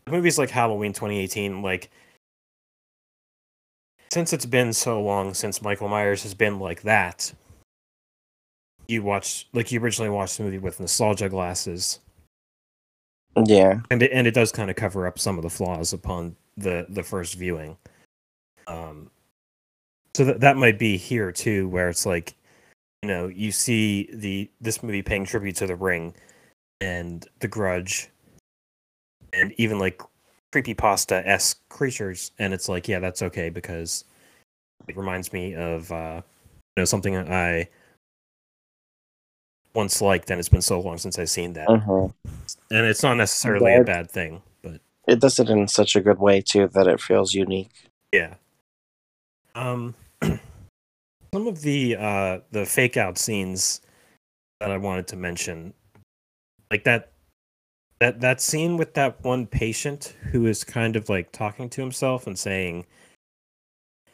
movies 0.09 0.39
like 0.39 0.51
Halloween 0.51 0.93
2018 0.93 1.63
like 1.63 1.91
since 4.13 4.33
it's 4.33 4.47
been 4.47 4.73
so 4.73 5.03
long 5.03 5.35
since 5.35 5.61
Michael 5.63 5.89
Myers 5.89 6.23
has 6.23 6.33
been 6.35 6.61
like 6.61 6.83
that 6.83 7.33
you 8.89 9.03
watch 9.03 9.49
like 9.53 9.73
you 9.73 9.81
originally 9.81 10.11
watched 10.11 10.37
the 10.39 10.45
movie 10.45 10.59
with 10.59 10.79
nostalgia 10.79 11.29
glasses 11.29 11.99
Yeah. 13.47 13.81
and 13.91 14.01
it, 14.03 14.13
and 14.13 14.29
it 14.29 14.35
does 14.35 14.53
kind 14.53 14.71
of 14.71 14.77
cover 14.77 15.09
up 15.09 15.19
some 15.19 15.39
of 15.39 15.43
the 15.43 15.51
flaws 15.51 15.93
upon 15.93 16.37
the 16.57 16.87
the 16.91 17.03
first 17.03 17.35
viewing 17.35 17.77
um 18.69 19.11
so 20.15 20.25
that 20.25 20.39
that 20.41 20.57
might 20.57 20.79
be 20.79 20.97
here 20.97 21.33
too 21.33 21.69
where 21.69 21.89
it's 21.89 22.07
like 22.07 22.35
you 23.03 23.09
know 23.09 23.29
you 23.29 23.53
see 23.53 24.09
the 24.13 24.51
this 24.61 24.83
movie 24.83 25.03
paying 25.03 25.25
tribute 25.25 25.57
to 25.57 25.67
the 25.67 25.77
ring 25.77 26.15
and 26.81 27.27
the 27.41 27.49
grudge 27.49 28.09
and 29.33 29.53
even 29.59 29.79
like 29.79 30.01
creepy 30.53 30.75
pasta 30.75 31.27
esque 31.27 31.61
creatures 31.69 32.31
and 32.39 32.55
it's 32.55 32.69
like 32.69 32.89
yeah 32.89 32.99
that's 32.99 33.23
okay 33.23 33.49
because 33.51 34.05
it 34.89 34.97
reminds 34.97 35.33
me 35.33 35.55
of 35.55 35.91
uh 35.93 36.21
you 36.77 36.81
know 36.81 36.85
something 36.85 37.17
i 37.17 37.69
once 39.75 40.01
liked 40.01 40.31
and 40.31 40.39
it's 40.39 40.49
been 40.49 40.63
so 40.63 40.81
long 40.81 40.97
since 40.97 41.19
i've 41.19 41.29
seen 41.31 41.53
that. 41.53 41.69
Hmm 41.69 42.07
and 42.71 42.87
it's 42.87 43.03
not 43.03 43.15
necessarily 43.17 43.75
a 43.75 43.85
bad 43.85 44.11
thing 44.11 44.43
but 44.63 44.81
It 45.07 45.21
does 45.21 45.39
it 45.39 45.51
in 45.51 45.69
such 45.69 45.97
a 45.97 46.01
good 46.01 46.19
way 46.19 46.41
too 46.41 46.69
that 46.69 46.87
it 46.87 47.01
feels 47.01 47.35
unique. 47.35 47.71
yeah. 48.13 48.35
Um 49.55 49.95
some 51.37 51.47
of 51.47 51.61
the 51.61 51.95
uh 51.97 52.39
the 52.53 52.65
fake 52.65 52.97
out 52.97 53.19
scenes 53.19 53.83
that 54.59 54.71
i 54.71 54.79
wanted 54.79 55.07
to 55.07 55.17
mention 55.17 55.75
like 56.71 56.83
that 56.85 57.13
that 58.01 58.23
that 58.23 58.41
scene 58.41 58.79
with 58.79 58.95
that 58.95 59.23
one 59.23 59.47
patient 59.47 60.17
who 60.33 60.47
is 60.47 60.65
kind 60.65 60.97
of 60.97 61.11
like 61.11 61.31
talking 61.33 61.69
to 61.69 61.83
himself 61.83 62.27
and 62.27 62.39
saying 62.39 62.87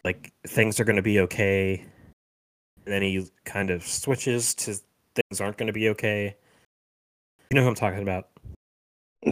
like 0.04 0.32
things 0.48 0.80
are 0.80 0.84
going 0.84 0.96
to 0.96 1.02
be 1.02 1.20
okay 1.20 1.84
and 2.84 2.92
then 2.92 3.02
he 3.02 3.24
kind 3.44 3.70
of 3.70 3.86
switches 3.86 4.52
to 4.52 4.74
things 5.14 5.40
aren't 5.40 5.56
going 5.56 5.68
to 5.68 5.72
be 5.72 5.90
okay. 5.90 6.34
You 7.50 7.54
know 7.54 7.62
who 7.62 7.68
i'm 7.68 7.76
talking 7.76 8.02
about? 8.02 8.30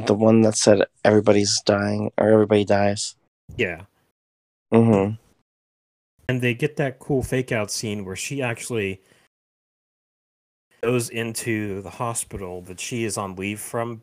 The 0.07 0.15
one 0.15 0.43
that 0.43 0.57
said 0.57 0.85
everybody's 1.05 1.61
dying 1.67 2.13
or 2.19 2.29
everybody 2.29 2.65
dies. 2.65 3.17
yeah. 3.57 3.83
Hmm 4.71 5.15
and 6.31 6.41
they 6.41 6.55
get 6.55 6.77
that 6.77 7.01
cool 7.01 7.25
fake 7.25 7.51
out 7.51 7.73
scene 7.73 8.05
where 8.05 8.15
she 8.15 8.41
actually 8.41 9.01
goes 10.81 11.09
into 11.09 11.83
the 11.83 11.91
hospital 11.91 12.63
that 12.63 12.79
she 12.79 13.03
is 13.03 13.19
on 13.19 13.35
leave 13.35 13.59
from. 13.59 14.01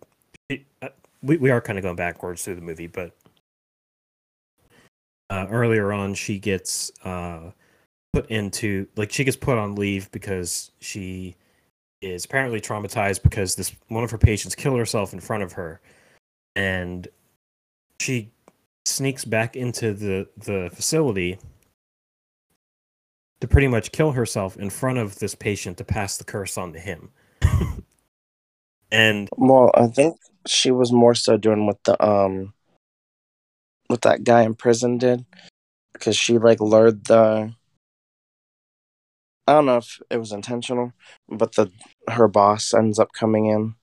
Uh, 0.51 0.89
We 1.23 1.37
we 1.37 1.49
are 1.51 1.61
kind 1.61 1.79
of 1.79 1.83
going 1.83 1.95
backwards 1.95 2.43
through 2.43 2.55
the 2.55 2.61
movie, 2.61 2.87
but 2.87 3.15
uh, 5.29 5.47
earlier 5.49 5.93
on, 5.93 6.13
she 6.15 6.37
gets 6.37 6.91
uh, 7.05 7.51
put 8.11 8.29
into 8.29 8.87
like 8.97 9.09
she 9.09 9.23
gets 9.23 9.37
put 9.37 9.57
on 9.57 9.75
leave 9.75 10.11
because 10.11 10.71
she 10.81 11.33
is 12.01 12.25
apparently 12.25 12.59
traumatized 12.59 13.23
because 13.23 13.55
this 13.55 13.73
one 13.87 14.03
of 14.03 14.11
her 14.11 14.17
patients 14.17 14.53
killed 14.53 14.77
herself 14.77 15.13
in 15.13 15.21
front 15.21 15.43
of 15.43 15.53
her, 15.53 15.79
and 16.57 17.07
she 18.01 18.29
sneaks 18.85 19.23
back 19.23 19.55
into 19.55 19.93
the 19.93 20.27
the 20.37 20.69
facility 20.73 21.39
to 23.41 23.47
pretty 23.47 23.67
much 23.67 23.91
kill 23.91 24.11
herself 24.11 24.57
in 24.57 24.69
front 24.69 24.97
of 24.97 25.19
this 25.19 25.35
patient 25.35 25.77
to 25.77 25.83
pass 25.83 26.17
the 26.17 26.23
curse 26.23 26.57
on 26.57 26.73
to 26.73 26.79
him. 26.79 27.11
and 28.91 29.29
Well, 29.37 29.71
I 29.75 29.87
think 29.87 30.17
she 30.47 30.71
was 30.71 30.91
more 30.91 31.15
so 31.15 31.37
doing 31.37 31.65
what 31.65 31.83
the 31.83 32.03
um 32.03 32.53
what 33.87 34.01
that 34.01 34.23
guy 34.23 34.41
in 34.41 34.53
prison 34.53 34.97
did 34.97 35.25
because 35.93 36.17
she 36.17 36.37
like 36.37 36.59
lured 36.59 37.05
the 37.05 37.53
I 39.47 39.53
don't 39.53 39.65
know 39.65 39.77
if 39.77 40.01
it 40.09 40.17
was 40.17 40.33
intentional, 40.33 40.91
but 41.29 41.55
the 41.55 41.71
her 42.09 42.27
boss 42.27 42.73
ends 42.73 42.99
up 42.99 43.13
coming 43.13 43.45
in. 43.45 43.75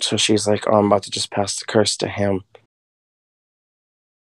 So 0.00 0.18
she's 0.18 0.46
like, 0.46 0.66
"Oh, 0.68 0.78
I'm 0.78 0.86
about 0.86 1.04
to 1.04 1.10
just 1.10 1.30
pass 1.30 1.58
the 1.58 1.64
curse 1.64 1.96
to 1.98 2.08
him." 2.08 2.44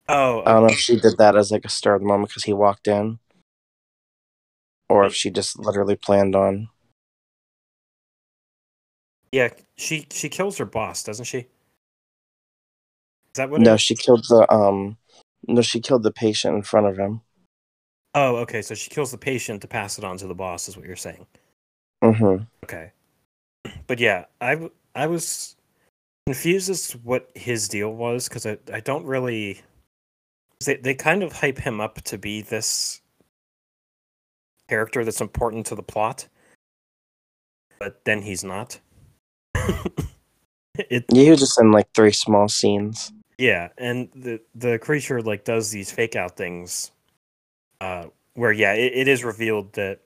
oh, 0.09 0.43
I 0.45 0.53
don't 0.53 0.63
know 0.63 0.73
if 0.73 0.79
she 0.79 0.99
did 0.99 1.17
that 1.19 1.37
as 1.37 1.51
like 1.51 1.65
a 1.65 1.69
stir 1.69 1.95
of 1.95 2.03
the 2.03 2.07
moment 2.07 2.31
because 2.31 2.45
he 2.45 2.53
walked 2.53 2.87
in, 2.87 3.19
or 4.93 5.07
if 5.07 5.15
she 5.15 5.31
just 5.31 5.59
literally 5.59 5.97
planned 5.97 6.37
on. 6.37 6.69
yeah, 9.33 9.49
she 9.77 10.07
she 10.13 10.29
kills 10.29 10.59
her 10.59 10.67
boss, 10.67 11.03
doesn't 11.03 11.25
she? 11.25 11.39
Is 11.39 11.47
that 13.37 13.49
what? 13.49 13.63
No, 13.63 13.75
it, 13.75 13.81
she 13.81 13.95
killed 13.95 14.27
the 14.29 14.47
um. 14.53 14.99
No, 15.49 15.63
she 15.63 15.81
killed 15.81 16.03
the 16.03 16.13
patient 16.13 16.55
in 16.55 16.63
front 16.63 16.87
of 16.87 16.99
him. 16.99 17.23
oh, 18.15 18.37
okay. 18.37 18.61
So 18.61 18.75
she 18.75 18.91
kills 18.91 19.11
the 19.11 19.19
patient 19.19 19.63
to 19.63 19.69
pass 19.69 19.99
it 19.99 20.05
on 20.05 20.19
to 20.19 20.27
the 20.27 20.35
boss, 20.35 20.69
is 20.69 20.77
what 20.77 20.87
you're 20.87 20.95
saying. 20.95 21.27
Mm-hmm. 22.05 22.45
Okay, 22.65 22.93
but 23.87 23.99
yeah, 23.99 24.27
I 24.43 24.71
I 24.95 25.07
was 25.07 25.57
confused 26.27 26.69
as 26.69 26.89
to 26.89 26.99
what 26.99 27.31
his 27.35 27.67
deal 27.67 27.95
was 27.95 28.29
because 28.29 28.45
I 28.45 28.59
I 28.73 28.81
don't 28.81 29.07
really. 29.07 29.63
They 30.67 30.77
they 30.77 30.95
kind 30.95 31.23
of 31.23 31.33
hype 31.33 31.59
him 31.59 31.81
up 31.81 32.03
to 32.03 32.19
be 32.19 32.43
this 32.43 33.02
character 34.73 35.05
that's 35.05 35.21
important 35.21 35.67
to 35.67 35.75
the 35.75 35.83
plot, 35.83 36.27
but 37.79 38.03
then 38.07 38.23
he's 38.23 38.43
not. 38.43 38.81
it 39.55 41.05
Yeah, 41.13 41.25
he 41.25 41.31
was 41.31 41.41
just 41.41 41.61
in 41.61 41.73
like 41.73 41.89
three 41.95 42.11
small 42.11 42.49
scenes. 42.49 43.13
Yeah, 43.37 43.69
and 43.77 44.09
the 44.15 44.41
the 44.55 44.79
creature 44.79 45.21
like 45.21 45.45
does 45.45 45.71
these 45.71 45.93
fake 45.93 46.17
out 46.17 46.39
things, 46.39 46.91
uh, 47.83 48.07
where 48.33 48.53
yeah, 48.53 48.73
it, 48.73 48.93
it 48.95 49.09
is 49.09 49.25
revealed 49.25 49.75
that 49.75 50.01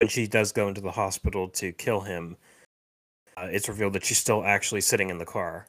when 0.00 0.08
she 0.08 0.26
does 0.26 0.50
go 0.50 0.66
into 0.66 0.80
the 0.80 0.90
hospital 0.90 1.48
to 1.50 1.70
kill 1.70 2.00
him, 2.00 2.36
uh, 3.36 3.46
it's 3.52 3.68
revealed 3.68 3.92
that 3.92 4.04
she's 4.04 4.18
still 4.18 4.44
actually 4.44 4.80
sitting 4.80 5.10
in 5.10 5.18
the 5.18 5.26
car. 5.26 5.68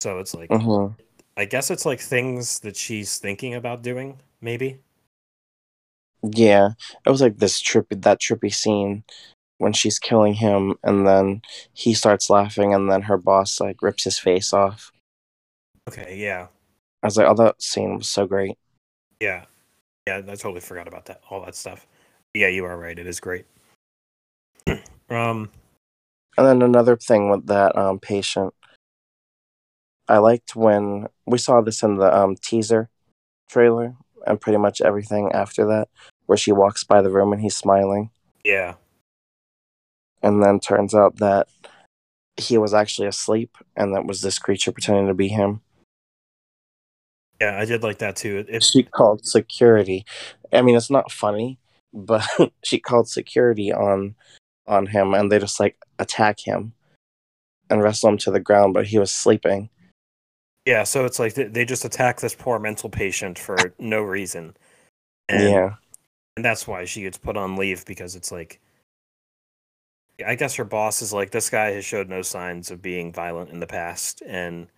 So 0.00 0.18
it's 0.18 0.34
like, 0.34 0.48
Mm-hmm. 0.48 0.94
I 1.36 1.44
guess 1.44 1.70
it's 1.70 1.84
like 1.84 2.00
things 2.00 2.60
that 2.60 2.76
she's 2.76 3.18
thinking 3.18 3.54
about 3.54 3.82
doing, 3.82 4.18
maybe. 4.40 4.78
Yeah, 6.22 6.70
it 7.04 7.10
was 7.10 7.20
like 7.20 7.38
this 7.38 7.60
trippy, 7.60 8.00
that 8.02 8.20
trippy 8.20 8.52
scene 8.54 9.04
when 9.58 9.72
she's 9.72 9.98
killing 9.98 10.34
him, 10.34 10.76
and 10.82 11.06
then 11.06 11.42
he 11.72 11.94
starts 11.94 12.30
laughing, 12.30 12.74
and 12.74 12.90
then 12.90 13.02
her 13.02 13.16
boss 13.16 13.60
like 13.60 13.82
rips 13.82 14.04
his 14.04 14.18
face 14.18 14.52
off. 14.52 14.92
Okay, 15.88 16.16
yeah, 16.16 16.46
I 17.02 17.06
was 17.06 17.16
like, 17.16 17.26
oh, 17.28 17.34
that 17.34 17.60
scene 17.60 17.96
was 17.98 18.08
so 18.08 18.26
great. 18.26 18.56
yeah, 19.20 19.44
yeah. 20.06 20.18
I 20.18 20.34
totally 20.36 20.60
forgot 20.60 20.86
about 20.88 21.06
that, 21.06 21.20
all 21.30 21.44
that 21.44 21.56
stuff. 21.56 21.86
Yeah, 22.34 22.48
you 22.48 22.64
are 22.64 22.78
right. 22.78 22.98
It 22.98 23.06
is 23.06 23.20
great. 23.20 23.46
um, 25.10 25.50
And 26.38 26.46
then 26.46 26.62
another 26.62 26.96
thing 26.96 27.28
with 27.30 27.46
that 27.46 27.76
um 27.76 27.98
patient, 27.98 28.54
I 30.08 30.18
liked 30.18 30.54
when 30.56 31.08
we 31.26 31.38
saw 31.38 31.60
this 31.60 31.82
in 31.82 31.96
the 31.96 32.16
um 32.16 32.36
teaser 32.36 32.88
trailer, 33.50 33.94
and 34.26 34.40
pretty 34.40 34.58
much 34.58 34.80
everything 34.80 35.30
after 35.32 35.66
that, 35.66 35.88
where 36.32 36.38
she 36.38 36.50
walks 36.50 36.82
by 36.82 37.02
the 37.02 37.10
room 37.10 37.30
and 37.30 37.42
he's 37.42 37.54
smiling, 37.54 38.08
yeah, 38.42 38.76
and 40.22 40.42
then 40.42 40.58
turns 40.58 40.94
out 40.94 41.16
that 41.16 41.46
he 42.38 42.56
was 42.56 42.72
actually 42.72 43.06
asleep, 43.06 43.58
and 43.76 43.94
that 43.94 44.06
was 44.06 44.22
this 44.22 44.38
creature 44.38 44.72
pretending 44.72 45.08
to 45.08 45.12
be 45.12 45.28
him. 45.28 45.60
yeah, 47.38 47.58
I 47.60 47.66
did 47.66 47.82
like 47.82 47.98
that 47.98 48.16
too. 48.16 48.46
It, 48.48 48.64
she 48.64 48.82
called 48.82 49.26
security. 49.26 50.06
I 50.54 50.62
mean, 50.62 50.74
it's 50.74 50.90
not 50.90 51.12
funny, 51.12 51.58
but 51.92 52.26
she 52.64 52.78
called 52.78 53.10
security 53.10 53.70
on 53.70 54.14
on 54.66 54.86
him, 54.86 55.12
and 55.12 55.30
they 55.30 55.38
just 55.38 55.60
like 55.60 55.76
attack 55.98 56.40
him 56.40 56.72
and 57.68 57.82
wrestle 57.82 58.08
him 58.08 58.16
to 58.16 58.30
the 58.30 58.40
ground. 58.40 58.72
But 58.72 58.86
he 58.86 58.98
was 58.98 59.12
sleeping, 59.12 59.68
Yeah, 60.64 60.84
so 60.84 61.04
it's 61.04 61.18
like 61.18 61.34
they, 61.34 61.44
they 61.44 61.66
just 61.66 61.84
attack 61.84 62.22
this 62.22 62.34
poor 62.34 62.58
mental 62.58 62.88
patient 62.88 63.38
for 63.38 63.74
no 63.78 64.00
reason. 64.00 64.56
And, 65.28 65.42
yeah. 65.42 65.74
And 66.36 66.44
that's 66.44 66.66
why 66.66 66.84
she 66.84 67.02
gets 67.02 67.18
put 67.18 67.36
on 67.36 67.56
leave 67.56 67.84
because 67.86 68.16
it's 68.16 68.32
like 68.32 68.60
I 70.24 70.34
guess 70.34 70.54
her 70.56 70.64
boss 70.64 71.02
is 71.02 71.12
like 71.12 71.30
this 71.30 71.50
guy 71.50 71.72
has 71.72 71.84
showed 71.84 72.08
no 72.08 72.22
signs 72.22 72.70
of 72.70 72.80
being 72.82 73.12
violent 73.12 73.50
in 73.50 73.60
the 73.60 73.66
past 73.66 74.22
and 74.26 74.68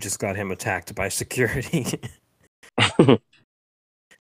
just 0.00 0.18
got 0.18 0.34
him 0.36 0.50
attacked 0.50 0.94
by 0.94 1.08
security. 1.08 2.00
yeah, 2.98 3.16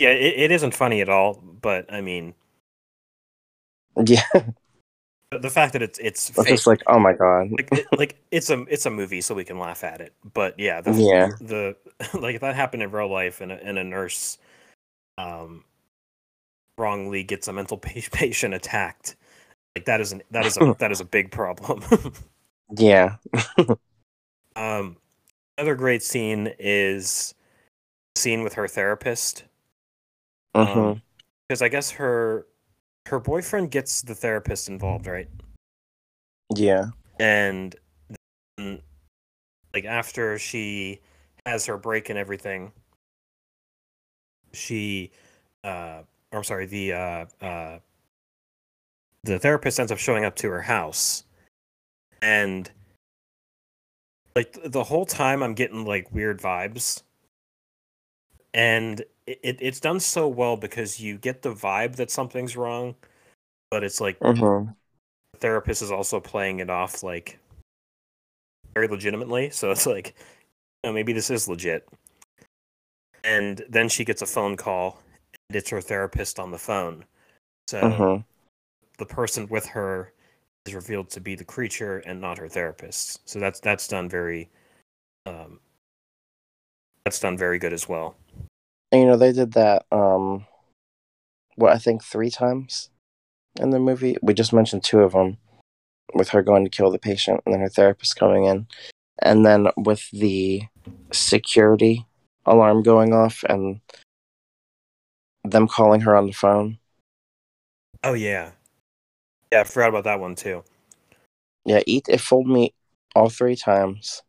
it, 0.10 0.34
it 0.40 0.52
isn't 0.52 0.76
funny 0.76 1.02
at 1.02 1.10
all, 1.10 1.36
but 1.62 1.92
I 1.94 2.02
mean 2.02 2.34
Yeah. 4.06 4.24
the- 5.32 5.50
fact 5.50 5.74
that 5.74 5.82
it's 5.82 5.98
it's 6.00 6.30
just 6.30 6.68
like, 6.68 6.82
oh 6.88 7.00
my 7.00 7.14
god. 7.14 7.52
like, 7.52 7.70
it, 7.72 7.88
like 7.98 8.16
it's 8.32 8.50
a 8.50 8.62
it's 8.64 8.86
a 8.86 8.90
movie 8.92 9.22
so 9.22 9.34
we 9.34 9.46
can 9.46 9.60
laugh 9.60 9.84
at 9.84 10.02
it. 10.02 10.14
But 10.34 10.60
yeah, 10.60 10.82
the 10.82 10.92
Yeah. 10.94 11.30
the 11.40 11.76
like 12.20 12.36
if 12.36 12.42
that 12.42 12.56
happened 12.56 12.84
in 12.84 12.92
real 12.92 13.10
life 13.10 13.40
and 13.40 13.52
a, 13.52 13.64
and 13.64 13.78
a 13.78 13.84
nurse 13.84 14.38
um 15.18 15.64
wrongly 16.78 17.24
gets 17.24 17.48
a 17.48 17.54
mental 17.54 17.78
patient 18.12 18.54
attacked 18.54 19.16
like 19.76 19.86
that 19.86 20.02
is 20.02 20.12
an 20.12 20.22
that 20.32 20.46
is 20.46 20.58
a 20.58 20.76
that 20.80 20.92
is 20.92 21.00
a 21.02 21.06
big 21.06 21.32
problem 21.32 21.84
Yeah. 22.78 23.18
um 24.56 24.98
another 25.58 25.76
great 25.76 26.02
scene 26.04 26.54
is 26.58 27.34
scene 28.16 28.44
with 28.44 28.54
her 28.54 28.68
therapist 28.68 29.44
because 31.48 31.62
i 31.62 31.68
guess 31.70 31.92
her 31.92 32.48
her 33.08 33.20
boyfriend 33.20 33.72
gets 33.72 34.02
the 34.02 34.16
therapist 34.16 34.70
involved 34.70 35.08
right 35.08 35.30
Yeah. 36.56 36.88
and 37.20 37.76
then, 38.58 38.82
like 39.74 39.86
after 39.86 40.38
she 40.38 41.00
has 41.46 41.66
her 41.66 41.78
break 41.78 42.10
and 42.10 42.20
everything 42.20 42.72
she 44.54 45.12
uh 45.64 46.02
or 46.32 46.40
I'm 46.40 46.44
sorry 46.44 46.66
the 46.66 46.94
uh 46.94 47.26
uh 47.42 47.80
the 49.24 49.40
therapist 49.40 49.80
ends 49.80 49.92
up 49.92 49.98
showing 49.98 50.26
up 50.26 50.36
to 50.38 50.50
her 50.50 50.62
house 50.62 51.24
and 52.22 52.70
like 54.36 54.58
the 54.64 54.84
whole 54.84 55.06
time 55.06 55.44
I'm 55.44 55.54
getting 55.54 55.86
like 55.86 56.12
weird 56.14 56.42
vibes 56.42 57.04
and 58.54 59.02
it, 59.28 59.40
it 59.44 59.58
it's 59.60 59.80
done 59.80 60.00
so 60.00 60.28
well 60.28 60.58
because 60.58 61.00
you 61.00 61.18
get 61.18 61.42
the 61.42 61.54
vibe 61.54 61.96
that 61.98 62.10
something's 62.10 62.58
wrong 62.58 62.96
but 63.70 63.84
it's 63.84 64.02
like 64.02 64.20
hmm 64.22 64.64
the 65.34 65.40
therapist 65.40 65.82
is 65.82 65.92
also 65.92 66.20
playing 66.20 66.60
it 66.60 66.70
off 66.70 67.04
like 67.04 67.40
very 68.74 68.88
legitimately. 68.88 69.50
So 69.50 69.72
it's 69.72 69.86
like, 69.86 70.16
you 70.84 70.90
know, 70.90 70.94
maybe 70.94 71.14
this 71.14 71.30
is 71.30 71.48
legit. 71.48 71.88
And 73.24 73.64
then 73.70 73.90
she 73.90 74.04
gets 74.04 74.22
a 74.22 74.26
phone 74.26 74.58
call, 74.58 75.02
it's 75.56 75.70
her 75.70 75.82
therapist 75.82 76.40
on 76.40 76.52
the 76.52 76.58
phone. 76.58 77.06
So 77.68 77.80
hmm 77.80 78.18
the 78.98 79.06
person 79.06 79.48
with 79.48 79.66
her 79.66 80.14
is 80.66 80.76
revealed 80.76 81.10
to 81.10 81.20
be 81.20 81.34
the 81.34 81.44
creature 81.44 82.00
and 82.00 82.22
not 82.22 82.38
her 82.38 82.48
therapist. 82.48 83.28
So 83.28 83.40
that's 83.40 83.60
that's 83.60 83.88
done 83.88 84.08
very, 84.10 84.50
um, 85.26 85.60
that's 87.04 87.20
done 87.20 87.38
very 87.38 87.58
good 87.58 87.74
as 87.74 87.90
well. 87.90 88.16
And 88.92 89.02
you 89.02 89.08
know 89.08 89.18
they 89.18 89.32
did 89.32 89.54
that. 89.54 89.86
Um, 89.92 90.46
what 91.56 91.74
I 91.74 91.78
think 91.78 92.04
three 92.04 92.30
times 92.30 92.90
in 93.60 93.72
the 93.72 93.80
movie. 93.80 94.18
We 94.22 94.34
just 94.34 94.54
mentioned 94.54 94.84
two 94.84 95.00
of 95.00 95.14
them, 95.14 95.38
with 96.14 96.30
her 96.30 96.42
going 96.42 96.64
to 96.64 96.70
kill 96.70 96.92
the 96.92 97.00
patient 97.00 97.42
and 97.46 97.54
then 97.54 97.62
her 97.62 97.70
therapist 97.70 98.16
coming 98.16 98.46
in, 98.46 98.68
and 99.20 99.46
then 99.46 99.68
with 99.78 100.10
the 100.12 100.64
security 101.12 102.06
alarm 102.46 102.84
going 102.84 103.14
off 103.14 103.44
and 103.50 103.82
them 105.44 105.68
calling 105.68 106.02
her 106.02 106.16
on 106.16 106.28
the 106.28 106.34
phone. 106.34 106.78
Oh 108.04 108.14
yeah, 108.14 108.52
yeah. 109.52 109.62
I 109.62 109.64
forgot 109.64 109.90
about 109.90 110.04
that 110.06 110.20
one 110.20 110.36
too. 110.36 110.64
Yeah, 111.66 111.82
eat 111.86 112.08
it 112.10 112.20
fooled 112.22 112.48
me 112.48 112.74
all 113.16 113.30
three 113.30 113.56
times. 113.56 114.24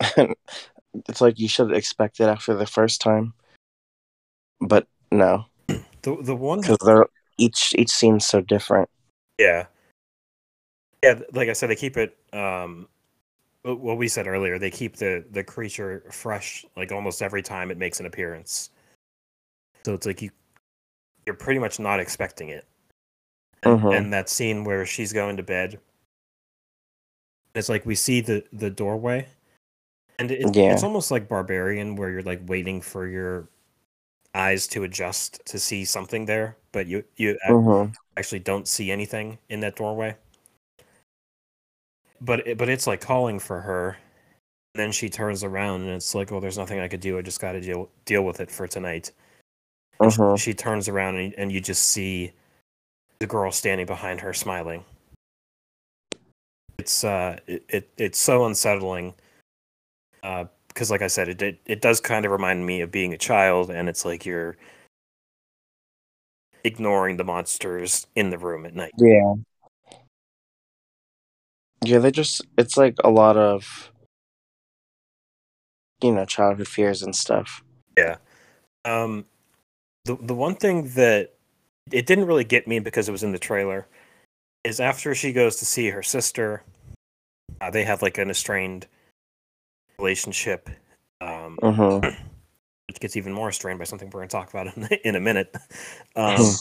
it's 0.16 1.20
like 1.20 1.38
you 1.38 1.48
should 1.48 1.72
expect 1.72 2.20
it 2.20 2.24
after 2.24 2.54
the 2.54 2.66
first 2.66 3.00
time, 3.00 3.34
but 4.60 4.86
no, 5.10 5.46
The 6.06 6.16
the 6.22 6.36
one 6.36 6.60
because 6.60 6.78
they're 6.84 7.06
each 7.36 7.74
each 7.76 7.90
scene's 7.90 8.26
so 8.26 8.40
different. 8.40 8.88
Yeah. 9.38 9.66
Yeah, 11.02 11.20
like 11.32 11.48
I 11.48 11.52
said, 11.52 11.68
they 11.68 11.76
keep 11.76 11.96
it 11.96 12.16
um 12.32 12.88
wh- 13.62 13.80
what 13.82 13.98
we 13.98 14.06
said 14.08 14.28
earlier, 14.28 14.58
they 14.58 14.70
keep 14.70 14.96
the 14.96 15.24
the 15.32 15.42
creature 15.42 16.04
fresh 16.12 16.64
like 16.76 16.92
almost 16.92 17.22
every 17.22 17.42
time 17.42 17.72
it 17.72 17.76
makes 17.76 17.98
an 17.98 18.06
appearance. 18.06 18.70
So 19.86 19.94
it's 19.94 20.04
like 20.04 20.20
you 20.20 20.30
you're 21.26 21.36
pretty 21.36 21.60
much 21.60 21.80
not 21.80 22.00
expecting 22.00 22.50
it. 22.50 22.66
And, 23.62 23.76
Mhm. 23.76 23.90
and 23.90 24.12
that 24.14 24.30
scene 24.30 24.64
where 24.64 24.86
she's 24.86 25.12
going 25.12 25.36
to 25.38 25.44
bed 25.44 25.80
it's 27.54 27.68
like 27.68 27.86
we 27.86 27.94
see 27.94 28.20
the 28.20 28.44
the 28.52 28.70
doorway 28.70 29.26
and 30.18 30.30
it, 30.30 30.52
Yeah. 30.54 30.68
it's 30.68 30.84
almost 30.84 31.10
like 31.10 31.28
barbarian 31.28 31.96
where 31.96 32.10
you're 32.10 32.22
like 32.22 32.40
waiting 32.46 32.80
for 32.80 33.06
your 33.08 33.48
eyes 34.34 34.66
to 34.68 34.84
adjust 34.84 35.40
to 35.46 35.58
see 35.58 35.84
something 35.84 36.26
there 36.26 36.56
but 36.72 36.86
you 36.86 37.04
you 37.16 37.38
hmm 37.46 37.96
actually 38.18 38.40
don't 38.40 38.68
see 38.68 38.90
anything 38.92 39.38
in 39.50 39.60
that 39.60 39.76
doorway. 39.76 40.16
But 42.20 42.46
it, 42.46 42.58
but 42.58 42.68
it's 42.68 42.86
like 42.86 43.00
calling 43.00 43.38
for 43.38 43.62
her. 43.62 43.96
And 44.74 44.82
then 44.82 44.92
she 44.92 45.08
turns 45.10 45.44
around 45.44 45.82
and 45.82 45.90
it's 45.90 46.14
like, 46.14 46.32
oh, 46.32 46.40
there's 46.40 46.58
nothing 46.58 46.80
I 46.80 46.88
could 46.88 47.00
do. 47.00 47.18
I 47.18 47.22
just 47.22 47.40
got 47.40 47.52
to 47.52 47.60
deal 47.62 47.90
deal 48.04 48.24
with 48.24 48.40
it 48.40 48.50
for 48.50 48.66
tonight. 48.68 49.12
And 50.00 50.12
sh- 50.12 50.18
Mhm. 50.18 50.38
She, 50.38 50.54
turns 50.54 50.88
around 50.88 51.16
and, 51.16 51.34
and 51.34 51.52
you 51.52 51.60
just 51.60 51.82
see 51.88 52.32
the 53.18 53.26
girl 53.26 53.50
standing 53.50 53.86
behind 53.86 54.20
her 54.20 54.32
smiling. 54.34 54.84
It's 56.78 57.04
uh 57.04 57.38
it, 57.46 57.64
it 57.68 57.90
it's 57.96 58.18
so 58.18 58.44
unsettling. 58.44 59.14
Uh 60.22 60.44
because 60.68 60.90
like 60.90 61.00
I 61.00 61.06
said, 61.06 61.28
it, 61.28 61.42
it 61.42 61.58
it 61.64 61.80
does 61.80 62.00
kind 62.00 62.26
of 62.26 62.32
remind 62.32 62.66
me 62.66 62.82
of 62.82 62.90
being 62.90 63.14
a 63.14 63.18
child 63.18 63.70
and 63.70 63.88
it's 63.88 64.04
like 64.04 64.26
you're 64.26 64.56
ignoring 66.64 67.16
the 67.16 67.24
monsters 67.24 68.06
in 68.14 68.30
the 68.30 68.38
room 68.38 68.66
at 68.66 68.74
night. 68.74 68.92
Yeah. 68.98 69.34
Yeah, 71.84 71.98
they 71.98 72.10
just 72.10 72.42
it's 72.58 72.76
like 72.76 72.96
a 73.04 73.10
lot 73.10 73.36
of 73.36 73.90
you 76.02 76.12
know, 76.12 76.26
childhood 76.26 76.68
fears 76.68 77.02
and 77.02 77.16
stuff. 77.16 77.62
Yeah. 77.96 78.16
Um 78.84 79.24
the 80.06 80.16
the 80.20 80.34
one 80.34 80.54
thing 80.54 80.88
that 80.90 81.34
it 81.92 82.06
didn't 82.06 82.26
really 82.26 82.44
get 82.44 82.66
me 82.66 82.78
because 82.78 83.08
it 83.08 83.12
was 83.12 83.22
in 83.22 83.32
the 83.32 83.38
trailer 83.38 83.86
is 84.64 84.80
after 84.80 85.14
she 85.14 85.32
goes 85.32 85.56
to 85.56 85.66
see 85.66 85.90
her 85.90 86.02
sister, 86.02 86.62
uh, 87.60 87.70
they 87.70 87.84
have 87.84 88.02
like 88.02 88.18
an 88.18 88.30
estranged 88.30 88.86
relationship, 89.98 90.70
um, 91.20 91.58
hmm 91.60 91.98
which 92.88 93.00
gets 93.00 93.16
even 93.16 93.32
more 93.32 93.50
strained 93.52 93.78
by 93.78 93.84
something 93.84 94.08
we're 94.10 94.20
going 94.20 94.28
to 94.28 94.32
talk 94.32 94.50
about 94.50 94.76
in, 94.76 94.88
in 95.04 95.16
a 95.16 95.20
minute. 95.20 95.54
Um, 96.14 96.36
Hmm. 96.36 96.52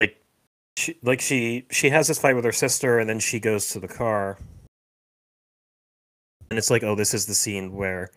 like 0.00 0.22
she 0.76 0.98
like 1.02 1.20
she 1.20 1.66
she 1.70 1.90
has 1.90 2.08
this 2.08 2.18
fight 2.18 2.36
with 2.36 2.44
her 2.44 2.52
sister, 2.52 2.98
and 2.98 3.08
then 3.08 3.20
she 3.20 3.38
goes 3.38 3.70
to 3.70 3.80
the 3.80 3.88
car, 3.88 4.38
and 6.50 6.58
it's 6.58 6.70
like, 6.70 6.82
oh, 6.82 6.94
this 6.94 7.12
is 7.14 7.26
the 7.26 7.34
scene 7.34 7.74
where 7.74 8.10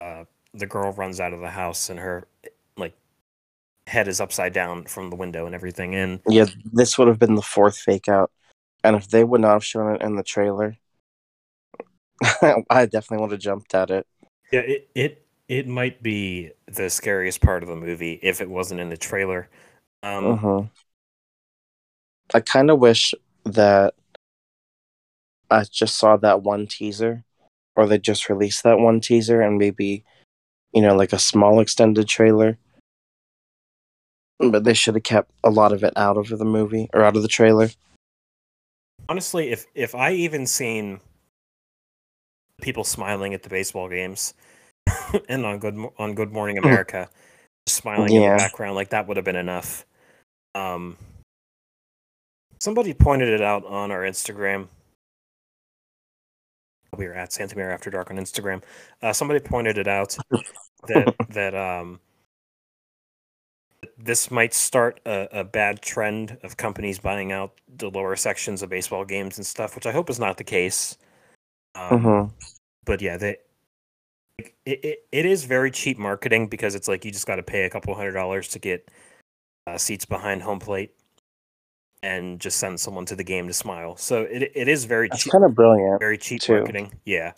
uh, 0.00 0.24
the 0.54 0.66
girl 0.66 0.92
runs 0.92 1.20
out 1.20 1.32
of 1.32 1.40
the 1.40 1.50
house 1.50 1.88
and 1.90 1.98
her 1.98 2.26
head 3.92 4.08
is 4.08 4.20
upside 4.20 4.52
down 4.52 4.84
from 4.86 5.10
the 5.10 5.16
window 5.16 5.46
and 5.46 5.54
everything, 5.54 5.94
and 5.94 6.20
Yeah, 6.28 6.46
this 6.72 6.98
would 6.98 7.08
have 7.08 7.18
been 7.18 7.34
the 7.34 7.42
fourth 7.42 7.76
fake 7.78 8.08
out. 8.08 8.30
And 8.84 8.96
if 8.96 9.08
they 9.08 9.24
would 9.24 9.40
not 9.40 9.54
have 9.54 9.64
shown 9.64 9.94
it 9.94 10.02
in 10.02 10.16
the 10.16 10.22
trailer, 10.22 10.76
I 12.70 12.86
definitely 12.86 13.18
would 13.22 13.32
have 13.32 13.40
jumped 13.40 13.74
at 13.74 13.90
it. 13.90 14.06
Yeah, 14.50 14.60
it 14.60 14.88
it 14.94 15.26
it 15.48 15.66
might 15.68 16.02
be 16.02 16.52
the 16.66 16.88
scariest 16.90 17.40
part 17.40 17.62
of 17.62 17.68
the 17.68 17.76
movie 17.76 18.18
if 18.22 18.40
it 18.40 18.48
wasn't 18.50 18.80
in 18.80 18.90
the 18.90 18.96
trailer. 18.96 19.48
Um, 20.02 20.40
hmm 20.40 20.68
I 22.34 22.40
kind 22.40 22.70
of 22.70 22.78
wish 22.78 23.14
that 23.44 23.94
I 25.50 25.64
just 25.64 25.96
saw 25.98 26.16
that 26.16 26.42
one 26.42 26.66
teaser, 26.66 27.24
or 27.76 27.86
they 27.86 27.98
just 27.98 28.28
released 28.28 28.62
that 28.64 28.78
one 28.78 29.00
teaser, 29.00 29.40
and 29.40 29.58
maybe, 29.58 30.04
you 30.72 30.82
know, 30.82 30.96
like 30.96 31.12
a 31.12 31.18
small 31.18 31.60
extended 31.60 32.08
trailer. 32.08 32.58
But 34.50 34.64
they 34.64 34.74
should 34.74 34.94
have 34.94 35.04
kept 35.04 35.30
a 35.44 35.50
lot 35.50 35.72
of 35.72 35.84
it 35.84 35.92
out 35.96 36.16
of 36.16 36.28
the 36.28 36.44
movie 36.44 36.88
or 36.92 37.02
out 37.04 37.16
of 37.16 37.22
the 37.22 37.28
trailer. 37.28 37.70
honestly, 39.08 39.50
if 39.50 39.66
if 39.74 39.94
I 39.94 40.12
even 40.12 40.46
seen 40.46 41.00
people 42.60 42.84
smiling 42.84 43.34
at 43.34 43.42
the 43.42 43.48
baseball 43.48 43.88
games 43.88 44.34
and 45.28 45.44
on 45.44 45.58
good 45.58 45.76
on 45.98 46.14
Good 46.14 46.32
Morning 46.32 46.58
America, 46.58 47.08
smiling 47.66 48.12
in 48.12 48.22
the 48.22 48.36
background, 48.36 48.74
like 48.74 48.90
that 48.90 49.06
would 49.06 49.16
have 49.16 49.24
been 49.24 49.36
enough. 49.36 49.84
Um, 50.54 50.96
somebody 52.60 52.94
pointed 52.94 53.28
it 53.28 53.42
out 53.42 53.64
on 53.66 53.90
our 53.90 54.02
Instagram. 54.02 54.68
we 56.96 57.06
were 57.06 57.14
at 57.14 57.30
Santamir 57.30 57.72
After 57.72 57.90
Dark 57.90 58.10
on 58.10 58.18
Instagram. 58.18 58.62
Uh, 59.00 59.12
somebody 59.12 59.40
pointed 59.40 59.78
it 59.78 59.88
out 59.88 60.16
that 60.88 61.14
that 61.30 61.54
um 61.54 62.00
this 63.98 64.30
might 64.30 64.54
start 64.54 65.00
a, 65.06 65.40
a 65.40 65.44
bad 65.44 65.82
trend 65.82 66.38
of 66.42 66.56
companies 66.56 66.98
buying 66.98 67.32
out 67.32 67.60
the 67.76 67.90
lower 67.90 68.16
sections 68.16 68.62
of 68.62 68.70
baseball 68.70 69.04
games 69.04 69.38
and 69.38 69.46
stuff, 69.46 69.74
which 69.74 69.86
I 69.86 69.92
hope 69.92 70.10
is 70.10 70.18
not 70.18 70.36
the 70.36 70.44
case. 70.44 70.96
Um, 71.74 72.02
hmm 72.02 72.24
But 72.84 73.00
yeah, 73.00 73.16
they 73.16 73.36
like, 74.38 74.54
it, 74.66 74.84
it 74.84 74.98
it 75.12 75.26
is 75.26 75.44
very 75.44 75.70
cheap 75.70 75.98
marketing 75.98 76.48
because 76.48 76.74
it's 76.74 76.88
like 76.88 77.04
you 77.04 77.10
just 77.10 77.26
got 77.26 77.36
to 77.36 77.42
pay 77.42 77.64
a 77.64 77.70
couple 77.70 77.94
hundred 77.94 78.12
dollars 78.12 78.48
to 78.48 78.58
get 78.58 78.88
uh, 79.66 79.78
seats 79.78 80.04
behind 80.04 80.42
home 80.42 80.58
plate 80.58 80.94
and 82.02 82.40
just 82.40 82.58
send 82.58 82.78
someone 82.80 83.06
to 83.06 83.14
the 83.16 83.24
game 83.24 83.46
to 83.46 83.52
smile. 83.52 83.96
So 83.96 84.22
it 84.22 84.52
it 84.54 84.68
is 84.68 84.84
very 84.84 85.08
That's 85.08 85.22
cheap 85.22 85.32
kind 85.32 85.44
of 85.44 85.54
brilliant. 85.54 86.00
very 86.00 86.18
cheap 86.18 86.40
too. 86.40 86.54
marketing. 86.54 86.92
Yeah. 87.04 87.32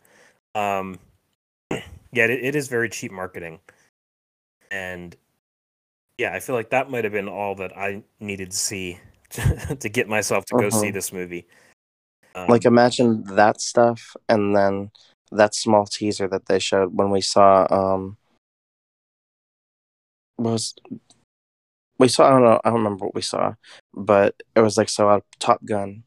Um 0.54 0.98
yeah, 1.70 2.24
it, 2.24 2.30
it 2.30 2.56
is 2.56 2.68
very 2.68 2.88
cheap 2.88 3.12
marketing. 3.12 3.60
And 4.70 5.14
yeah, 6.18 6.32
I 6.32 6.40
feel 6.40 6.54
like 6.54 6.70
that 6.70 6.90
might 6.90 7.04
have 7.04 7.12
been 7.12 7.28
all 7.28 7.54
that 7.56 7.76
I 7.76 8.02
needed 8.20 8.50
to 8.52 8.56
see 8.56 9.00
to, 9.30 9.76
to 9.76 9.88
get 9.88 10.08
myself 10.08 10.44
to 10.46 10.54
go 10.54 10.70
see 10.70 10.90
Mhm. 10.90 10.92
this 10.92 11.12
movie. 11.12 11.46
Um, 12.34 12.48
Like 12.48 12.64
imagine 12.64 13.24
that 13.36 13.60
stuff 13.60 14.16
and 14.28 14.54
then 14.56 14.90
that 15.32 15.54
small 15.54 15.86
teaser 15.86 16.28
that 16.28 16.46
they 16.46 16.58
showed 16.58 16.94
when 16.94 17.10
we 17.10 17.20
saw 17.20 17.66
um 17.70 18.16
was 20.38 20.74
we 21.98 22.08
saw 22.08 22.26
I 22.26 22.30
don't 22.30 22.42
know 22.42 22.60
I 22.64 22.70
don't 22.70 22.78
remember 22.78 23.06
what 23.06 23.14
we 23.14 23.22
saw, 23.22 23.54
but 23.92 24.34
it 24.54 24.60
was 24.60 24.76
like 24.76 24.88
so 24.88 25.08
out 25.08 25.24
Top 25.38 25.64
Gun. 25.64 26.04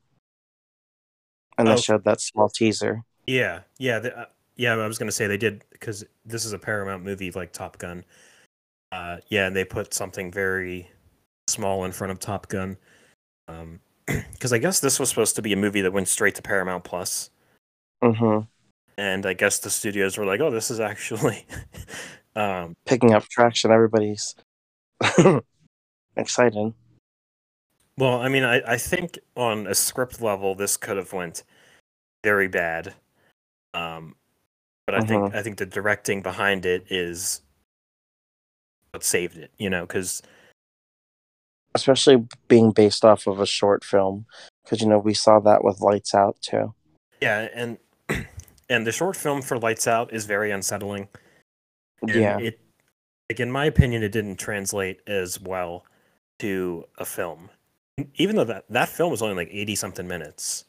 And 1.57 1.67
they 1.67 1.73
Oh. 1.73 1.81
showed 1.81 2.03
that 2.03 2.21
small 2.21 2.49
teaser. 2.49 3.03
yeah, 3.25 3.61
yeah, 3.79 3.99
the, 3.99 4.15
uh, 4.17 4.25
yeah. 4.55 4.75
I 4.75 4.87
was 4.87 4.97
gonna 4.99 5.11
say 5.11 5.25
they 5.27 5.37
did 5.37 5.63
because 5.71 6.05
this 6.23 6.45
is 6.45 6.53
a 6.53 6.59
Paramount 6.59 7.03
movie 7.03 7.31
like 7.31 7.51
Top 7.51 7.77
Gun. 7.79 8.05
Uh, 8.91 9.17
yeah, 9.27 9.47
and 9.47 9.55
they 9.55 9.65
put 9.65 9.93
something 9.93 10.31
very 10.31 10.89
small 11.47 11.83
in 11.85 11.91
front 11.91 12.11
of 12.11 12.19
Top 12.19 12.47
Gun. 12.47 12.77
Um, 13.47 13.79
because 14.05 14.53
I 14.53 14.57
guess 14.57 14.79
this 14.79 14.99
was 14.99 15.09
supposed 15.09 15.35
to 15.35 15.41
be 15.41 15.53
a 15.53 15.57
movie 15.57 15.81
that 15.81 15.93
went 15.93 16.07
straight 16.07 16.35
to 16.35 16.41
Paramount 16.41 16.83
Plus. 16.83 17.29
hmm 18.01 18.39
and 18.97 19.25
I 19.25 19.33
guess 19.33 19.59
the 19.59 19.69
studios 19.69 20.17
were 20.17 20.25
like, 20.25 20.39
"Oh, 20.41 20.49
this 20.49 20.71
is 20.71 20.79
actually." 20.79 21.45
um, 22.35 22.75
Picking 22.85 23.13
up 23.13 23.23
traction, 23.27 23.71
everybody's 23.71 24.35
excited. 26.15 26.73
well, 27.97 28.19
I 28.19 28.29
mean, 28.29 28.43
I, 28.43 28.61
I 28.73 28.77
think 28.77 29.19
on 29.35 29.67
a 29.67 29.75
script 29.75 30.21
level, 30.21 30.55
this 30.55 30.77
could 30.77 30.97
have 30.97 31.13
went 31.13 31.43
very 32.23 32.47
bad, 32.47 32.95
um, 33.73 34.15
but 34.85 34.95
I 34.95 35.01
think 35.01 35.35
I 35.35 35.43
think 35.43 35.57
the 35.57 35.65
directing 35.65 36.21
behind 36.21 36.65
it 36.65 36.85
is 36.89 37.41
what 38.97 39.03
saved 39.03 39.37
it. 39.37 39.51
You 39.59 39.69
know, 39.69 39.81
because 39.81 40.23
Especially 41.75 42.25
being 42.47 42.71
based 42.71 43.05
off 43.05 43.27
of 43.27 43.39
a 43.39 43.45
short 43.45 43.83
film. 43.83 44.25
Because, 44.63 44.81
you 44.81 44.87
know, 44.87 44.97
we 44.97 45.13
saw 45.13 45.39
that 45.41 45.63
with 45.63 45.79
Lights 45.79 46.15
Out 46.15 46.35
too. 46.41 46.73
yeah, 47.21 47.47
and 47.53 47.77
and 48.69 48.87
the 48.87 48.91
short 48.91 49.15
film 49.15 49.43
for 49.43 49.59
Lights 49.59 49.87
Out 49.87 50.11
is 50.11 50.25
very 50.25 50.49
unsettling. 50.49 51.07
and 52.01 52.09
yeah. 52.09 52.39
it 52.39 52.59
like 53.29 53.39
in 53.39 53.51
my 53.51 53.65
opinion, 53.65 54.01
it 54.01 54.11
didn't 54.11 54.37
translate 54.37 55.01
as 55.05 55.39
well 55.39 55.85
to 56.39 56.85
a 56.97 57.05
film, 57.05 57.49
even 58.15 58.35
though 58.35 58.45
that 58.45 58.65
that 58.69 58.89
film 58.89 59.11
was 59.11 59.21
only 59.21 59.35
like 59.35 59.49
eighty 59.51 59.75
something 59.75 60.07
minutes. 60.07 60.65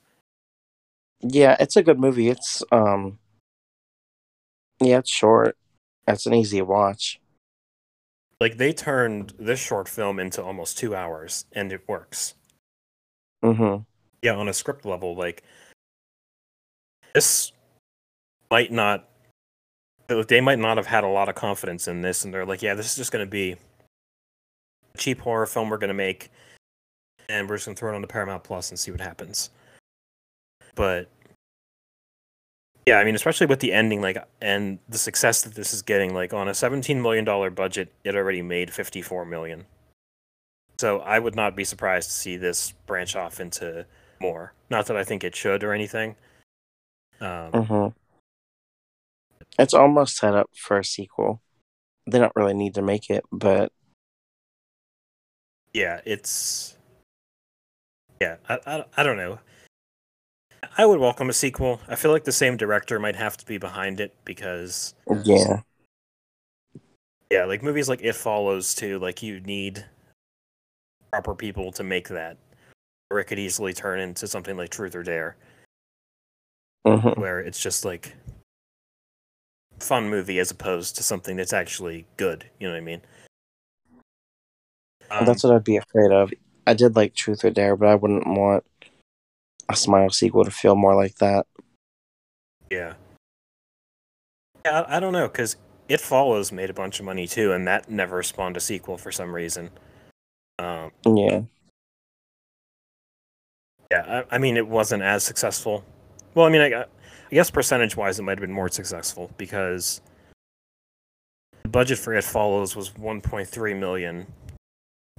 Yeah, 1.20 1.56
it's 1.58 1.76
a 1.76 1.82
good 1.82 1.98
movie. 1.98 2.28
It's 2.28 2.62
um 2.70 3.18
Yeah, 4.80 4.98
it's 4.98 5.10
short. 5.10 5.56
It's 6.06 6.26
an 6.26 6.34
easy 6.34 6.60
watch. 6.60 7.18
Like 8.40 8.56
they 8.56 8.72
turned 8.72 9.34
this 9.38 9.58
short 9.58 9.88
film 9.88 10.20
into 10.20 10.42
almost 10.42 10.78
two 10.78 10.94
hours, 10.94 11.44
and 11.52 11.72
it 11.72 11.82
works. 11.88 12.34
Mm-hmm. 13.44 13.82
Yeah, 14.22 14.34
on 14.34 14.48
a 14.48 14.52
script 14.52 14.84
level, 14.84 15.16
like 15.16 15.42
this 17.14 17.52
might 18.50 18.70
not. 18.70 19.08
They 20.06 20.40
might 20.40 20.58
not 20.58 20.78
have 20.78 20.86
had 20.86 21.04
a 21.04 21.08
lot 21.08 21.28
of 21.28 21.34
confidence 21.34 21.86
in 21.86 22.00
this, 22.00 22.24
and 22.24 22.32
they're 22.32 22.46
like, 22.46 22.62
"Yeah, 22.62 22.74
this 22.74 22.86
is 22.86 22.96
just 22.96 23.12
going 23.12 23.24
to 23.24 23.30
be 23.30 23.56
a 24.94 24.98
cheap 24.98 25.20
horror 25.20 25.46
film 25.46 25.68
we're 25.68 25.76
going 25.78 25.88
to 25.88 25.94
make, 25.94 26.30
and 27.28 27.48
we're 27.48 27.56
just 27.56 27.66
going 27.66 27.74
to 27.74 27.80
throw 27.80 27.92
it 27.92 27.96
on 27.96 28.02
the 28.02 28.08
Paramount 28.08 28.44
Plus 28.44 28.70
and 28.70 28.78
see 28.78 28.90
what 28.90 29.00
happens." 29.00 29.50
But 30.76 31.08
yeah, 32.88 32.98
I 32.98 33.04
mean, 33.04 33.14
especially 33.14 33.46
with 33.46 33.60
the 33.60 33.74
ending, 33.74 34.00
like, 34.00 34.16
and 34.40 34.78
the 34.88 34.96
success 34.96 35.42
that 35.42 35.54
this 35.54 35.74
is 35.74 35.82
getting, 35.82 36.14
like, 36.14 36.32
on 36.32 36.48
a 36.48 36.54
seventeen 36.54 37.02
million 37.02 37.22
dollar 37.22 37.50
budget, 37.50 37.92
it 38.02 38.16
already 38.16 38.40
made 38.40 38.72
fifty 38.72 39.02
four 39.02 39.26
million. 39.26 39.66
So 40.80 41.00
I 41.00 41.18
would 41.18 41.34
not 41.36 41.54
be 41.54 41.64
surprised 41.64 42.08
to 42.08 42.16
see 42.16 42.38
this 42.38 42.72
branch 42.86 43.14
off 43.14 43.40
into 43.40 43.84
more. 44.20 44.54
Not 44.70 44.86
that 44.86 44.96
I 44.96 45.04
think 45.04 45.22
it 45.22 45.36
should 45.36 45.62
or 45.62 45.74
anything. 45.74 46.16
Um, 47.20 47.52
Mm-hmm. 47.52 47.88
It's 49.58 49.74
almost 49.74 50.16
set 50.16 50.34
up 50.34 50.48
for 50.54 50.78
a 50.78 50.84
sequel. 50.84 51.42
They 52.06 52.18
don't 52.18 52.36
really 52.36 52.54
need 52.54 52.74
to 52.76 52.82
make 52.82 53.10
it, 53.10 53.24
but 53.30 53.70
yeah, 55.74 56.00
it's 56.06 56.74
yeah. 58.18 58.36
I, 58.48 58.58
I 58.66 58.84
I 58.96 59.02
don't 59.02 59.18
know. 59.18 59.40
I 60.76 60.86
would 60.86 61.00
welcome 61.00 61.28
a 61.28 61.32
sequel. 61.32 61.80
I 61.88 61.94
feel 61.96 62.10
like 62.10 62.24
the 62.24 62.32
same 62.32 62.56
director 62.56 62.98
might 62.98 63.16
have 63.16 63.36
to 63.36 63.46
be 63.46 63.58
behind 63.58 64.00
it 64.00 64.14
because 64.24 64.94
yeah. 65.24 65.60
yeah, 67.30 67.44
like 67.44 67.62
movies 67.62 67.88
like 67.88 68.02
It 68.02 68.14
Follows 68.14 68.74
too. 68.74 68.98
Like 68.98 69.22
you 69.22 69.40
need 69.40 69.84
proper 71.12 71.34
people 71.34 71.72
to 71.72 71.84
make 71.84 72.08
that, 72.08 72.36
or 73.10 73.18
it 73.20 73.24
could 73.24 73.38
easily 73.38 73.72
turn 73.72 74.00
into 74.00 74.26
something 74.26 74.56
like 74.56 74.70
Truth 74.70 74.94
or 74.94 75.02
Dare, 75.02 75.36
Mm-hmm. 76.86 77.20
where 77.20 77.40
it's 77.40 77.60
just 77.60 77.84
like 77.84 78.14
fun 79.78 80.08
movie 80.08 80.38
as 80.38 80.50
opposed 80.50 80.96
to 80.96 81.02
something 81.02 81.36
that's 81.36 81.52
actually 81.52 82.06
good. 82.16 82.44
You 82.58 82.68
know 82.68 82.74
what 82.74 82.78
I 82.78 82.84
mean? 82.84 83.00
Um, 85.10 85.24
That's 85.24 85.42
what 85.44 85.54
I'd 85.54 85.64
be 85.64 85.76
afraid 85.76 86.10
of. 86.12 86.32
I 86.66 86.74
did 86.74 86.96
like 86.96 87.14
Truth 87.14 87.44
or 87.44 87.50
Dare, 87.50 87.76
but 87.76 87.88
I 87.88 87.94
wouldn't 87.94 88.26
want 88.26 88.64
a 89.68 89.76
Smile 89.76 90.10
sequel 90.10 90.44
to 90.44 90.50
feel 90.50 90.74
more 90.76 90.94
like 90.94 91.14
that. 91.16 91.46
Yeah. 92.70 92.94
Yeah, 94.64 94.82
I, 94.82 94.96
I 94.96 95.00
don't 95.00 95.12
know 95.12 95.28
because 95.28 95.56
It 95.88 96.00
Follows 96.00 96.52
made 96.52 96.70
a 96.70 96.74
bunch 96.74 97.00
of 97.00 97.06
money 97.06 97.26
too, 97.26 97.52
and 97.52 97.66
that 97.66 97.90
never 97.90 98.22
spawned 98.22 98.56
a 98.56 98.60
sequel 98.60 98.98
for 98.98 99.12
some 99.12 99.34
reason. 99.34 99.70
Um, 100.58 100.90
Yeah. 101.06 101.42
yeah, 103.90 104.22
I, 104.30 104.36
I 104.36 104.38
mean, 104.38 104.56
it 104.56 104.66
wasn't 104.66 105.02
as 105.02 105.22
successful. 105.24 105.84
Well, 106.34 106.46
I 106.46 106.50
mean, 106.50 106.60
I, 106.60 106.82
I 106.82 106.84
guess 107.30 107.50
percentage-wise, 107.50 108.18
it 108.18 108.22
might 108.22 108.38
have 108.38 108.40
been 108.40 108.52
more 108.52 108.68
successful 108.68 109.30
because 109.38 110.00
the 111.62 111.68
budget 111.68 111.98
for 111.98 112.14
It 112.14 112.24
Follows 112.24 112.74
was 112.74 112.90
1.3 112.90 113.78
million, 113.78 114.26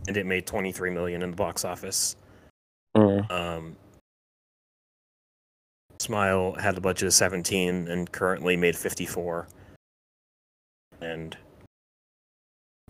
and 0.07 0.17
it 0.17 0.25
made 0.25 0.45
23 0.45 0.89
million 0.89 1.21
in 1.21 1.31
the 1.31 1.35
box 1.35 1.63
office. 1.63 2.15
Mm. 2.97 3.31
Um, 3.31 3.75
Smile 5.99 6.53
had 6.53 6.77
a 6.77 6.81
budget 6.81 7.07
of 7.07 7.13
17 7.13 7.87
and 7.87 8.11
currently 8.11 8.55
made 8.55 8.75
54. 8.75 9.47
And 11.01 11.37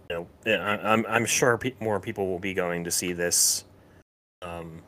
you 0.09 0.15
know, 0.15 0.27
I, 0.61 0.77
I'm 0.91 1.05
I'm 1.07 1.25
sure 1.25 1.57
pe- 1.57 1.73
more 1.79 1.99
people 1.99 2.27
will 2.27 2.39
be 2.39 2.53
going 2.53 2.83
to 2.83 2.91
see 2.91 3.13
this, 3.13 3.65
um, 4.41 4.81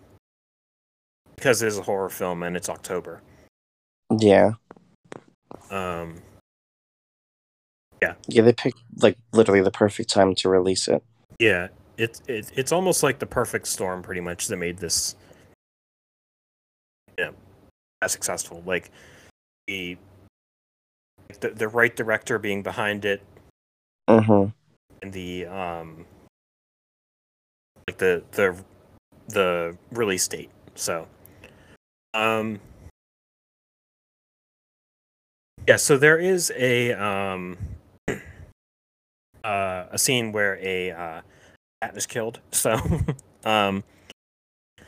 because 1.35 1.61
it 1.61 1.67
is 1.67 1.77
a 1.77 1.83
horror 1.83 2.09
film 2.09 2.41
and 2.43 2.55
it's 2.55 2.69
October. 2.69 3.21
Yeah. 4.19 4.51
Um, 5.69 6.21
Yeah, 8.01 8.13
Yeah, 8.27 8.41
they 8.43 8.53
picked 8.53 8.79
like 8.97 9.17
literally 9.31 9.61
the 9.61 9.71
perfect 9.71 10.09
time 10.09 10.33
to 10.35 10.49
release 10.49 10.87
it. 10.87 11.03
yeah, 11.39 11.67
it's 11.97 12.21
it, 12.27 12.51
it's 12.55 12.71
almost 12.71 13.03
like 13.03 13.19
the 13.19 13.25
perfect 13.27 13.67
storm, 13.67 14.01
pretty 14.01 14.21
much, 14.21 14.47
that 14.47 14.57
made 14.57 14.79
this, 14.79 15.15
as 18.01 18.11
successful. 18.11 18.63
Like 18.65 18.91
the 19.67 19.97
the, 21.39 21.49
the 21.49 21.67
right 21.67 21.95
director 21.95 22.37
being 22.39 22.61
behind 22.63 23.05
it, 23.05 23.21
Mm-hmm. 24.09 24.49
and 25.01 25.13
the 25.13 25.45
um 25.45 26.05
like 27.87 27.97
the 27.97 28.23
the 28.31 28.55
the 29.27 29.77
release 29.91 30.27
date. 30.27 30.49
So 30.75 31.07
um 32.13 32.59
yeah, 35.67 35.77
so 35.77 35.97
there 35.97 36.17
is 36.17 36.51
a 36.55 36.93
um 36.93 37.57
uh 39.43 39.85
a 39.91 39.97
scene 39.97 40.31
where 40.31 40.57
a 40.61 40.91
uh 40.91 41.21
cat 41.81 41.95
is 41.97 42.05
killed. 42.05 42.39
So 42.51 42.77
um 43.45 43.83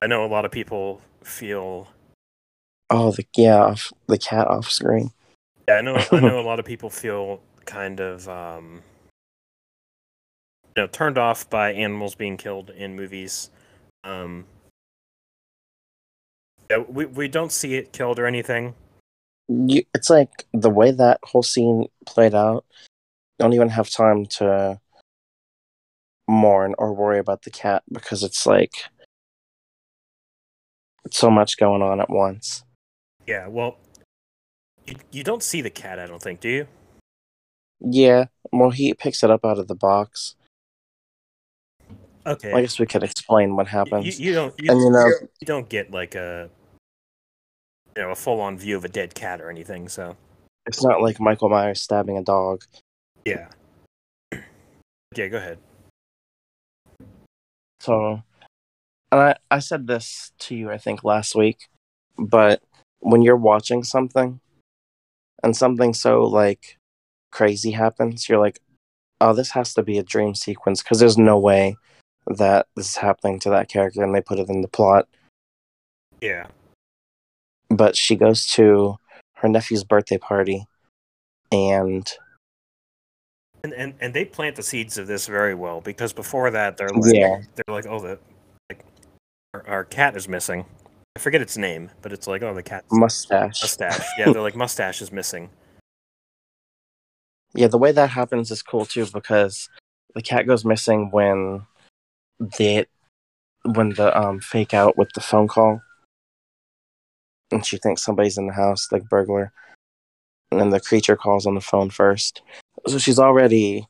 I 0.01 0.07
know 0.07 0.25
a 0.25 0.27
lot 0.27 0.45
of 0.45 0.51
people 0.51 1.01
feel 1.23 1.87
Oh, 2.95 3.11
the 3.11 3.25
yeah, 3.35 3.57
off, 3.57 3.91
the 4.07 4.19
cat 4.19 4.47
off 4.47 4.69
screen. 4.69 5.09
Yeah, 5.67 5.77
I 5.77 5.81
know. 5.81 5.95
I 6.11 6.19
know 6.19 6.39
a 6.39 6.45
lot 6.45 6.59
of 6.59 6.65
people 6.65 6.91
feel 6.91 7.41
kind 7.65 7.99
of, 7.99 8.29
um, 8.29 8.83
you 10.75 10.83
know, 10.83 10.87
turned 10.87 11.17
off 11.17 11.49
by 11.49 11.73
animals 11.73 12.13
being 12.13 12.37
killed 12.37 12.69
in 12.69 12.95
movies. 12.95 13.49
Um, 14.03 14.45
yeah, 16.69 16.83
we 16.87 17.05
we 17.07 17.27
don't 17.27 17.51
see 17.51 17.73
it 17.73 17.93
killed 17.93 18.19
or 18.19 18.27
anything. 18.27 18.75
You, 19.47 19.81
it's 19.95 20.11
like 20.11 20.45
the 20.53 20.69
way 20.69 20.91
that 20.91 21.19
whole 21.23 21.41
scene 21.41 21.87
played 22.05 22.35
out. 22.35 22.63
Don't 23.39 23.53
even 23.53 23.69
have 23.69 23.89
time 23.89 24.27
to 24.37 24.79
mourn 26.27 26.75
or 26.77 26.93
worry 26.93 27.17
about 27.17 27.41
the 27.41 27.49
cat 27.49 27.81
because 27.91 28.21
it's 28.21 28.45
like 28.45 28.73
so 31.09 31.31
much 31.31 31.57
going 31.57 31.81
on 31.81 31.99
at 31.99 32.11
once. 32.11 32.63
Yeah, 33.27 33.47
well, 33.47 33.77
you, 34.85 34.95
you 35.11 35.23
don't 35.23 35.43
see 35.43 35.61
the 35.61 35.69
cat. 35.69 35.99
I 35.99 36.05
don't 36.05 36.21
think. 36.21 36.39
Do 36.39 36.49
you? 36.49 36.67
Yeah, 37.79 38.25
well, 38.51 38.69
he 38.69 38.93
picks 38.93 39.23
it 39.23 39.29
up 39.29 39.45
out 39.45 39.59
of 39.59 39.67
the 39.67 39.75
box. 39.75 40.35
Okay. 42.25 42.53
I 42.53 42.61
guess 42.61 42.79
we 42.79 42.85
could 42.85 43.03
explain 43.03 43.55
what 43.55 43.67
you, 43.67 43.71
happens. 43.71 44.19
you 44.19 44.33
don't. 44.33 44.53
You, 44.59 44.71
and 44.71 44.79
you 44.79 44.91
know, 44.91 45.07
you 45.41 45.45
don't 45.45 45.67
get 45.67 45.91
like 45.91 46.15
a 46.15 46.49
you 47.95 48.03
know 48.03 48.11
a 48.11 48.15
full 48.15 48.39
on 48.39 48.57
view 48.57 48.77
of 48.77 48.85
a 48.85 48.89
dead 48.89 49.13
cat 49.13 49.41
or 49.41 49.49
anything. 49.49 49.89
So 49.89 50.15
it's 50.65 50.83
not 50.83 51.01
like 51.01 51.19
Michael 51.19 51.49
Myers 51.49 51.81
stabbing 51.81 52.17
a 52.17 52.23
dog. 52.23 52.63
yeah. 53.25 53.47
Yeah, 55.15 55.27
go 55.27 55.37
ahead. 55.37 55.59
So, 57.79 58.23
and 59.11 59.21
I, 59.21 59.35
I 59.51 59.59
said 59.59 59.85
this 59.85 60.31
to 60.39 60.55
you, 60.55 60.71
I 60.71 60.79
think, 60.79 61.03
last 61.03 61.35
week, 61.35 61.67
but 62.17 62.63
when 63.03 63.21
you're 63.21 63.35
watching 63.35 63.83
something 63.83 64.39
and 65.43 65.55
something 65.55 65.93
so 65.93 66.23
like 66.23 66.77
crazy 67.31 67.71
happens, 67.71 68.27
you're 68.27 68.39
like, 68.39 68.59
oh, 69.21 69.33
this 69.33 69.51
has 69.51 69.73
to 69.73 69.83
be 69.83 69.97
a 69.97 70.03
dream 70.03 70.35
sequence 70.35 70.81
because 70.81 70.99
there's 70.99 71.17
no 71.17 71.37
way 71.37 71.75
that 72.27 72.67
this 72.75 72.89
is 72.89 72.95
happening 72.95 73.39
to 73.39 73.49
that 73.49 73.69
character 73.69 74.03
and 74.03 74.15
they 74.15 74.21
put 74.21 74.39
it 74.39 74.49
in 74.49 74.61
the 74.61 74.67
plot. 74.67 75.07
Yeah. 76.21 76.47
But 77.69 77.97
she 77.97 78.15
goes 78.15 78.47
to 78.47 78.97
her 79.35 79.49
nephew's 79.49 79.83
birthday 79.83 80.17
party 80.17 80.65
and 81.51 82.09
And, 83.63 83.73
and 83.73 83.93
and 83.99 84.13
they 84.13 84.25
plant 84.25 84.55
the 84.55 84.63
seeds 84.63 84.97
of 84.97 85.07
this 85.07 85.27
very 85.27 85.53
well 85.53 85.81
because 85.81 86.13
before 86.13 86.49
that 86.51 86.77
they're 86.77 86.89
like 86.89 87.13
Yeah. 87.13 87.41
they're 87.55 87.75
like 87.75 87.85
oh 87.85 87.99
the 87.99 88.19
like 88.69 88.85
our, 89.53 89.67
our 89.67 89.83
cat 89.83 90.15
is 90.15 90.29
missing. 90.29 90.65
I 91.15 91.19
forget 91.19 91.41
its 91.41 91.57
name, 91.57 91.91
but 92.01 92.11
it's 92.11 92.27
like 92.27 92.41
oh 92.41 92.53
the 92.53 92.63
cat 92.63 92.85
mustache. 92.91 93.61
mustache. 93.61 94.05
Yeah, 94.17 94.31
they're 94.31 94.41
like 94.41 94.55
mustache 94.55 95.01
is 95.01 95.11
missing. 95.11 95.49
Yeah, 97.53 97.67
the 97.67 97.77
way 97.77 97.91
that 97.91 98.09
happens 98.09 98.49
is 98.49 98.63
cool 98.63 98.85
too 98.85 99.05
because 99.13 99.69
the 100.15 100.23
cat 100.23 100.47
goes 100.47 100.65
missing 100.65 101.11
when 101.11 101.67
the 102.39 102.87
when 103.63 103.89
the 103.89 104.17
um 104.19 104.39
fake 104.39 104.73
out 104.73 104.97
with 104.97 105.11
the 105.13 105.21
phone 105.21 105.47
call 105.47 105.81
and 107.53 107.65
she 107.65 107.77
thinks 107.77 108.03
somebody's 108.03 108.37
in 108.37 108.47
the 108.47 108.53
house, 108.53 108.91
like 108.91 109.07
burglar. 109.07 109.53
And 110.51 110.59
then 110.59 110.69
the 110.71 110.79
creature 110.79 111.15
calls 111.15 111.45
on 111.45 111.55
the 111.55 111.61
phone 111.61 111.89
first. 111.89 112.41
So 112.87 112.97
she's 112.97 113.19
already 113.19 113.87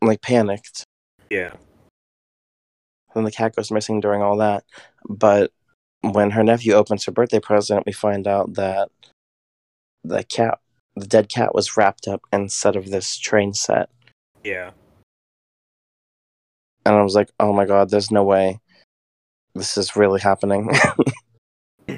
like 0.00 0.22
panicked. 0.22 0.84
Yeah. 1.30 1.52
Then 3.14 3.24
the 3.24 3.30
cat 3.30 3.56
goes 3.56 3.70
missing 3.70 4.00
during 4.00 4.22
all 4.22 4.36
that. 4.38 4.64
But 5.08 5.52
when 6.02 6.30
her 6.32 6.42
nephew 6.42 6.74
opens 6.74 7.04
her 7.04 7.12
birthday 7.12 7.40
present, 7.40 7.86
we 7.86 7.92
find 7.92 8.26
out 8.26 8.54
that 8.54 8.90
the 10.04 10.24
cat 10.24 10.58
the 10.94 11.06
dead 11.06 11.28
cat 11.28 11.54
was 11.54 11.76
wrapped 11.76 12.06
up 12.06 12.22
inside 12.32 12.76
of 12.76 12.90
this 12.90 13.16
train 13.16 13.54
set. 13.54 13.88
Yeah. 14.44 14.72
and 16.84 16.94
I 16.96 17.02
was 17.02 17.14
like, 17.14 17.30
"Oh 17.38 17.52
my 17.52 17.64
god, 17.64 17.90
there's 17.90 18.10
no 18.10 18.24
way 18.24 18.60
this 19.54 19.76
is 19.78 19.96
really 19.96 20.20
happening." 20.20 20.70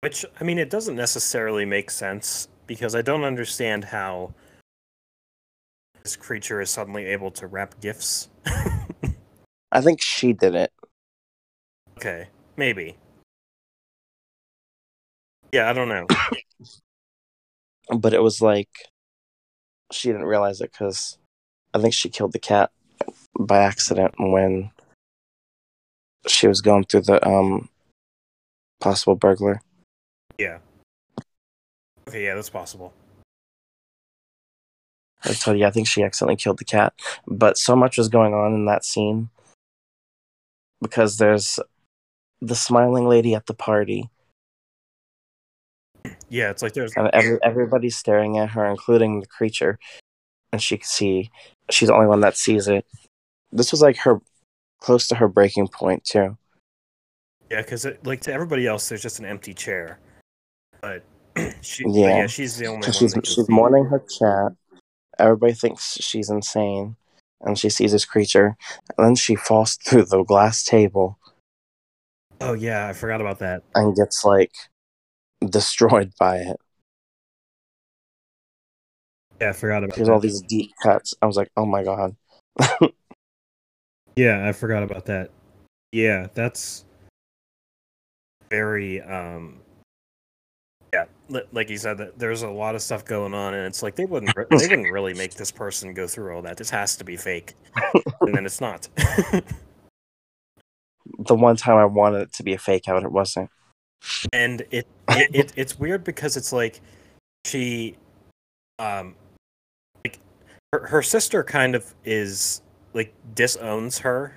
Which 0.00 0.24
I 0.40 0.44
mean, 0.44 0.58
it 0.58 0.70
doesn't 0.70 0.96
necessarily 0.96 1.64
make 1.64 1.90
sense 1.90 2.48
because 2.66 2.94
I 2.94 3.02
don't 3.02 3.24
understand 3.24 3.84
how 3.84 4.34
this 6.02 6.16
creature 6.16 6.60
is 6.60 6.70
suddenly 6.70 7.06
able 7.06 7.30
to 7.32 7.46
wrap 7.46 7.80
gifts. 7.80 8.28
I 9.72 9.80
think 9.80 10.00
she 10.00 10.32
did 10.32 10.54
it. 10.54 10.72
okay, 11.98 12.28
maybe. 12.56 12.96
Yeah, 15.54 15.70
I 15.70 15.72
don't 15.72 15.88
know. 15.88 16.08
but 17.96 18.12
it 18.12 18.20
was 18.20 18.42
like 18.42 18.68
she 19.92 20.08
didn't 20.08 20.24
realize 20.24 20.60
it 20.60 20.72
because 20.72 21.16
I 21.72 21.78
think 21.78 21.94
she 21.94 22.08
killed 22.08 22.32
the 22.32 22.40
cat 22.40 22.72
by 23.38 23.58
accident 23.58 24.16
when 24.18 24.72
she 26.26 26.48
was 26.48 26.60
going 26.60 26.82
through 26.86 27.02
the 27.02 27.24
um 27.24 27.68
possible 28.80 29.14
burglar. 29.14 29.60
Yeah. 30.38 30.58
Okay, 32.08 32.24
yeah, 32.24 32.34
that's 32.34 32.50
possible. 32.50 32.92
I 35.22 35.34
told 35.34 35.56
you, 35.56 35.66
I 35.66 35.70
think 35.70 35.86
she 35.86 36.02
accidentally 36.02 36.34
killed 36.34 36.58
the 36.58 36.64
cat. 36.64 36.94
But 37.28 37.58
so 37.58 37.76
much 37.76 37.96
was 37.96 38.08
going 38.08 38.34
on 38.34 38.54
in 38.54 38.64
that 38.64 38.84
scene 38.84 39.28
because 40.82 41.18
there's 41.18 41.60
the 42.40 42.56
smiling 42.56 43.06
lady 43.06 43.36
at 43.36 43.46
the 43.46 43.54
party, 43.54 44.10
Yeah, 46.28 46.50
it's 46.50 46.62
like 46.62 46.72
there's 46.72 46.92
every, 46.96 47.38
everybody's 47.42 47.96
staring 47.96 48.38
at 48.38 48.50
her, 48.50 48.64
including 48.66 49.20
the 49.20 49.26
creature, 49.26 49.78
and 50.52 50.60
she 50.62 50.78
can 50.78 50.86
see 50.86 51.30
she's 51.70 51.88
the 51.88 51.94
only 51.94 52.06
one 52.06 52.20
that 52.20 52.36
sees 52.36 52.68
it. 52.68 52.84
This 53.52 53.70
was 53.70 53.82
like 53.82 53.96
her 53.98 54.20
close 54.80 55.06
to 55.08 55.14
her 55.14 55.28
breaking 55.28 55.68
point 55.68 56.04
too. 56.04 56.36
yeah, 57.50 57.62
because 57.62 57.86
like 58.04 58.20
to 58.22 58.32
everybody 58.32 58.66
else, 58.66 58.88
there's 58.88 59.02
just 59.02 59.18
an 59.18 59.24
empty 59.26 59.54
chair, 59.54 59.98
but 60.80 61.02
she, 61.60 61.84
but 61.84 61.92
Yeah. 61.92 62.08
yeah, 62.18 62.26
she's 62.26 62.56
the 62.56 62.66
only 62.66 62.80
one. 62.86 62.92
she's 62.92 63.14
she's 63.24 63.48
mourning 63.48 63.84
her 63.86 64.00
cat. 64.00 64.52
Everybody 65.18 65.52
thinks 65.52 65.94
she's 66.00 66.30
insane, 66.30 66.96
and 67.42 67.58
she 67.58 67.68
sees 67.70 67.92
this 67.92 68.04
creature, 68.04 68.56
and 68.96 69.06
then 69.06 69.14
she 69.14 69.36
falls 69.36 69.76
through 69.76 70.06
the 70.06 70.22
glass 70.24 70.64
table 70.64 71.18
Oh 72.40 72.52
yeah, 72.52 72.88
I 72.88 72.92
forgot 72.92 73.20
about 73.20 73.38
that. 73.38 73.62
and 73.74 73.94
gets 73.94 74.24
like 74.24 74.50
destroyed 75.46 76.12
by 76.18 76.38
it. 76.38 76.56
Yeah, 79.40 79.50
I 79.50 79.52
forgot 79.52 79.84
about 79.84 79.96
There's 79.96 80.08
all 80.08 80.20
these 80.20 80.42
deep 80.42 80.70
cuts. 80.82 81.14
I 81.20 81.26
was 81.26 81.36
like, 81.36 81.50
oh 81.56 81.66
my 81.66 81.82
god. 81.82 82.16
Yeah, 84.16 84.48
I 84.48 84.52
forgot 84.52 84.82
about 84.82 85.06
that. 85.06 85.30
Yeah, 85.92 86.28
that's 86.34 86.84
very 88.50 89.00
um 89.02 89.60
yeah, 90.92 91.06
li- 91.28 91.42
like 91.50 91.68
you 91.70 91.76
said 91.76 91.98
that 91.98 92.16
there's 92.18 92.42
a 92.42 92.48
lot 92.48 92.76
of 92.76 92.82
stuff 92.82 93.04
going 93.04 93.34
on 93.34 93.54
and 93.54 93.66
it's 93.66 93.82
like 93.82 93.96
they 93.96 94.04
wouldn't 94.04 94.36
re- 94.36 94.46
they 94.50 94.68
wouldn't 94.68 94.92
really 94.92 95.14
make 95.14 95.34
this 95.34 95.50
person 95.50 95.92
go 95.92 96.06
through 96.06 96.34
all 96.34 96.42
that. 96.42 96.56
This 96.56 96.70
has 96.70 96.96
to 96.98 97.04
be 97.04 97.16
fake. 97.16 97.54
and 98.20 98.34
then 98.34 98.46
it's 98.46 98.60
not. 98.60 98.88
The 101.18 101.34
one 101.34 101.56
time 101.56 101.76
I 101.76 101.84
wanted 101.84 102.22
it 102.22 102.32
to 102.34 102.42
be 102.42 102.54
a 102.54 102.58
fake 102.58 102.88
out, 102.88 103.02
it 103.02 103.12
wasn't. 103.12 103.50
And 104.32 104.62
it, 104.70 104.86
it, 105.10 105.34
it 105.34 105.52
it's 105.56 105.78
weird 105.78 106.04
because 106.04 106.36
it's 106.36 106.52
like 106.52 106.80
she 107.44 107.96
um 108.78 109.14
like 110.04 110.18
her, 110.72 110.86
her 110.86 111.02
sister 111.02 111.42
kind 111.44 111.74
of 111.74 111.94
is 112.04 112.62
like 112.92 113.14
disowns 113.34 113.98
her 113.98 114.34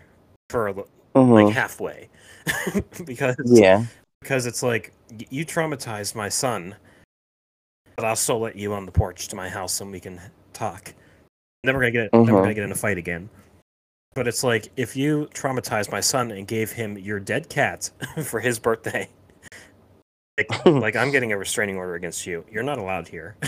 for 0.49 0.71
like 0.73 0.85
Mhm. 1.15 1.51
halfway 1.51 2.09
because 3.05 3.35
yeah. 3.45 3.85
because 4.21 4.45
it's 4.45 4.61
like 4.61 4.93
you 5.29 5.45
traumatized 5.45 6.13
my 6.15 6.29
son 6.29 6.75
but 7.95 8.05
i'll 8.05 8.15
still 8.15 8.39
let 8.39 8.55
you 8.55 8.73
on 8.73 8.85
the 8.85 8.91
porch 8.91 9.27
to 9.29 9.35
my 9.35 9.49
house 9.49 9.81
and 9.81 9.91
we 9.91 9.99
can 9.99 10.21
talk 10.53 10.93
then 11.63 11.75
we're 11.75 11.81
gonna 11.81 11.91
get 11.91 12.11
then 12.11 12.25
we're 12.25 12.33
Mhm. 12.39 12.43
gonna 12.43 12.53
get 12.53 12.63
in 12.63 12.71
a 12.71 12.75
fight 12.75 12.97
again 12.97 13.29
but 14.13 14.27
it's 14.27 14.43
like 14.43 14.69
if 14.77 14.95
you 14.95 15.27
traumatized 15.33 15.91
my 15.91 15.99
son 15.99 16.31
and 16.31 16.47
gave 16.47 16.71
him 16.71 16.97
your 16.97 17.19
dead 17.19 17.49
cat 17.49 17.89
for 18.23 18.39
his 18.39 18.59
birthday 18.59 19.07
like, 20.37 20.65
like 20.65 20.95
i'm 20.95 21.11
getting 21.11 21.31
a 21.31 21.37
restraining 21.37 21.77
order 21.77 21.95
against 21.95 22.25
you 22.25 22.45
you're 22.51 22.63
not 22.63 22.77
allowed 22.77 23.07
here 23.07 23.35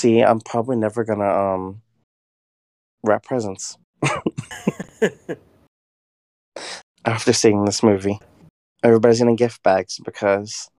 See, 0.00 0.22
I'm 0.22 0.40
probably 0.40 0.76
never 0.76 1.04
gonna 1.04 1.28
um 1.28 1.82
wrap 3.04 3.22
presents 3.22 3.76
after 7.04 7.34
seeing 7.34 7.66
this 7.66 7.82
movie. 7.82 8.18
Everybody's 8.82 9.18
getting 9.18 9.36
gift 9.36 9.62
bags 9.62 10.00
because 10.02 10.70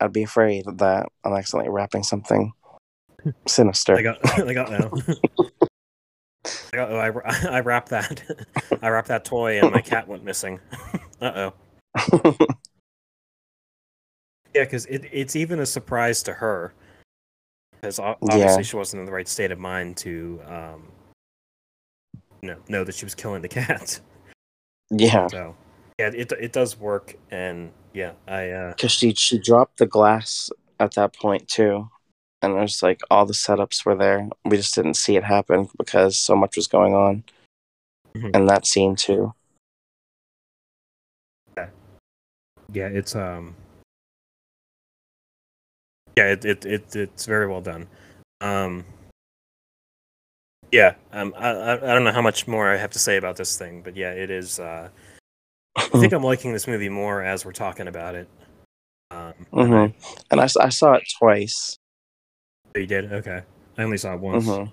I'd 0.00 0.12
be 0.12 0.24
afraid 0.24 0.64
that 0.78 1.06
I'm 1.22 1.34
accidentally 1.34 1.70
wrapping 1.70 2.02
something 2.02 2.52
sinister. 3.46 3.94
I 3.96 4.02
got, 4.02 4.40
I 4.40 4.52
got 4.52 4.72
now. 4.72 4.90
I, 6.72 6.76
got, 6.76 6.90
oh, 6.90 6.98
I, 6.98 7.46
I 7.48 7.60
wrapped 7.60 7.90
that. 7.90 8.24
I 8.82 8.88
wrapped 8.88 9.06
that 9.06 9.24
toy, 9.24 9.60
and 9.60 9.70
my 9.70 9.82
cat 9.82 10.08
went 10.08 10.24
missing. 10.24 10.58
uh 11.20 11.50
oh. 11.94 12.46
Yeah, 14.56 14.64
because 14.64 14.86
it, 14.86 15.04
it's 15.12 15.36
even 15.36 15.60
a 15.60 15.66
surprise 15.66 16.22
to 16.22 16.32
her. 16.32 16.72
Because 17.72 17.98
Yeah. 17.98 18.14
obviously 18.22 18.64
she 18.64 18.76
wasn't 18.76 19.00
in 19.00 19.04
the 19.06 19.12
right 19.12 19.28
state 19.28 19.52
of 19.52 19.58
mind 19.58 19.98
to 19.98 20.40
um, 20.46 20.88
you 22.40 22.48
know, 22.48 22.56
know 22.70 22.82
that 22.82 22.94
she 22.94 23.04
was 23.04 23.14
killing 23.14 23.42
the 23.42 23.48
cat. 23.60 24.00
Yeah, 24.88 25.28
So 25.28 25.54
yeah, 25.98 26.10
it 26.14 26.32
it 26.32 26.52
does 26.52 26.78
work, 26.78 27.16
and 27.30 27.70
yeah, 27.92 28.12
I 28.26 28.48
uh, 28.48 28.70
because 28.70 28.92
she 28.92 29.12
she 29.12 29.38
dropped 29.38 29.76
the 29.76 29.84
glass 29.86 30.48
at 30.80 30.94
that 30.94 31.14
point 31.14 31.46
too, 31.48 31.90
and 32.40 32.54
was 32.54 32.82
like 32.82 33.02
all 33.10 33.26
the 33.26 33.34
setups 33.34 33.84
were 33.84 33.94
there. 33.94 34.26
We 34.46 34.56
just 34.56 34.74
didn't 34.74 34.94
see 34.94 35.16
it 35.16 35.24
happen 35.24 35.68
because 35.76 36.18
so 36.18 36.34
much 36.34 36.56
was 36.56 36.66
going 36.66 36.94
on 36.94 37.24
Mhm. 38.16 38.34
in 38.34 38.46
that 38.46 38.64
scene 38.64 38.96
too. 38.96 39.34
yeah, 42.72 42.88
it's 42.88 43.14
um, 43.14 43.54
yeah, 46.16 46.32
it 46.32 46.44
it, 46.44 46.64
it 46.64 46.96
it's 46.96 47.26
very 47.26 47.46
well 47.46 47.60
done. 47.60 47.86
Um, 48.40 48.84
yeah, 50.72 50.94
um, 51.12 51.34
I 51.36 51.48
I 51.50 51.72
I 51.74 51.94
don't 51.94 52.04
know 52.04 52.12
how 52.12 52.22
much 52.22 52.48
more 52.48 52.70
I 52.70 52.76
have 52.76 52.90
to 52.90 52.98
say 52.98 53.16
about 53.16 53.36
this 53.36 53.56
thing, 53.56 53.82
but 53.82 53.96
yeah, 53.96 54.10
it 54.12 54.30
is. 54.30 54.58
Uh, 54.58 54.88
I 55.76 55.82
think 55.82 56.12
I'm 56.14 56.24
liking 56.24 56.52
this 56.52 56.66
movie 56.66 56.88
more 56.88 57.22
as 57.22 57.44
we're 57.44 57.52
talking 57.52 57.88
about 57.88 58.14
it. 58.14 58.28
Um, 59.10 59.34
hmm 59.52 59.86
And 60.30 60.40
I 60.40 60.46
saw 60.46 60.94
it 60.94 61.04
twice. 61.18 61.76
oh, 62.74 62.78
you 62.80 62.86
did 62.86 63.12
okay. 63.12 63.42
I 63.78 63.82
only 63.82 63.98
saw 63.98 64.14
it 64.14 64.20
once. 64.20 64.46
hmm 64.46 64.64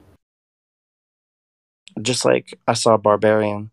Just 2.02 2.26
like 2.26 2.58
I 2.68 2.74
saw 2.74 2.98
Barbarian. 2.98 3.70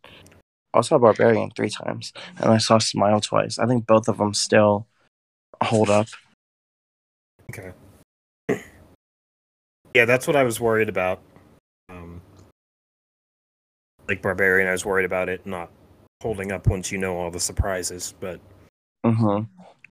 I 0.74 0.82
saw 0.82 0.98
Barbarian 0.98 1.50
three 1.56 1.70
times, 1.70 2.12
and 2.38 2.50
I 2.50 2.58
saw 2.58 2.78
Smile 2.78 3.20
twice. 3.20 3.58
I 3.58 3.66
think 3.66 3.86
both 3.86 4.06
of 4.08 4.18
them 4.18 4.34
still 4.34 4.86
hold 5.62 5.90
up. 5.90 6.06
Okay. 7.50 7.72
Yeah, 9.92 10.04
that's 10.04 10.28
what 10.28 10.36
I 10.36 10.44
was 10.44 10.60
worried 10.60 10.88
about. 10.88 11.20
Um, 11.88 12.20
like 14.06 14.22
Barbarian, 14.22 14.68
I 14.68 14.72
was 14.72 14.84
worried 14.84 15.04
about 15.04 15.28
it 15.28 15.44
not 15.44 15.68
holding 16.22 16.52
up 16.52 16.68
once 16.68 16.92
you 16.92 16.98
know 16.98 17.16
all 17.18 17.28
the 17.32 17.40
surprises. 17.40 18.14
But 18.20 18.38
hmm 19.04 19.40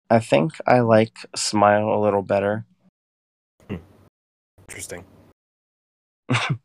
I 0.10 0.20
think 0.20 0.54
I 0.66 0.80
like 0.80 1.16
Smile 1.36 1.90
a 1.94 2.00
little 2.02 2.24
better. 2.24 2.66
interesting. 4.68 5.06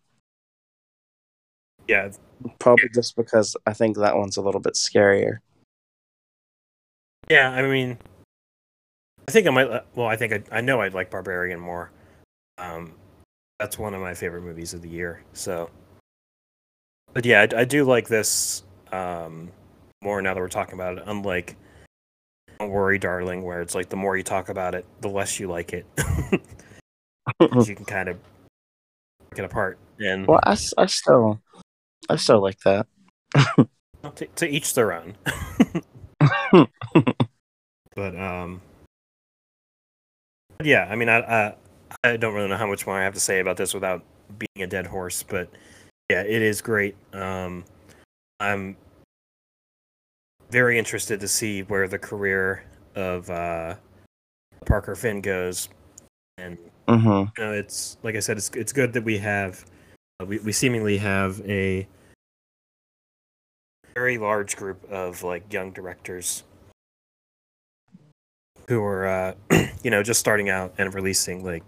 yeah, 1.87 2.11
Probably 2.59 2.89
just 2.95 3.15
because 3.15 3.57
I 3.67 3.75
think 3.75 3.99
that 3.99 4.17
one's 4.17 4.39
a 4.39 4.43
little 4.43 4.61
bit 4.63 4.73
scarier. 4.73 5.41
yeah. 7.29 7.51
I 7.51 7.61
mean, 7.61 7.99
I 9.29 9.31
think 9.31 9.47
I 9.47 9.51
might. 9.51 9.69
Well, 9.95 10.07
I 10.07 10.17
think 10.17 10.33
I, 10.33 10.43
I 10.51 10.61
know 10.63 10.81
I'd 10.81 10.95
like 10.95 11.11
Barbarian 11.11 11.61
more. 11.61 11.91
Um, 12.57 12.95
that's 13.59 13.79
one 13.79 13.93
of 13.93 14.01
my 14.01 14.15
favorite 14.15 14.41
movies 14.41 14.73
of 14.73 14.81
the 14.81 14.89
year. 14.89 15.23
So, 15.35 15.69
but 17.13 17.27
yeah, 17.27 17.43
I, 17.43 17.61
I 17.61 17.65
do 17.67 17.85
like 17.85 18.09
this 18.09 18.63
um, 18.91 19.53
more 20.01 20.23
now 20.23 20.33
that 20.33 20.41
we're 20.41 20.49
talking 20.49 20.77
about 20.77 20.97
it. 20.97 21.05
Unlike 21.07 21.57
"Don't 22.59 22.71
Worry, 22.71 22.99
Darling," 22.99 23.43
where 23.43 23.61
it's 23.61 23.75
like 23.75 23.91
the 23.91 23.97
more 23.97 24.17
you 24.17 24.23
talk 24.23 24.49
about 24.49 24.75
it, 24.75 24.87
the 25.03 25.09
less 25.09 25.39
you 25.39 25.47
like 25.47 25.75
it. 25.75 25.85
you 27.39 27.77
can 27.77 27.85
kind 27.85 28.09
of 28.09 28.17
break 29.29 29.41
it 29.41 29.45
apart. 29.45 29.79
And 30.01 30.27
well, 30.27 30.41
I 30.43 30.55
still, 30.55 31.39
I 32.09 32.17
still 32.17 32.41
like 32.41 32.61
that. 32.61 32.87
to, 33.37 34.27
to 34.37 34.49
each 34.49 34.73
their 34.73 34.95
own. 34.95 35.17
but 37.95 38.17
um, 38.19 38.63
yeah, 40.63 40.87
I 40.91 40.97
mean, 40.97 41.09
I, 41.09 41.19
I 41.21 41.55
I 42.05 42.17
don't 42.17 42.35
really 42.35 42.49
know 42.49 42.57
how 42.57 42.67
much 42.67 42.87
more 42.87 42.99
I 42.99 43.05
have 43.05 43.15
to 43.15 43.21
say 43.21 43.41
about 43.41 43.57
this 43.57 43.75
without 43.75 44.03
being 44.39 44.65
a 44.65 44.67
dead 44.67 44.87
horse, 44.87 45.23
but 45.23 45.49
yeah, 46.11 46.23
it 46.23 46.43
is 46.43 46.61
great. 46.61 46.97
Um, 47.13 47.65
I'm 48.41 48.77
very 50.51 50.79
interested 50.79 51.21
to 51.21 51.29
see 51.29 51.63
where 51.63 51.89
the 51.89 51.99
career 51.99 52.65
of 52.95 53.29
uh, 53.31 53.77
Parker 54.67 54.95
Finn 54.95 55.21
goes, 55.21 55.69
and 56.39 56.59
hmm 56.89 57.07
you 57.07 57.45
know, 57.45 57.53
it's 57.53 57.99
like 58.03 58.17
I 58.17 58.21
said, 58.21 58.37
it's 58.37 58.51
it's 58.51 58.73
good 58.73 58.93
that 58.95 59.05
we 59.05 59.19
have 59.19 59.65
uh, 60.21 60.27
we 60.27 60.39
we 60.41 60.53
seemingly 60.53 60.99
have 60.99 61.41
a 61.49 61.87
very 63.95 64.19
large 64.19 64.57
group 64.57 64.85
of 64.91 65.23
like 65.23 65.53
young 65.53 65.73
directors 65.73 66.45
who 68.69 68.83
are 68.85 69.07
uh, 69.07 69.35
you 69.83 69.91
know 69.91 70.03
just 70.03 70.21
starting 70.21 70.49
out 70.49 70.75
and 70.79 70.95
releasing 70.95 71.45
like 71.45 71.65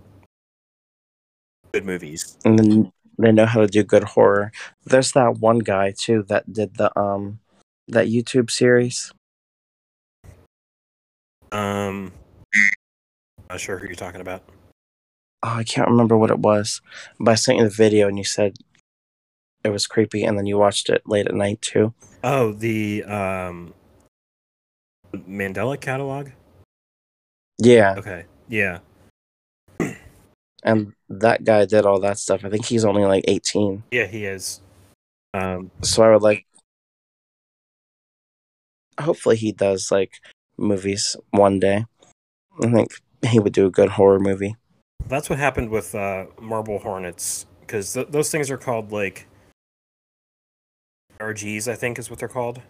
good 1.72 1.84
movies. 1.84 2.36
And 2.44 2.59
then 2.59 2.92
they 3.18 3.32
know 3.32 3.46
how 3.46 3.61
to 3.61 3.66
do 3.66 3.82
good 3.82 4.05
horror. 4.05 4.53
There's 4.84 5.12
that 5.12 5.38
one 5.38 5.59
guy 5.59 5.92
too 5.96 6.24
that 6.28 6.53
did 6.53 6.76
the 6.76 6.96
um 6.98 7.40
that 7.88 8.07
YouTube 8.07 8.51
series. 8.51 9.12
Um, 11.53 12.12
not 13.48 13.59
sure 13.61 13.78
who 13.78 13.86
you're 13.86 13.96
talking 13.96 14.20
about. 14.20 14.42
Oh, 15.42 15.55
I 15.57 15.64
can't 15.64 15.88
remember 15.88 16.16
what 16.16 16.30
it 16.30 16.38
was, 16.38 16.80
but 17.18 17.32
I 17.32 17.34
sent 17.34 17.59
you 17.59 17.64
the 17.64 17.70
video 17.70 18.07
and 18.07 18.18
you 18.18 18.24
said 18.24 18.57
it 19.64 19.70
was 19.70 19.86
creepy, 19.86 20.22
and 20.22 20.38
then 20.38 20.46
you 20.46 20.59
watched 20.59 20.88
it 20.88 21.03
late 21.07 21.26
at 21.26 21.34
night 21.34 21.61
too. 21.61 21.92
Oh, 22.22 22.53
the 22.53 23.03
um, 23.05 23.74
Mandela 25.14 25.80
Catalogue. 25.80 26.32
Yeah, 27.61 27.94
Okay, 27.98 28.24
yeah, 28.48 28.78
and 30.62 30.92
that 31.08 31.44
guy 31.44 31.64
did 31.66 31.86
all 31.86 32.00
that 32.00 32.18
stuff. 32.18 32.44
I 32.44 32.50
think 32.50 32.64
he's 32.64 32.84
only 32.84 33.04
like 33.04 33.24
18, 33.28 33.84
yeah, 33.90 34.06
he 34.06 34.24
is. 34.24 34.61
Um, 35.34 35.70
so 35.82 36.02
I 36.02 36.11
would 36.11 36.22
like. 36.22 36.46
Hopefully, 39.00 39.36
he 39.36 39.52
does 39.52 39.90
like 39.90 40.12
movies 40.58 41.16
one 41.30 41.58
day. 41.58 41.86
I 42.62 42.70
think 42.70 42.90
he 43.26 43.38
would 43.38 43.52
do 43.52 43.66
a 43.66 43.70
good 43.70 43.90
horror 43.90 44.20
movie. 44.20 44.56
That's 45.06 45.30
what 45.30 45.38
happened 45.38 45.70
with 45.70 45.94
uh, 45.94 46.26
Marble 46.40 46.78
Hornets 46.78 47.46
because 47.61 47.92
th- 47.94 48.08
those 48.11 48.30
things 48.30 48.50
are 48.50 48.58
called 48.58 48.92
like 48.92 49.26
RGs, 51.18 51.68
I 51.68 51.74
think 51.76 51.98
is 51.98 52.11
what 52.11 52.18
they're 52.18 52.28
called. 52.28 52.61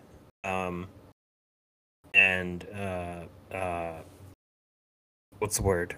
Um, 0.45 0.89
and 2.15 2.67
uh, 2.75 3.55
uh, 3.55 4.03
what's 5.41 5.57
the 5.57 5.63
word? 5.65 5.97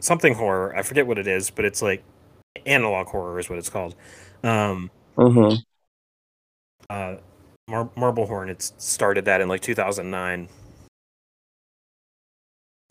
Something 0.00 0.34
horror. 0.34 0.74
I 0.74 0.82
forget 0.82 1.06
what 1.06 1.18
it 1.18 1.26
is, 1.26 1.50
but 1.50 1.64
it's 1.64 1.82
like 1.82 2.02
analog 2.64 3.08
horror 3.08 3.38
is 3.38 3.50
what 3.50 3.58
it's 3.58 3.68
called. 3.68 3.94
Um, 4.42 4.90
hmm 5.16 5.54
uh, 6.88 7.16
Mar- 7.68 7.90
Marble 7.96 8.26
Hornets 8.26 8.72
started 8.78 9.24
that 9.24 9.40
in 9.40 9.48
like 9.48 9.60
2009, 9.60 10.48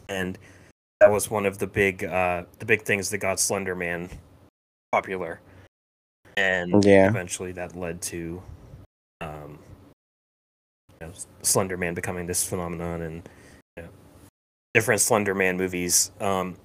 and 0.09 0.37
that 0.99 1.11
was 1.11 1.29
one 1.31 1.45
of 1.45 1.59
the 1.59 1.67
big 1.67 2.03
uh, 2.03 2.43
the 2.59 2.65
big 2.65 2.81
things 2.83 3.09
that 3.11 3.19
got 3.19 3.39
Slender 3.39 3.75
Man 3.75 4.09
popular, 4.91 5.39
and 6.35 6.83
Yeah. 6.85 7.07
eventually 7.09 7.53
that 7.53 7.75
led 7.75 8.01
to 8.03 8.41
um, 9.21 9.59
you 10.99 11.07
know, 11.07 11.13
Slender 11.41 11.77
Man 11.77 11.93
becoming 11.93 12.25
this 12.27 12.47
phenomenon 12.47 13.01
and 13.01 13.29
different 14.75 14.99
Slender 14.99 15.33
Man 15.33 15.55
movies. 15.57 16.11
Um, 16.19 16.57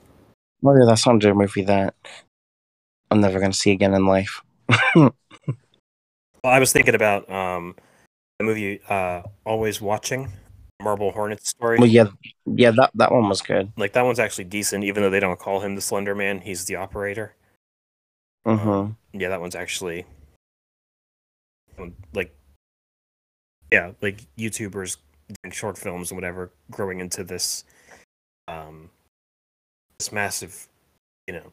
Oh 0.62 0.76
yeah, 0.76 0.84
that's 0.84 1.06
another 1.06 1.34
movie 1.34 1.62
that 1.62 1.94
I'm 3.10 3.20
never 3.22 3.40
gonna 3.40 3.54
see 3.54 3.70
again 3.70 3.94
in 3.94 4.04
life. 4.04 4.42
well, 4.94 5.14
I 6.44 6.58
was 6.58 6.72
thinking 6.72 6.94
about 6.94 7.30
um, 7.30 7.76
the 8.38 8.44
movie 8.44 8.80
uh, 8.88 9.22
Always 9.46 9.80
Watching, 9.80 10.32
Marble 10.82 11.12
Hornets 11.12 11.48
story. 11.48 11.78
well, 11.78 11.86
yeah, 11.88 12.08
yeah, 12.44 12.72
that 12.72 12.90
that 12.96 13.10
one 13.12 13.28
was 13.28 13.40
good. 13.40 13.72
like 13.78 13.94
that 13.94 14.04
one's 14.04 14.18
actually 14.18 14.44
decent, 14.44 14.84
even 14.84 15.02
though 15.02 15.08
they 15.10 15.20
don't 15.20 15.38
call 15.38 15.60
him 15.60 15.76
the 15.76 15.80
Slender 15.80 16.14
Man. 16.14 16.40
He's 16.40 16.66
the 16.66 16.76
operator. 16.76 17.34
hmm 18.44 18.50
Um, 18.68 18.96
yeah, 19.14 19.28
that 19.30 19.40
one's 19.40 19.54
actually 19.54 20.04
um, 21.78 21.94
like 22.12 22.34
yeah, 23.72 23.92
like 24.02 24.26
YouTubers 24.36 24.98
doing 25.42 25.52
short 25.52 25.78
films 25.78 26.10
and 26.10 26.18
whatever, 26.18 26.50
growing 26.70 27.00
into 27.00 27.24
this 27.24 27.64
um 28.50 28.90
this 29.98 30.12
massive, 30.12 30.68
you 31.26 31.34
know, 31.34 31.52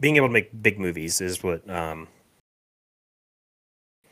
being 0.00 0.16
able 0.16 0.28
to 0.28 0.32
make 0.32 0.62
big 0.62 0.78
movies 0.78 1.20
is 1.20 1.42
what 1.42 1.68
um 1.70 2.08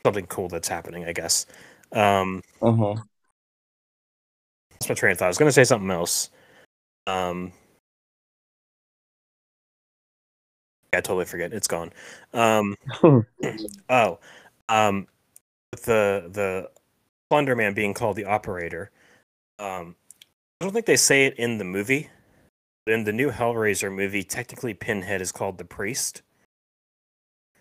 something 0.05 0.25
cool 0.27 0.47
that's 0.49 0.67
happening, 0.67 1.05
I 1.05 1.13
guess. 1.13 1.45
Um 1.91 2.41
hmm 2.61 3.09
that's 4.71 4.89
my 4.89 4.95
train 4.95 5.11
of 5.13 5.17
thought. 5.19 5.25
I 5.25 5.29
was 5.29 5.37
gonna 5.37 5.51
say 5.51 5.63
something 5.63 5.91
else. 5.91 6.29
Um 7.07 7.53
yeah, 10.93 10.99
I 10.99 11.01
totally 11.01 11.25
forget. 11.25 11.53
It's 11.53 11.67
gone. 11.67 11.91
Um 12.33 12.75
Oh, 13.89 14.19
um, 14.69 15.07
the 15.71 16.29
the 16.31 16.69
Slender 17.29 17.55
Man 17.55 17.73
being 17.73 17.93
called 17.93 18.15
the 18.17 18.25
operator, 18.25 18.91
um, 19.59 19.95
I 20.59 20.65
don't 20.65 20.73
think 20.73 20.85
they 20.85 20.97
say 20.97 21.25
it 21.25 21.35
in 21.37 21.57
the 21.57 21.63
movie. 21.63 22.09
In 22.85 23.05
the 23.05 23.13
new 23.13 23.29
Hellraiser 23.29 23.93
movie, 23.93 24.23
technically 24.23 24.73
Pinhead 24.73 25.21
is 25.21 25.31
called 25.31 25.57
the 25.57 25.65
priest. 25.65 26.21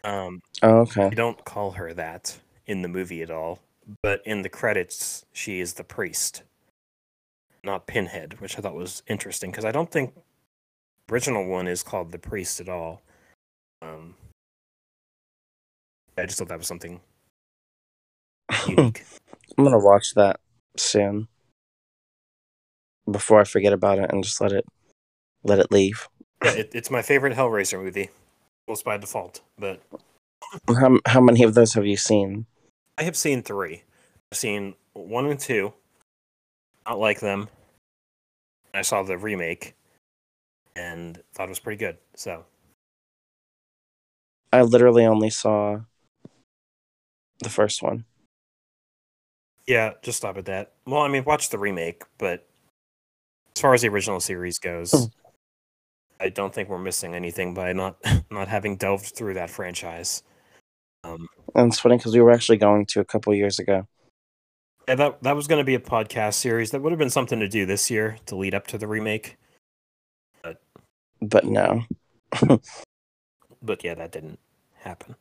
Um, 0.02 0.40
Oh, 0.62 0.80
okay. 0.80 1.08
they 1.08 1.14
don't 1.14 1.44
call 1.44 1.72
her 1.72 1.92
that 1.94 2.40
in 2.66 2.82
the 2.82 2.88
movie 2.88 3.22
at 3.22 3.30
all, 3.30 3.60
but 4.02 4.22
in 4.26 4.42
the 4.42 4.48
credits, 4.48 5.24
she 5.32 5.60
is 5.60 5.74
the 5.74 5.84
priest, 5.84 6.42
not 7.62 7.86
Pinhead, 7.86 8.40
which 8.40 8.58
I 8.58 8.62
thought 8.62 8.74
was 8.74 9.02
interesting 9.06 9.50
because 9.50 9.64
I 9.64 9.72
don't 9.72 9.90
think 9.90 10.14
the 11.06 11.14
original 11.14 11.46
one 11.46 11.68
is 11.68 11.82
called 11.82 12.10
the 12.10 12.18
priest 12.18 12.60
at 12.60 12.68
all. 12.68 13.02
Um, 13.82 14.14
I 16.16 16.26
just 16.26 16.38
thought 16.38 16.48
that 16.48 16.58
was 16.58 16.66
something 16.66 17.00
unique. 18.66 19.04
I'm 19.56 19.64
gonna 19.64 19.78
watch 19.78 20.14
that 20.14 20.40
soon. 20.76 21.28
Before 23.10 23.40
I 23.40 23.44
forget 23.44 23.72
about 23.72 23.98
it 23.98 24.10
and 24.12 24.22
just 24.22 24.40
let 24.40 24.52
it 24.52 24.64
let 25.44 25.58
it 25.58 25.72
leave. 25.72 26.08
yeah, 26.44 26.52
it, 26.52 26.70
it's 26.74 26.90
my 26.90 27.02
favorite 27.02 27.34
Hellraiser 27.36 27.82
movie, 27.82 28.10
almost 28.66 28.84
by 28.84 28.96
default. 28.98 29.40
But 29.58 29.80
How 30.68 30.98
how 31.06 31.20
many 31.20 31.42
of 31.42 31.54
those 31.54 31.74
have 31.74 31.86
you 31.86 31.96
seen? 31.96 32.46
I 32.98 33.04
have 33.04 33.16
seen 33.16 33.42
three. 33.42 33.82
I've 34.32 34.38
seen 34.38 34.74
one 34.92 35.26
and 35.26 35.38
two. 35.40 35.72
Not 36.86 36.98
like 36.98 37.20
them. 37.20 37.48
I 38.74 38.82
saw 38.82 39.02
the 39.02 39.16
remake, 39.18 39.74
and 40.76 41.22
thought 41.34 41.46
it 41.46 41.50
was 41.50 41.58
pretty 41.60 41.78
good. 41.78 41.98
So 42.14 42.44
I 44.52 44.62
literally 44.62 45.04
only 45.06 45.30
saw 45.30 45.80
the 47.40 47.50
first 47.50 47.82
one. 47.82 48.04
yeah, 49.66 49.92
just 50.02 50.18
stop 50.18 50.38
at 50.38 50.46
that. 50.46 50.72
Well, 50.86 51.02
I 51.02 51.08
mean, 51.08 51.24
watch 51.24 51.50
the 51.50 51.58
remake, 51.58 52.02
but 52.16 52.47
as 53.58 53.60
far 53.60 53.74
as 53.74 53.82
the 53.82 53.88
original 53.88 54.20
series 54.20 54.60
goes, 54.60 54.92
Hmm. 54.92 55.04
I 56.20 56.28
don't 56.28 56.54
think 56.54 56.68
we're 56.68 56.78
missing 56.78 57.16
anything 57.16 57.54
by 57.54 57.72
not 57.72 57.96
not 58.30 58.46
having 58.46 58.76
delved 58.76 59.16
through 59.16 59.34
that 59.34 59.50
franchise. 59.50 60.22
Um, 61.02 61.26
And 61.56 61.66
it's 61.72 61.80
funny 61.80 61.96
because 61.96 62.14
we 62.14 62.20
were 62.20 62.30
actually 62.30 62.58
going 62.58 62.86
to 62.86 63.00
a 63.00 63.04
couple 63.04 63.34
years 63.34 63.58
ago. 63.58 63.88
yeah, 64.86 64.94
that 64.94 65.22
that 65.24 65.34
was 65.34 65.48
going 65.48 65.58
to 65.58 65.64
be 65.64 65.74
a 65.74 65.80
podcast 65.80 66.34
series. 66.34 66.70
That 66.70 66.82
would 66.82 66.92
have 66.92 67.00
been 67.00 67.10
something 67.10 67.40
to 67.40 67.48
do 67.48 67.66
this 67.66 67.90
year 67.90 68.18
to 68.26 68.36
lead 68.36 68.54
up 68.54 68.68
to 68.68 68.78
the 68.78 68.86
remake. 68.86 69.36
But 71.20 71.44
no. 71.44 71.82
but 73.60 73.82
yeah, 73.82 73.94
that 73.94 74.12
didn't 74.12 74.38
happen. 74.82 75.16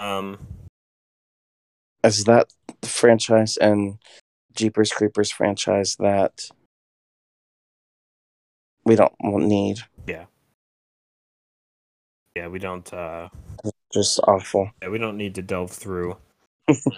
Um, 0.00 0.38
Is 2.02 2.24
that 2.24 2.48
the 2.80 2.88
franchise 2.88 3.58
and 3.58 3.98
Jeepers 4.54 4.90
Creepers 4.90 5.30
franchise 5.30 5.96
that 5.96 6.48
we 8.86 8.94
don't 8.96 9.12
need? 9.20 9.80
yeah, 10.06 10.24
Yeah, 12.36 12.48
we 12.48 12.58
don't. 12.58 12.90
Uh, 12.94 13.28
Just 13.92 14.20
awful. 14.20 14.70
yeah, 14.80 14.88
we 14.88 14.98
don't 14.98 15.16
need 15.16 15.34
to 15.34 15.42
delve 15.42 15.72
through. 15.72 16.16
don't 16.68 16.94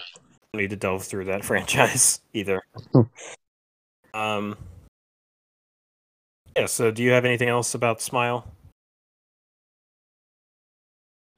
need 0.55 0.71
to 0.71 0.77
delve 0.77 1.05
through 1.05 1.25
that 1.25 1.45
franchise 1.49 2.21
either. 2.33 2.63
um. 4.15 4.57
Yeah. 6.57 6.67
So, 6.67 6.91
do 6.91 7.03
you 7.03 7.13
have 7.13 7.25
anything 7.25 7.49
else 7.49 7.75
about 7.75 8.03
Smile? 8.03 8.47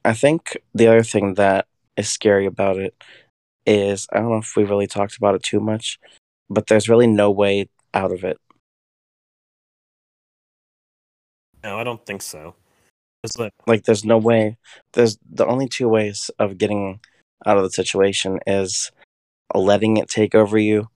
I 0.04 0.14
think 0.14 0.56
the 0.74 0.88
other 0.88 1.02
thing 1.02 1.34
that 1.34 1.66
is 1.96 2.10
scary 2.10 2.46
about 2.46 2.78
it 2.78 2.94
is 3.66 4.06
I 4.12 4.18
don't 4.18 4.30
know 4.30 4.38
if 4.38 4.56
we 4.56 4.64
really 4.64 4.86
talked 4.86 5.16
about 5.18 5.34
it 5.34 5.42
too 5.42 5.60
much, 5.60 5.98
but 6.48 6.66
there's 6.66 6.88
really 6.88 7.06
no 7.06 7.30
way 7.30 7.68
out 7.92 8.10
of 8.12 8.24
it. 8.24 8.38
No, 11.62 11.78
I 11.78 11.84
don't 11.84 12.04
think 12.04 12.22
so. 12.22 12.54
Like, 13.38 13.52
Like 13.66 13.84
there's 13.84 14.04
no 14.04 14.16
way 14.16 14.56
there's 14.94 15.18
the 15.30 15.46
only 15.46 15.68
two 15.68 15.88
ways 15.88 16.30
of 16.38 16.56
getting 16.56 17.00
out 17.44 17.58
of 17.58 17.64
the 17.64 17.70
situation 17.70 18.38
is 18.46 18.90
letting 19.54 19.98
it 19.98 20.08
take 20.08 20.34
over 20.34 20.56
you 20.56 20.88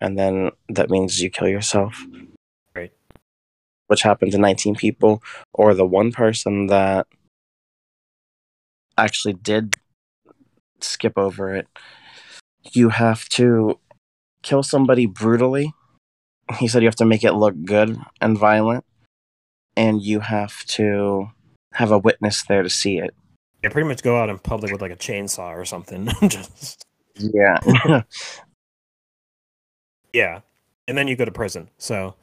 and 0.00 0.18
then 0.18 0.50
that 0.68 0.88
means 0.88 1.20
you 1.20 1.28
kill 1.28 1.48
yourself. 1.48 2.06
Right. 2.74 2.92
Which 3.88 4.02
happened 4.02 4.32
to 4.32 4.38
19 4.38 4.76
people 4.76 5.22
or 5.52 5.74
the 5.74 5.84
one 5.84 6.10
person 6.10 6.68
that 6.68 7.06
actually 8.96 9.34
did 9.34 9.74
skip 10.80 11.18
over 11.18 11.54
it. 11.54 11.68
You 12.72 12.88
have 12.88 13.28
to 13.30 13.78
kill 14.42 14.62
somebody 14.62 15.04
brutally. 15.04 15.72
He 16.58 16.66
said 16.66 16.82
you 16.82 16.88
have 16.88 16.96
to 16.96 17.04
make 17.04 17.24
it 17.24 17.34
look 17.34 17.54
good 17.64 17.98
and 18.20 18.38
violent 18.38 18.84
and 19.76 20.02
you 20.02 20.20
have 20.20 20.64
to 20.66 21.28
have 21.72 21.90
a 21.90 21.98
witness 21.98 22.44
there 22.44 22.62
to 22.62 22.70
see 22.70 22.98
it. 22.98 23.14
yeah, 23.62 23.70
pretty 23.70 23.88
much 23.88 24.02
go 24.02 24.16
out 24.16 24.28
in 24.28 24.38
public 24.38 24.72
with 24.72 24.82
like 24.82 24.92
a 24.92 24.96
chainsaw 24.96 25.56
or 25.56 25.64
something. 25.64 26.06
Just 26.28 26.84
Yeah. 27.16 27.58
yeah, 30.12 30.40
and 30.88 30.96
then 30.96 31.08
you 31.08 31.16
go 31.16 31.24
to 31.24 31.32
prison. 31.32 31.70
So, 31.78 32.14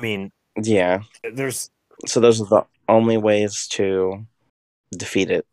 I 0.00 0.02
mean, 0.02 0.30
yeah. 0.60 1.02
there's 1.32 1.70
So 2.06 2.20
those 2.20 2.40
are 2.40 2.46
the 2.46 2.62
only 2.88 3.16
ways 3.16 3.66
to 3.72 4.26
defeat 4.96 5.30
it. 5.30 5.46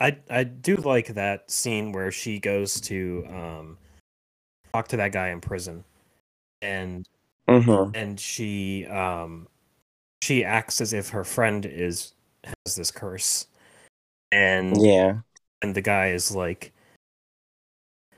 I 0.00 0.18
I 0.30 0.44
do 0.44 0.76
like 0.76 1.08
that 1.08 1.50
scene 1.50 1.92
where 1.92 2.10
she 2.10 2.38
goes 2.38 2.80
to 2.82 3.24
um 3.28 3.78
talk 4.72 4.88
to 4.88 4.96
that 4.96 5.12
guy 5.12 5.28
in 5.28 5.40
prison 5.40 5.84
and 6.60 7.06
Mm-hmm. 7.48 7.94
and 7.96 8.20
she 8.20 8.86
um 8.86 9.48
she 10.22 10.44
acts 10.44 10.80
as 10.80 10.92
if 10.92 11.08
her 11.08 11.24
friend 11.24 11.66
is 11.66 12.14
has 12.44 12.76
this 12.76 12.92
curse. 12.92 13.48
And 14.30 14.80
Yeah. 14.80 15.18
and 15.62 15.74
the 15.74 15.82
guy 15.82 16.10
is 16.10 16.30
like 16.30 16.72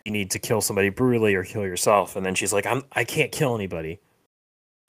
you 0.04 0.12
need 0.12 0.30
to 0.32 0.38
kill 0.38 0.60
somebody 0.60 0.90
brutally 0.90 1.34
or 1.34 1.44
kill 1.44 1.62
yourself. 1.64 2.14
And 2.14 2.24
then 2.24 2.34
she's 2.34 2.52
like 2.52 2.66
I'm 2.66 2.82
I 2.92 3.04
can't 3.04 3.32
kill 3.32 3.54
anybody. 3.54 4.00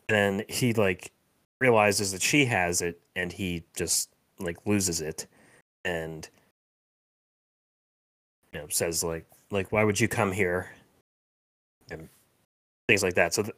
And 0.09 0.15
then 0.39 0.45
he 0.49 0.73
like 0.73 1.13
realizes 1.61 2.11
that 2.11 2.21
she 2.21 2.45
has 2.45 2.81
it 2.81 2.99
and 3.15 3.31
he 3.31 3.63
just 3.77 4.09
like 4.39 4.57
loses 4.65 4.99
it. 4.99 5.25
And 5.85 6.27
you 8.51 8.59
know 8.59 8.67
says 8.67 9.05
like 9.05 9.25
like 9.51 9.71
why 9.71 9.85
would 9.85 10.01
you 10.01 10.09
come 10.09 10.33
here? 10.33 10.69
And 11.89 12.09
things 12.89 13.03
like 13.03 13.15
that. 13.15 13.33
So 13.33 13.43
th- 13.43 13.55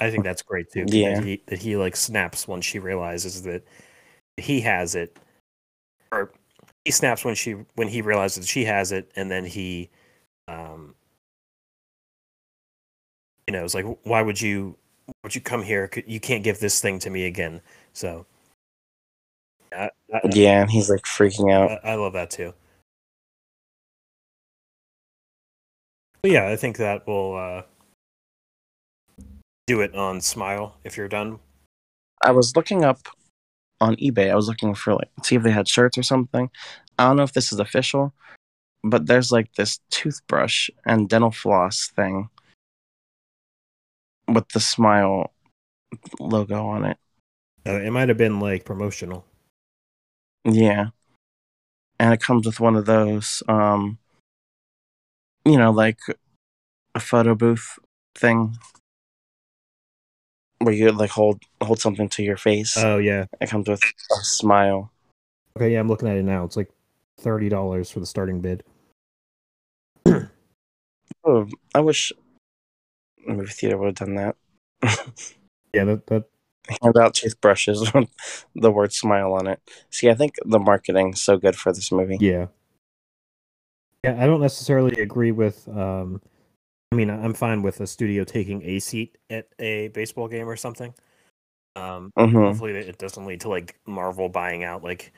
I 0.00 0.10
think 0.10 0.24
that's 0.24 0.42
great 0.42 0.70
too 0.70 0.84
Yeah. 0.88 1.14
that 1.14 1.24
he, 1.24 1.42
that 1.46 1.58
he 1.60 1.76
like 1.76 1.96
snaps 1.96 2.46
when 2.48 2.60
she 2.60 2.78
realizes 2.78 3.42
that 3.42 3.62
he 4.36 4.60
has 4.62 4.94
it 4.94 5.16
or 6.12 6.30
he 6.84 6.90
snaps 6.90 7.24
when 7.24 7.34
she 7.34 7.52
when 7.74 7.88
he 7.88 8.02
realizes 8.02 8.44
that 8.44 8.48
she 8.48 8.64
has 8.64 8.92
it 8.92 9.10
and 9.16 9.30
then 9.30 9.44
he 9.44 9.90
um 10.48 10.94
you 13.46 13.52
know 13.52 13.64
it's 13.64 13.74
like 13.74 13.86
why 14.04 14.22
would 14.22 14.40
you 14.40 14.76
would 15.22 15.34
you 15.34 15.40
come 15.40 15.62
here 15.62 15.90
you 16.06 16.20
can't 16.20 16.44
give 16.44 16.58
this 16.60 16.80
thing 16.80 16.98
to 16.98 17.10
me 17.10 17.26
again 17.26 17.60
so 17.92 18.26
I, 19.72 19.90
I, 20.12 20.20
Yeah, 20.32 20.62
and 20.62 20.70
he's 20.70 20.90
like 20.90 21.02
freaking 21.02 21.50
out. 21.52 21.70
I, 21.84 21.92
I 21.92 21.94
love 21.94 22.12
that 22.12 22.30
too 22.30 22.52
but 26.22 26.30
yeah 26.30 26.48
i 26.48 26.56
think 26.56 26.76
that 26.76 27.06
will 27.06 27.36
uh 27.36 27.62
do 29.66 29.80
it 29.80 29.94
on 29.94 30.20
smile 30.20 30.76
if 30.84 30.96
you're 30.96 31.08
done 31.08 31.38
I 32.22 32.32
was 32.32 32.56
looking 32.56 32.84
up 32.84 33.08
on 33.80 33.96
eBay. 33.96 34.30
I 34.30 34.34
was 34.34 34.48
looking 34.48 34.74
for 34.74 34.94
like 34.94 35.10
see 35.22 35.36
if 35.36 35.42
they 35.42 35.50
had 35.50 35.68
shirts 35.68 35.98
or 35.98 36.02
something. 36.02 36.50
I 36.98 37.04
don't 37.04 37.16
know 37.16 37.22
if 37.22 37.32
this 37.32 37.52
is 37.52 37.60
official, 37.60 38.14
but 38.82 39.06
there's 39.06 39.30
like 39.30 39.54
this 39.54 39.80
toothbrush 39.90 40.70
and 40.86 41.08
dental 41.08 41.30
floss 41.30 41.88
thing 41.94 42.30
with 44.28 44.48
the 44.48 44.60
smile 44.60 45.32
logo 46.18 46.66
on 46.66 46.84
it. 46.84 46.96
uh, 47.66 47.72
it 47.80 47.90
might 47.92 48.08
have 48.08 48.18
been 48.18 48.40
like 48.40 48.64
promotional 48.64 49.24
Yeah. 50.44 50.86
And 51.98 52.12
it 52.12 52.20
comes 52.20 52.46
with 52.46 52.60
one 52.60 52.76
of 52.76 52.86
those 52.86 53.42
um 53.48 53.98
you 55.44 55.56
know, 55.56 55.70
like 55.70 56.00
a 56.94 57.00
photo 57.00 57.34
booth 57.34 57.78
thing 58.16 58.56
where 60.58 60.74
you 60.74 60.90
like 60.92 61.10
hold 61.10 61.42
hold 61.62 61.80
something 61.80 62.08
to 62.10 62.22
your 62.22 62.36
face. 62.36 62.76
oh 62.76 62.98
yeah 62.98 63.26
it 63.40 63.50
comes 63.50 63.68
with 63.68 63.80
a 63.82 64.16
smile. 64.22 64.90
okay 65.56 65.72
yeah 65.72 65.80
i'm 65.80 65.88
looking 65.88 66.08
at 66.08 66.16
it 66.16 66.24
now 66.24 66.44
it's 66.44 66.56
like 66.56 66.70
$30 67.22 67.92
for 67.92 68.00
the 68.00 68.06
starting 68.06 68.40
bid 68.40 68.62
Oh, 71.28 71.48
I 71.74 71.80
wish 71.80 72.12
a 73.28 73.32
movie 73.32 73.50
theater 73.52 73.76
would 73.78 73.98
have 73.98 74.08
done 74.08 74.14
that. 74.14 74.36
yeah 75.74 75.84
that, 75.84 76.06
that 76.06 76.24
Hand 76.82 76.96
out 76.96 77.14
toothbrushes 77.14 77.92
with 77.94 78.08
the 78.54 78.70
word 78.72 78.92
smile 78.92 79.32
on 79.34 79.46
it. 79.46 79.60
See, 79.90 80.10
I 80.10 80.14
think 80.14 80.34
the 80.44 80.58
marketing's 80.58 81.22
so 81.22 81.36
good 81.36 81.54
for 81.56 81.72
this 81.72 81.92
movie. 81.92 82.18
Yeah. 82.20 82.46
Yeah, 84.04 84.16
I 84.20 84.26
don't 84.26 84.40
necessarily 84.40 85.00
agree 85.00 85.32
with 85.32 85.68
um 85.68 86.20
I 86.92 86.94
mean, 86.96 87.10
I'm 87.10 87.34
fine 87.34 87.62
with 87.62 87.80
a 87.80 87.86
studio 87.86 88.24
taking 88.24 88.62
a 88.62 88.78
seat 88.78 89.18
at 89.28 89.48
a 89.58 89.88
baseball 89.88 90.28
game 90.28 90.48
or 90.48 90.56
something. 90.56 90.94
Um, 91.74 92.10
hmm 92.16 92.32
hopefully 92.32 92.72
it 92.72 92.96
doesn't 92.96 93.26
lead 93.26 93.42
to 93.42 93.50
like 93.50 93.78
Marvel 93.86 94.30
buying 94.30 94.64
out 94.64 94.82
like 94.82 95.12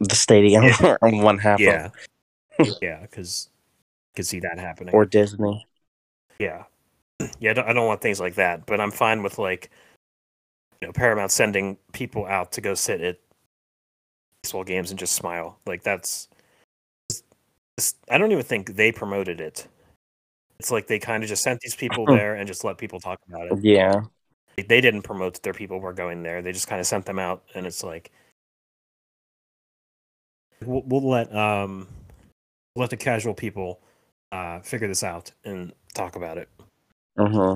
The 0.00 0.16
stadium, 0.16 0.64
on 1.02 1.18
one 1.18 1.38
half 1.38 1.60
yeah, 1.60 1.90
of, 2.58 2.68
yeah, 2.82 3.00
because 3.02 3.48
could 4.16 4.26
see 4.26 4.40
that 4.40 4.58
happening. 4.58 4.94
or 4.94 5.04
Disney. 5.04 5.66
Yeah, 6.38 6.64
yeah. 7.38 7.50
I 7.50 7.54
don't, 7.54 7.68
I 7.68 7.72
don't 7.72 7.86
want 7.86 8.00
things 8.00 8.18
like 8.18 8.34
that, 8.36 8.66
but 8.66 8.80
I'm 8.80 8.90
fine 8.90 9.22
with 9.22 9.38
like, 9.38 9.70
you 10.80 10.88
know, 10.88 10.92
Paramount 10.92 11.30
sending 11.30 11.76
people 11.92 12.26
out 12.26 12.50
to 12.52 12.60
go 12.60 12.74
sit 12.74 13.00
at 13.00 13.18
baseball 14.42 14.64
games 14.64 14.90
and 14.90 14.98
just 14.98 15.14
smile. 15.14 15.58
Like 15.64 15.84
that's, 15.84 16.28
I 18.10 18.18
don't 18.18 18.32
even 18.32 18.44
think 18.44 18.74
they 18.74 18.90
promoted 18.90 19.40
it. 19.40 19.68
It's 20.58 20.70
like 20.70 20.86
they 20.86 20.98
kind 20.98 21.22
of 21.22 21.28
just 21.28 21.42
sent 21.42 21.60
these 21.60 21.74
people 21.74 22.06
there 22.06 22.34
and 22.34 22.46
just 22.46 22.64
let 22.64 22.78
people 22.78 23.00
talk 23.00 23.18
about 23.28 23.50
it. 23.50 23.58
Yeah. 23.62 24.02
They- 24.56 24.80
didn't 24.80 25.02
promote 25.02 25.34
that 25.34 25.42
their 25.42 25.52
people 25.52 25.80
were 25.80 25.92
going 25.92 26.22
there. 26.22 26.40
They 26.40 26.52
just 26.52 26.68
kind 26.68 26.80
of 26.80 26.86
sent 26.86 27.06
them 27.06 27.18
out, 27.18 27.42
and 27.54 27.66
it's 27.66 27.82
like, 27.82 28.12
we'll, 30.64 30.82
we'll 30.86 31.08
let 31.08 31.34
um, 31.34 31.88
let 32.76 32.90
the 32.90 32.96
casual 32.96 33.34
people 33.34 33.80
uh 34.32 34.60
figure 34.60 34.88
this 34.88 35.02
out 35.04 35.30
and 35.44 35.72
talk 35.94 36.16
about 36.16 36.38
it. 36.38 36.48
hmm 37.16 37.54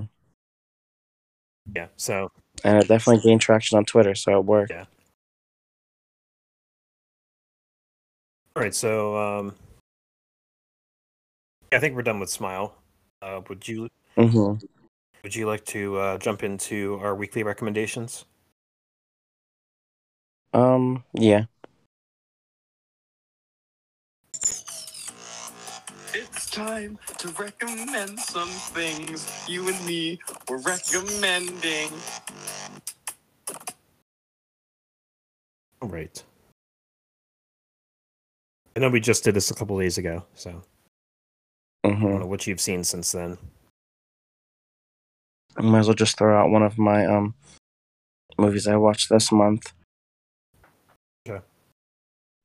Yeah. 1.75 1.87
So 1.97 2.31
And 2.65 2.79
it 2.83 2.89
definitely 2.89 3.23
gained 3.23 3.41
traction 3.41 3.79
on 3.79 3.85
Twitter, 3.85 4.15
so 4.15 4.39
it 4.39 4.45
worked. 4.45 4.71
Yeah. 4.73 4.87
All 8.57 8.63
right, 8.63 8.75
so 8.75 9.17
um, 9.17 9.55
I 11.71 11.79
think 11.79 11.95
we're 11.95 12.03
done 12.03 12.19
with 12.19 12.31
Smile. 12.31 12.75
Uh, 13.21 13.41
would 13.49 13.67
you 13.67 13.89
hmm 14.17 14.55
would 15.23 15.35
you 15.35 15.47
like 15.47 15.65
to 15.65 15.97
uh, 15.99 16.19
jump 16.19 16.45
into 16.45 16.99
our 17.03 17.15
weekly 17.15 17.43
recommendations? 17.43 18.25
Um. 20.55 21.05
Yeah. 21.13 21.45
It's 26.15 26.51
time 26.51 26.99
to 27.19 27.29
recommend 27.31 28.19
some 28.21 28.49
things 28.49 29.27
you 29.49 29.69
and 29.69 29.87
me 29.87 30.19
were 30.49 30.59
recommending. 30.59 31.91
All 35.83 35.89
right. 35.89 36.23
I 38.77 38.81
know 38.81 38.89
we 38.89 39.01
just 39.01 39.25
did 39.25 39.35
this 39.35 39.51
a 39.51 39.55
couple 39.55 39.79
days 39.79 39.99
ago, 39.99 40.25
so 40.35 40.63
I 41.89 41.95
hmm 41.95 42.03
don't 42.11 42.21
know 42.21 42.27
what 42.27 42.47
you've 42.47 42.61
seen 42.61 42.85
since 42.85 43.13
then. 43.13 43.39
I 45.57 45.63
might 45.63 45.81
as 45.81 45.87
well 45.89 45.95
just 45.95 46.19
throw 46.19 46.39
out 46.39 46.51
one 46.51 46.63
of 46.63 46.79
my 46.79 47.07
um 47.07 47.35
movies 48.39 48.67
I 48.69 48.77
watched 48.77 49.09
this 49.09 49.33
month. 49.33 49.73
Okay. 51.29 51.45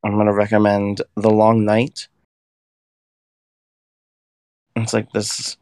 I'm 0.04 0.18
gonna 0.18 0.34
recommend 0.34 1.02
The 1.16 1.30
Long 1.30 1.66
Night. 1.66 2.08
It's 4.76 4.94
like 4.94 5.12
this 5.12 5.58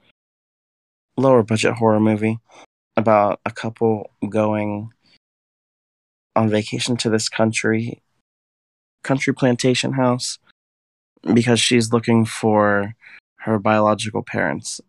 lower 1.17 1.43
budget 1.43 1.73
horror 1.73 1.99
movie 1.99 2.39
about 2.95 3.39
a 3.45 3.51
couple 3.51 4.11
going 4.29 4.91
on 6.35 6.49
vacation 6.49 6.95
to 6.97 7.09
this 7.09 7.29
country 7.29 8.01
country 9.03 9.33
plantation 9.33 9.93
house 9.93 10.39
because 11.33 11.59
she's 11.59 11.91
looking 11.91 12.25
for 12.25 12.95
her 13.41 13.59
biological 13.59 14.23
parents. 14.23 14.81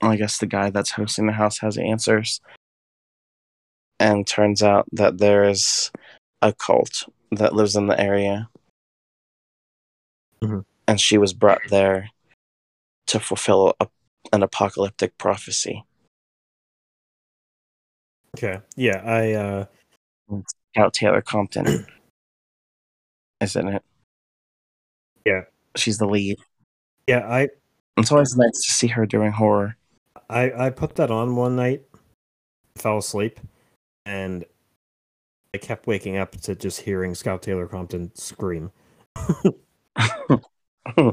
I 0.00 0.16
guess 0.16 0.38
the 0.38 0.46
guy 0.46 0.70
that's 0.70 0.90
hosting 0.92 1.26
the 1.26 1.32
house 1.32 1.58
has 1.58 1.78
answers. 1.78 2.40
And 4.00 4.26
turns 4.26 4.62
out 4.62 4.86
that 4.92 5.18
there's 5.18 5.92
a 6.40 6.52
cult 6.52 7.04
that 7.30 7.54
lives 7.54 7.76
in 7.76 7.86
the 7.86 7.98
area. 8.00 8.48
Mhm. 10.42 10.64
And 10.88 11.00
she 11.00 11.18
was 11.18 11.32
brought 11.32 11.60
there 11.70 12.10
to 13.06 13.20
fulfill 13.20 13.74
a, 13.78 13.86
an 14.32 14.42
apocalyptic 14.42 15.16
prophecy. 15.18 15.84
Okay. 18.36 18.60
Yeah, 18.76 19.02
I 19.04 19.32
uh 19.34 19.66
Scout 20.74 20.94
Taylor 20.94 21.20
Compton, 21.20 21.86
isn't 23.40 23.68
it? 23.68 23.82
Yeah. 25.24 25.42
She's 25.76 25.98
the 25.98 26.06
lead. 26.06 26.38
yeah, 27.06 27.20
I 27.28 27.50
It's 27.96 28.10
always 28.10 28.36
nice 28.36 28.66
to 28.66 28.72
see 28.72 28.88
her 28.88 29.06
doing 29.06 29.32
horror. 29.32 29.76
I 30.28 30.66
I 30.66 30.70
put 30.70 30.96
that 30.96 31.10
on 31.10 31.36
one 31.36 31.56
night, 31.56 31.82
fell 32.76 32.98
asleep, 32.98 33.38
and 34.06 34.44
I 35.54 35.58
kept 35.58 35.86
waking 35.86 36.16
up 36.16 36.32
to 36.42 36.54
just 36.54 36.80
hearing 36.80 37.14
Scout 37.14 37.42
Taylor 37.42 37.66
Compton 37.66 38.14
scream. 38.14 38.70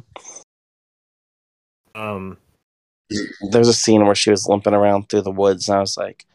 Um, 1.95 2.37
There's 3.51 3.67
a 3.67 3.73
scene 3.73 4.05
where 4.05 4.15
she 4.15 4.31
was 4.31 4.47
limping 4.47 4.73
around 4.73 5.09
through 5.09 5.23
the 5.23 5.31
woods, 5.31 5.67
and 5.67 5.77
I 5.77 5.81
was 5.81 5.97
like, 5.97 6.25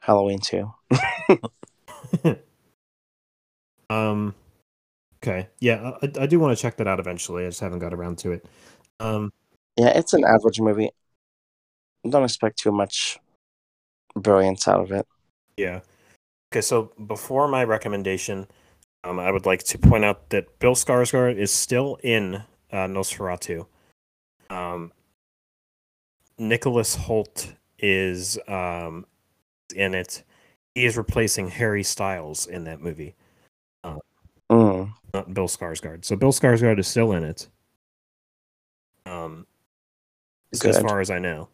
Halloween 0.00 0.40
too. 0.40 0.72
um, 3.90 4.34
okay, 5.22 5.48
yeah, 5.60 5.92
I, 6.02 6.10
I 6.20 6.26
do 6.26 6.40
want 6.40 6.56
to 6.56 6.60
check 6.60 6.76
that 6.78 6.88
out 6.88 7.00
eventually. 7.00 7.44
I 7.44 7.48
just 7.48 7.60
haven't 7.60 7.78
got 7.78 7.94
around 7.94 8.18
to 8.18 8.32
it. 8.32 8.46
Um, 8.98 9.32
Yeah, 9.76 9.88
it's 9.88 10.12
an 10.12 10.24
average 10.24 10.60
movie. 10.60 10.90
Don't 12.08 12.24
expect 12.24 12.58
too 12.58 12.72
much 12.72 13.18
brilliance 14.14 14.66
out 14.68 14.80
of 14.80 14.92
it. 14.92 15.06
yeah. 15.56 15.80
Okay, 16.52 16.60
so 16.60 16.92
before 17.06 17.48
my 17.48 17.64
recommendation, 17.64 18.46
um, 19.04 19.18
I 19.18 19.30
would 19.30 19.46
like 19.46 19.62
to 19.64 19.78
point 19.78 20.04
out 20.04 20.28
that 20.28 20.58
Bill 20.58 20.74
Skarsgård 20.74 21.36
is 21.38 21.50
still 21.50 21.96
in 22.02 22.42
uh, 22.70 22.86
Nosferatu. 22.86 23.66
Um, 24.50 24.92
Nicholas 26.38 26.94
Hoult 26.96 27.54
is 27.78 28.38
um, 28.48 29.06
in 29.74 29.94
it. 29.94 30.22
He 30.74 30.84
is 30.84 30.98
replacing 30.98 31.48
Harry 31.48 31.82
Styles 31.82 32.46
in 32.46 32.64
that 32.64 32.80
movie, 32.82 33.14
Mm. 34.50 34.92
not 35.14 35.32
Bill 35.32 35.48
Skarsgård. 35.48 36.04
So 36.04 36.16
Bill 36.16 36.32
Skarsgård 36.32 36.78
is 36.78 36.86
still 36.86 37.12
in 37.12 37.24
it. 37.24 37.48
Um, 39.06 39.46
as 40.52 40.64
as 40.64 40.80
far 40.80 41.00
as 41.00 41.10
I 41.10 41.18
know. 41.18 41.48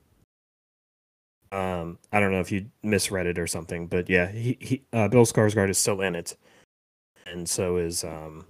Um, 1.50 1.98
I 2.12 2.20
don't 2.20 2.30
know 2.30 2.40
if 2.40 2.52
you 2.52 2.66
misread 2.82 3.26
it 3.26 3.38
or 3.38 3.46
something, 3.46 3.86
but 3.86 4.10
yeah, 4.10 4.30
he, 4.30 4.58
he 4.60 4.82
uh, 4.92 5.08
Bill 5.08 5.24
Skarsgård 5.24 5.70
is 5.70 5.78
still 5.78 6.02
in 6.02 6.14
it, 6.14 6.36
and 7.26 7.48
so 7.48 7.78
is 7.78 8.04
um, 8.04 8.44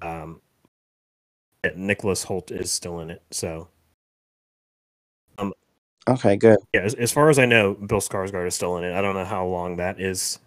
um, 0.00 0.40
Nicholas 1.74 2.24
Hoult 2.24 2.50
is 2.50 2.72
still 2.72 3.00
in 3.00 3.10
it. 3.10 3.22
So 3.30 3.68
um, 5.38 5.52
Okay, 6.08 6.36
good. 6.36 6.58
yeah, 6.72 6.82
as, 6.82 6.94
as 6.94 7.12
far 7.12 7.28
as 7.28 7.38
I 7.38 7.44
know, 7.46 7.74
Bill 7.74 8.00
Skarsgård 8.00 8.46
is 8.46 8.54
still 8.54 8.78
in 8.78 8.84
it. 8.84 8.94
I 8.94 9.02
don't 9.02 9.14
know 9.14 9.24
how 9.24 9.44
long 9.44 9.76
that 9.76 10.00
is 10.00 10.38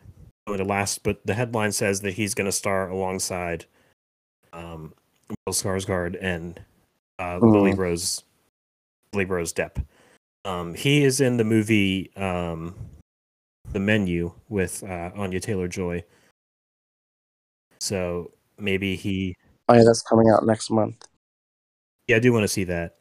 going 0.48 0.58
to 0.58 0.64
last, 0.64 1.04
but 1.04 1.24
the 1.26 1.36
headline 1.36 1.74
says 1.74 2.02
that 2.02 2.14
he's 2.14 2.34
going 2.34 2.46
to 2.46 2.52
star 2.52 2.90
alongside 2.90 3.66
um, 4.52 4.94
Bill 5.30 5.54
Skarsgård 5.54 6.18
and 6.22 6.60
uh, 7.20 7.38
Lily 7.40 7.72
Mhm. 7.74 7.78
Rose, 7.78 8.24
Lily 9.14 9.26
Rose 9.26 9.54
Depp. 9.54 9.84
Um, 10.46 10.74
he 10.74 11.04
is 11.04 11.22
in 11.22 11.38
the 11.38 11.44
movie 11.44 12.12
um, 12.16 12.76
The 13.74 13.80
Menu 13.80 14.32
with 14.48 14.84
uh, 14.84 15.12
Anya 15.16 15.40
Taylor 15.40 15.68
Joy. 15.68 16.04
So 17.82 18.32
maybe 18.58 18.96
he 18.96 19.36
Oh 19.68 19.76
yeah, 19.76 19.84
that's 19.84 20.02
coming 20.02 20.30
out 20.30 20.46
next 20.46 20.72
month. 20.72 21.08
Yeah, 22.08 22.16
I 22.16 22.20
do 22.20 22.34
want 22.34 22.44
to 22.44 22.48
see 22.48 22.64
that. 22.64 22.98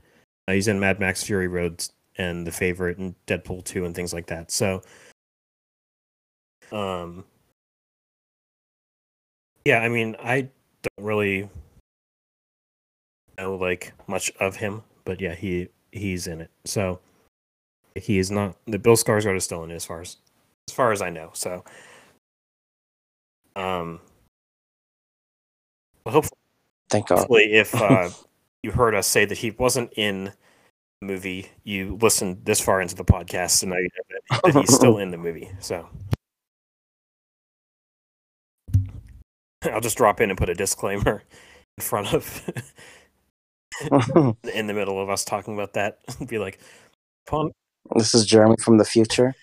Uh, 0.47 0.53
he's 0.53 0.69
in 0.69 0.79
Mad 0.79 1.01
Max 1.01 1.23
Fury 1.23 1.49
Road 1.49 1.83
and 2.17 2.47
The 2.47 2.53
Favorite 2.53 2.99
and 2.99 3.15
Deadpool 3.27 3.65
2 3.65 3.85
and 3.87 3.95
things 3.95 4.13
like 4.13 4.27
that. 4.27 4.51
So, 4.51 4.83
um, 6.73 7.25
yeah, 9.65 9.79
I 9.79 9.89
mean, 9.89 10.17
I 10.23 10.43
don't 10.83 11.07
really 11.07 11.49
know 13.39 13.57
like 13.57 13.93
much 14.07 14.31
of 14.41 14.57
him, 14.57 14.83
but 15.05 15.21
yeah, 15.21 15.35
he 15.35 15.69
he's 15.93 16.27
in 16.27 16.41
it. 16.41 16.51
So 16.65 17.01
he 17.95 18.19
is 18.19 18.31
not 18.31 18.57
the 18.67 18.79
Bill 18.79 18.97
Skarsgård 18.97 19.37
is 19.37 19.45
still 19.45 19.65
in 19.65 19.71
it 19.71 19.77
as 19.77 19.85
far 19.85 20.01
as 20.01 20.17
as 20.69 20.75
far 20.75 20.93
as 20.93 21.03
I 21.03 21.11
know. 21.11 21.31
So, 21.33 21.65
um, 23.57 24.01
well, 26.05 26.15
hopefully 26.15 26.39
Thank 26.91 27.09
God. 27.09 27.19
hopefully 27.19 27.53
if 27.53 27.75
uh, 27.81 28.11
you 28.63 28.71
heard 28.71 28.95
us 28.95 29.07
say 29.07 29.25
that 29.25 29.39
he 29.39 29.51
wasn't 29.53 29.93
in 29.97 30.33
the 31.01 31.07
movie 31.07 31.47
you 31.65 31.97
listened 32.01 32.45
this 32.45 32.61
far 32.61 32.81
into 32.81 32.95
the 32.95 33.05
podcast 33.05 33.63
and 33.63 33.71
now 33.71 33.77
you 33.77 33.89
know 33.95 34.19
that, 34.31 34.53
that 34.53 34.61
he's 34.61 34.75
still 34.75 34.99
in 34.99 35.11
the 35.11 35.17
movie 35.17 35.49
so 35.61 35.89
i'll 39.73 39.81
just 39.81 39.97
drop 39.97 40.21
in 40.21 40.31
and 40.31 40.39
put 40.39 40.49
a 40.49 40.55
disclaimer 40.55 41.23
in 41.79 41.83
front 41.83 42.13
of 42.13 42.51
in 44.55 44.67
the 44.67 44.75
middle 44.75 45.01
of 45.01 45.09
us 45.09 45.25
talking 45.25 45.55
about 45.55 45.75
that. 45.75 45.99
Be 46.29 46.39
like, 46.39 46.61
this 47.97 48.15
is 48.15 48.27
Jeremy 48.27 48.57
from 48.63 48.79
the 48.79 48.85
future. 48.85 49.35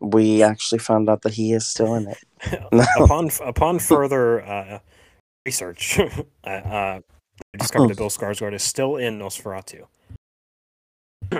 We 0.00 0.42
actually 0.42 0.80
found 0.80 1.08
out 1.08 1.22
that 1.22 1.34
he 1.34 1.52
is 1.52 1.66
still 1.66 1.94
in 1.94 2.08
it. 2.08 2.18
upon 2.98 3.30
upon 3.44 3.78
further 3.78 4.44
uh, 4.44 4.78
research, 5.46 5.98
uh, 5.98 6.48
uh, 6.48 7.00
I 7.00 7.56
discovered 7.56 7.88
that 7.88 7.98
Bill 7.98 8.10
Skarsgård 8.10 8.54
is 8.54 8.62
still 8.62 8.96
in 8.96 9.18
Nosferatu. 9.18 9.86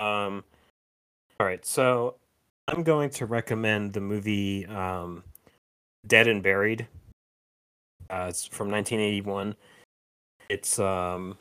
um, 0.00 0.42
all 1.40 1.46
right, 1.46 1.64
so 1.64 2.16
I'm 2.66 2.82
going 2.82 3.10
to 3.10 3.26
recommend 3.26 3.92
the 3.92 4.00
movie 4.00 4.66
um, 4.66 5.22
Dead 6.06 6.26
and 6.26 6.42
Buried. 6.42 6.88
Uh, 8.10 8.26
it's 8.28 8.46
from 8.46 8.70
1981. 8.70 9.54
It's 10.48 10.78
um. 10.78 11.36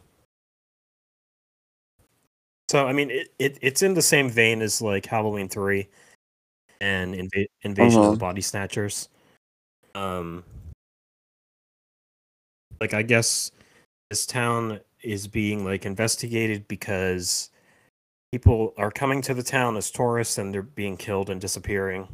So 2.69 2.85
I 2.85 2.93
mean, 2.93 3.09
it, 3.09 3.29
it 3.39 3.57
it's 3.61 3.81
in 3.81 3.93
the 3.93 4.01
same 4.01 4.29
vein 4.29 4.61
as 4.61 4.81
like 4.81 5.05
Halloween 5.05 5.47
three, 5.47 5.87
and 6.81 7.15
Inva- 7.15 7.47
Invasion 7.63 8.03
of 8.03 8.11
the 8.11 8.17
Mhm. 8.17 8.19
Body 8.19 8.41
Snatchers. 8.41 9.09
Um, 9.95 10.43
like 12.81 12.93
I 12.93 13.01
guess 13.01 13.51
this 14.09 14.25
town 14.25 14.79
is 15.01 15.27
being 15.27 15.65
like 15.65 15.85
investigated 15.85 16.67
because 16.67 17.49
people 18.31 18.73
are 18.77 18.91
coming 18.91 19.21
to 19.23 19.33
the 19.33 19.43
town 19.43 19.77
as 19.77 19.91
tourists 19.91 20.37
and 20.37 20.53
they're 20.53 20.61
being 20.63 20.97
killed 20.97 21.29
and 21.29 21.39
disappearing. 21.41 22.07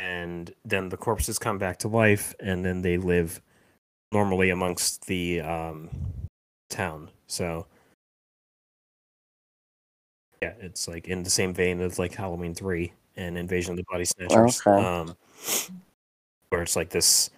And 0.00 0.54
then 0.64 0.88
the 0.88 0.96
corpses 0.96 1.38
come 1.38 1.58
back 1.58 1.78
to 1.80 1.88
life 1.88 2.34
and 2.40 2.64
then 2.64 2.82
they 2.82 2.96
live 2.98 3.40
normally 4.14 4.48
amongst 4.48 5.06
the 5.06 5.42
um, 5.42 5.90
town. 6.70 7.10
So 7.26 7.66
yeah, 10.40 10.54
it's 10.60 10.88
like 10.88 11.08
in 11.08 11.22
the 11.22 11.30
same 11.30 11.52
vein 11.52 11.82
as 11.82 11.98
like 11.98 12.14
Halloween 12.14 12.54
3 12.54 12.90
and 13.16 13.36
Invasion 13.36 13.72
of 13.72 13.76
the 13.76 13.84
Body 13.90 14.06
Snatchers. 14.06 14.62
Okay. 14.66 14.82
Um, 14.82 15.14
where 16.48 16.62
it's 16.62 16.76
like 16.76 16.88
this 16.88 17.30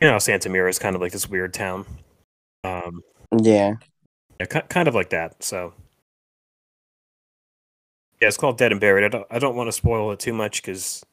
you 0.00 0.08
know, 0.08 0.18
Santa 0.18 0.48
Mira 0.48 0.68
is 0.68 0.78
kind 0.78 0.96
of 0.96 1.02
like 1.02 1.12
this 1.12 1.28
weird 1.28 1.52
town. 1.52 1.84
Um, 2.64 3.02
yeah. 3.42 3.74
yeah, 4.38 4.46
kind 4.46 4.88
of 4.88 4.94
like 4.94 5.10
that. 5.10 5.42
So, 5.42 5.74
yeah, 8.20 8.28
it's 8.28 8.38
called 8.38 8.56
Dead 8.56 8.72
and 8.72 8.80
Buried. 8.80 9.04
I 9.04 9.08
don't, 9.08 9.26
I 9.30 9.38
don't 9.38 9.56
want 9.56 9.68
to 9.68 9.72
spoil 9.72 10.10
it 10.12 10.18
too 10.18 10.32
much 10.32 10.62
because 10.62 11.04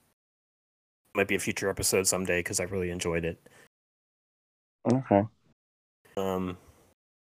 might 1.18 1.28
be 1.28 1.36
a 1.36 1.40
future 1.40 1.70
episode 1.70 2.08
someday 2.08 2.40
because 2.40 2.60
I 2.60 2.64
really 2.64 2.92
enjoyed 2.92 3.26
it. 3.26 3.40
Okay. 4.90 5.24
Um, 6.16 6.58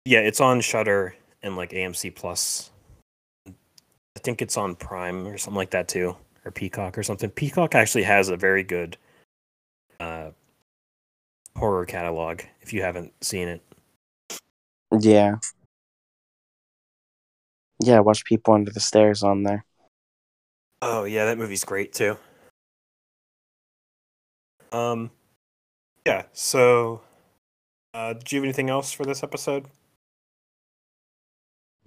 yeah, 0.04 0.20
it's 0.20 0.40
on 0.40 0.60
Shudder 0.60 1.14
and 1.42 1.54
like 1.56 1.70
AMC 1.70 2.14
Plus. 2.16 2.70
I 3.46 4.20
think 4.20 4.42
it's 4.42 4.56
on 4.56 4.74
Prime 4.74 5.26
or 5.26 5.38
something 5.38 5.56
like 5.56 5.70
that 5.70 5.86
too, 5.86 6.16
or 6.44 6.50
Peacock 6.50 6.96
or 6.96 7.02
something. 7.02 7.30
Peacock 7.30 7.74
actually 7.74 8.04
has 8.04 8.30
a 8.30 8.36
very 8.36 8.64
good 8.64 8.96
uh, 10.00 10.30
horror 11.56 11.84
catalog. 11.84 12.40
If 12.62 12.72
you 12.72 12.82
haven't 12.82 13.12
seen 13.22 13.48
it, 13.48 13.62
Yeah. 14.98 15.36
Yeah, 17.82 18.00
watch 18.00 18.24
people 18.24 18.54
under 18.54 18.70
the 18.70 18.80
stairs 18.80 19.22
on 19.22 19.42
there. 19.42 19.64
Oh 20.80 21.04
yeah, 21.04 21.26
that 21.26 21.38
movie's 21.38 21.64
great 21.64 21.92
too. 21.92 22.16
Um, 24.74 25.10
yeah. 26.04 26.24
So, 26.32 27.00
uh, 27.94 28.14
did 28.14 28.32
you 28.32 28.38
have 28.38 28.44
anything 28.44 28.70
else 28.70 28.92
for 28.92 29.04
this 29.04 29.22
episode? 29.22 29.66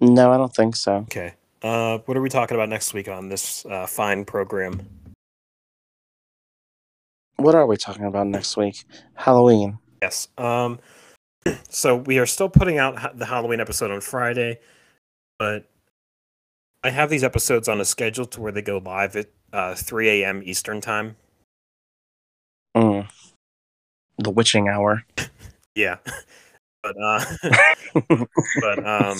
No, 0.00 0.32
I 0.32 0.38
don't 0.38 0.54
think 0.54 0.74
so. 0.74 0.94
Okay. 0.96 1.34
Uh, 1.60 1.98
what 2.06 2.16
are 2.16 2.22
we 2.22 2.30
talking 2.30 2.54
about 2.54 2.68
next 2.68 2.94
week 2.94 3.08
on 3.08 3.28
this 3.28 3.66
uh, 3.66 3.86
fine 3.86 4.24
program? 4.24 4.88
What 7.36 7.54
are 7.54 7.66
we 7.66 7.76
talking 7.76 8.04
about 8.04 8.26
next 8.26 8.56
week? 8.56 8.84
Halloween. 9.14 9.78
Yes. 10.00 10.28
Um, 10.38 10.78
so 11.68 11.96
we 11.96 12.18
are 12.18 12.26
still 12.26 12.48
putting 12.48 12.78
out 12.78 13.18
the 13.18 13.26
Halloween 13.26 13.60
episode 13.60 13.90
on 13.90 14.00
Friday, 14.00 14.60
but 15.38 15.68
I 16.82 16.90
have 16.90 17.10
these 17.10 17.24
episodes 17.24 17.68
on 17.68 17.80
a 17.80 17.84
schedule 17.84 18.24
to 18.26 18.40
where 18.40 18.52
they 18.52 18.62
go 18.62 18.78
live 18.78 19.14
at 19.16 19.26
uh, 19.52 19.74
3 19.74 20.22
a.m. 20.22 20.42
Eastern 20.44 20.80
time. 20.80 21.16
Mm. 22.76 23.08
The 24.18 24.30
witching 24.30 24.68
hour. 24.68 25.04
Yeah. 25.74 25.98
but 26.82 26.96
uh, 27.00 27.24
but 28.60 28.78
um, 28.78 29.18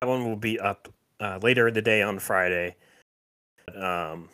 that 0.00 0.06
one 0.08 0.24
will 0.24 0.36
be 0.36 0.58
up 0.60 0.88
uh, 1.20 1.38
later 1.42 1.68
in 1.68 1.74
the 1.74 1.82
day 1.82 2.02
on 2.02 2.18
Friday. 2.18 2.76
Um, 3.74 4.28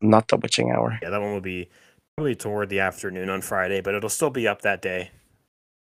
Not 0.00 0.28
the 0.28 0.36
witching 0.36 0.70
hour. 0.70 0.98
yeah, 1.02 1.10
that 1.10 1.20
one 1.20 1.32
will 1.32 1.40
be 1.40 1.68
probably 2.16 2.34
toward 2.34 2.68
the 2.68 2.80
afternoon 2.80 3.30
on 3.30 3.40
Friday, 3.40 3.80
but 3.80 3.94
it'll 3.94 4.10
still 4.10 4.30
be 4.30 4.46
up 4.48 4.62
that 4.62 4.82
day. 4.82 5.10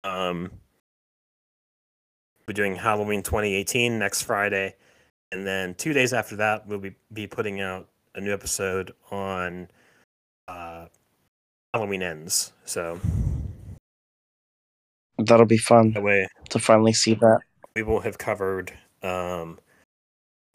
Um, 0.02 0.50
we're 2.46 2.54
doing 2.54 2.76
Halloween 2.76 3.22
2018 3.22 3.98
next 3.98 4.22
Friday, 4.22 4.74
and 5.32 5.46
then 5.46 5.74
two 5.74 5.92
days 5.92 6.12
after 6.12 6.36
that, 6.36 6.66
we'll 6.66 6.78
be, 6.78 6.94
be 7.12 7.26
putting 7.26 7.60
out 7.60 7.88
a 8.14 8.20
new 8.20 8.32
episode 8.32 8.92
on 9.10 9.68
uh, 10.48 10.86
Halloween 11.72 12.02
Ends. 12.02 12.52
So 12.64 13.00
That'll 15.18 15.46
be 15.46 15.58
fun 15.58 15.92
that 15.92 16.02
way, 16.02 16.26
to 16.50 16.58
finally 16.58 16.92
see 16.92 17.14
that. 17.14 17.40
we 17.76 17.82
will 17.82 18.00
have 18.00 18.18
covered 18.18 18.72
um, 19.02 19.58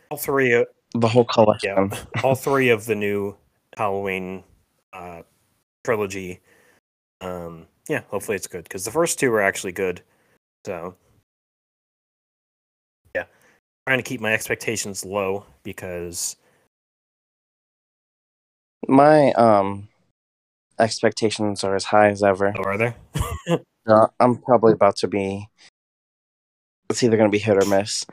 all 0.09 0.17
three. 0.17 0.51
Of, 0.53 0.67
The 0.95 1.07
whole 1.07 1.23
collection. 1.25 1.91
yeah, 1.91 2.03
all 2.23 2.35
three 2.35 2.69
of 2.69 2.85
the 2.85 2.95
new 2.95 3.37
Halloween 3.77 4.43
uh, 4.91 5.21
trilogy. 5.85 6.41
Um, 7.21 7.67
yeah, 7.87 8.01
hopefully 8.09 8.35
it's 8.35 8.47
good 8.47 8.63
because 8.63 8.85
the 8.85 8.91
first 8.91 9.17
two 9.19 9.31
were 9.31 9.41
actually 9.41 9.71
good. 9.71 10.01
So, 10.65 10.95
yeah, 13.15 13.23
trying 13.87 13.99
to 13.99 14.03
keep 14.03 14.19
my 14.19 14.33
expectations 14.33 15.05
low 15.05 15.45
because 15.63 16.35
My 18.89 19.31
um 19.33 19.87
expectations 20.79 21.63
are 21.63 21.75
as 21.75 21.85
high 21.85 22.09
as 22.09 22.23
ever. 22.23 22.53
oh, 22.57 22.63
are 22.63 22.77
there? 22.77 22.95
Uh, 23.87 24.05
I'm 24.19 24.37
probably 24.37 24.73
about 24.73 24.97
to 24.97 25.07
be. 25.07 25.47
It's 26.91 27.01
either 27.01 27.17
going 27.17 27.29
to 27.31 27.35
be 27.35 27.41
hit 27.41 27.57
or 27.57 27.65
miss. 27.65 28.05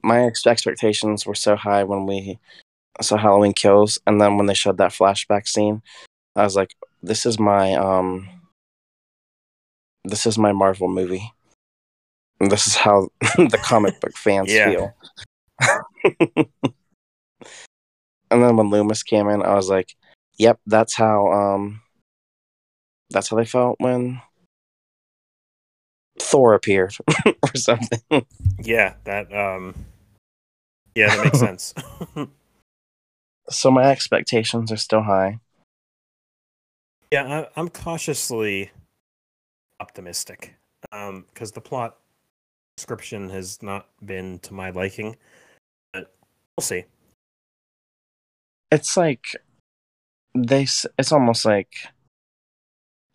My 0.00 0.26
ex- 0.26 0.46
expectations 0.46 1.26
were 1.26 1.34
so 1.34 1.56
high 1.56 1.82
when 1.82 2.06
we 2.06 2.38
saw 3.00 3.16
Halloween 3.16 3.52
Kills, 3.52 3.98
and 4.06 4.20
then 4.20 4.36
when 4.36 4.46
they 4.46 4.54
showed 4.54 4.78
that 4.78 4.92
flashback 4.92 5.48
scene, 5.48 5.82
I 6.36 6.44
was 6.44 6.54
like, 6.54 6.76
"This 7.02 7.26
is 7.26 7.40
my 7.40 7.74
um, 7.74 8.28
this 10.04 10.24
is 10.24 10.38
my 10.38 10.52
Marvel 10.52 10.88
movie. 10.88 11.32
And 12.38 12.48
this 12.48 12.68
is 12.68 12.76
how 12.76 13.08
the 13.20 13.58
comic 13.60 14.00
book 14.00 14.16
fans 14.16 14.52
feel." 14.52 14.94
and 18.30 18.42
then 18.42 18.56
when 18.56 18.70
Loomis 18.70 19.02
came 19.02 19.28
in, 19.28 19.42
I 19.42 19.54
was 19.54 19.68
like, 19.68 19.96
"Yep, 20.38 20.60
that's 20.66 20.94
how 20.94 21.32
um, 21.32 21.82
that's 23.10 23.28
how 23.28 23.36
they 23.36 23.44
felt 23.44 23.76
when." 23.80 24.20
Thor 26.20 26.54
appeared 26.54 26.94
or 27.26 27.56
something. 27.56 28.24
yeah, 28.62 28.94
that 29.02 29.34
um, 29.34 29.74
yeah, 30.94 31.14
that 31.14 31.24
makes 31.24 31.38
sense. 31.40 31.74
So 33.50 33.70
my 33.70 33.90
expectations 33.90 34.72
are 34.72 34.76
still 34.78 35.02
high. 35.02 35.38
Yeah, 37.12 37.46
I, 37.54 37.60
I'm 37.60 37.68
cautiously 37.68 38.70
optimistic 39.80 40.54
um 40.92 41.26
because 41.32 41.52
the 41.52 41.60
plot 41.60 41.98
description 42.76 43.28
has 43.28 43.62
not 43.62 43.88
been 44.04 44.38
to 44.40 44.54
my 44.54 44.70
liking, 44.70 45.16
but 45.92 46.14
we'll 46.56 46.62
see. 46.62 46.84
It's 48.70 48.96
like 48.96 49.24
they. 50.34 50.62
It's 50.98 51.12
almost 51.12 51.44
like 51.44 51.72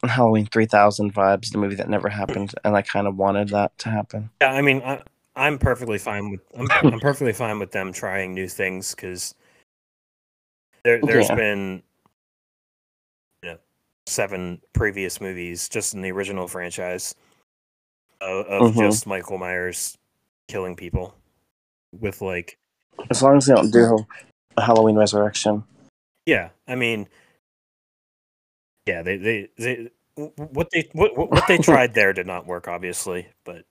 Halloween 0.03 0.45
three 0.45 0.65
thousand 0.65 1.13
vibes, 1.13 1.51
the 1.51 1.57
movie 1.57 1.75
that 1.75 1.89
never 1.89 2.09
happened, 2.09 2.53
and 2.63 2.75
I 2.75 2.81
kind 2.81 3.07
of 3.07 3.15
wanted 3.17 3.49
that 3.49 3.77
to 3.79 3.89
happen. 3.89 4.29
Yeah, 4.41 4.53
I 4.53 4.61
mean, 4.61 4.81
I, 4.83 5.01
I'm 5.35 5.57
perfectly 5.57 5.97
fine 5.97 6.31
with 6.31 6.41
I'm, 6.57 6.67
I'm 6.93 6.99
perfectly 6.99 7.33
fine 7.33 7.59
with 7.59 7.71
them 7.71 7.91
trying 7.93 8.33
new 8.33 8.47
things 8.47 8.95
because 8.95 9.35
there 10.83 11.01
there's 11.01 11.29
Yeah. 11.29 11.35
been 11.35 11.83
you 13.43 13.51
know 13.51 13.57
seven 14.07 14.61
previous 14.73 15.19
movies 15.19 15.67
just 15.69 15.93
in 15.93 16.01
the 16.01 16.11
original 16.11 16.47
franchise 16.47 17.15
of, 18.21 18.45
of 18.47 18.73
Mhm. 18.73 18.79
just 18.81 19.07
Michael 19.07 19.37
Myers 19.37 19.97
killing 20.47 20.75
people 20.75 21.15
with 21.97 22.21
like 22.21 22.57
As 23.09 23.21
long 23.21 23.37
as 23.37 23.45
they 23.45 23.53
don't 23.53 23.71
do 23.71 24.05
a 24.57 24.61
Halloween 24.61 24.95
Resurrection. 24.95 25.63
Yeah, 26.29 26.49
I 26.67 26.75
mean, 26.75 27.07
yeah, 28.85 29.01
they 29.01 29.17
they, 29.17 29.49
they 29.57 29.89
what 30.15 30.69
they 30.69 30.87
what 30.93 31.17
what 31.17 31.47
they 31.47 31.57
tried 31.71 31.95
there 31.95 32.13
did 32.13 32.27
not 32.27 32.45
work, 32.45 32.67
obviously, 32.67 33.27
but 33.45 33.65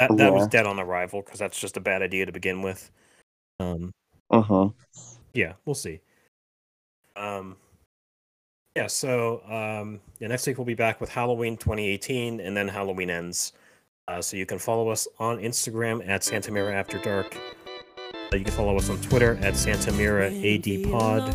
that 0.00 0.16
that 0.16 0.32
was 0.32 0.46
dead 0.46 0.64
on 0.64 0.80
arrival 0.80 1.20
because 1.20 1.38
that's 1.38 1.60
just 1.60 1.76
a 1.76 1.80
bad 1.80 2.00
idea 2.00 2.24
to 2.24 2.32
begin 2.32 2.62
with. 2.62 2.90
Um, 3.60 3.92
Uh-huh. 4.30 4.70
yeah, 5.34 5.52
we'll 5.66 5.74
see. 5.74 6.00
Um, 7.16 7.56
yeah, 8.74 8.86
so 8.86 9.42
um, 9.46 10.00
yeah, 10.20 10.28
next 10.28 10.46
week 10.46 10.56
we'll 10.56 10.64
be 10.64 10.72
back 10.72 11.02
with 11.02 11.10
Halloween 11.10 11.58
2018, 11.58 12.40
and 12.40 12.56
then 12.56 12.66
Halloween 12.66 13.10
ends. 13.10 13.52
Uh, 14.08 14.22
so 14.22 14.38
you 14.38 14.46
can 14.46 14.58
follow 14.58 14.88
us 14.88 15.06
on 15.18 15.36
Instagram 15.36 16.02
at 16.08 16.24
Santa 16.24 16.50
Mira 16.50 16.74
After 16.74 16.98
Dark. 17.00 17.36
Uh, 18.34 18.36
you 18.36 18.44
can 18.44 18.54
follow 18.54 18.76
us 18.76 18.90
on 18.90 19.00
Twitter 19.00 19.38
at 19.42 19.56
Santa 19.56 19.92
Mira 19.92 20.26
AD 20.26 20.90
Pod, 20.90 21.32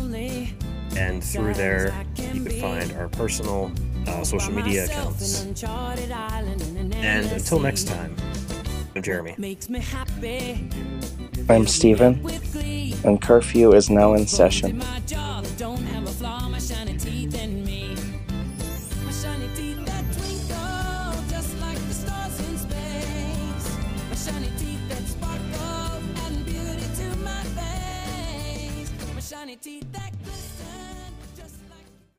and 0.98 1.24
through 1.24 1.54
there 1.54 1.94
you 2.14 2.44
can 2.44 2.60
find 2.60 2.92
our 2.92 3.08
personal 3.08 3.72
uh, 4.06 4.22
social 4.22 4.52
media 4.52 4.84
accounts. 4.84 5.40
And 5.40 7.26
until 7.32 7.58
next 7.58 7.88
time, 7.88 8.14
I'm 8.94 9.02
Jeremy. 9.02 9.34
Makes 9.38 9.70
me 9.70 9.78
happy. 9.78 10.68
I'm 11.48 11.66
Steven, 11.66 12.22
and 13.02 13.22
curfew 13.22 13.72
is 13.72 13.88
now 13.88 14.12
in 14.12 14.26
session. 14.26 14.82
That. 29.62 30.19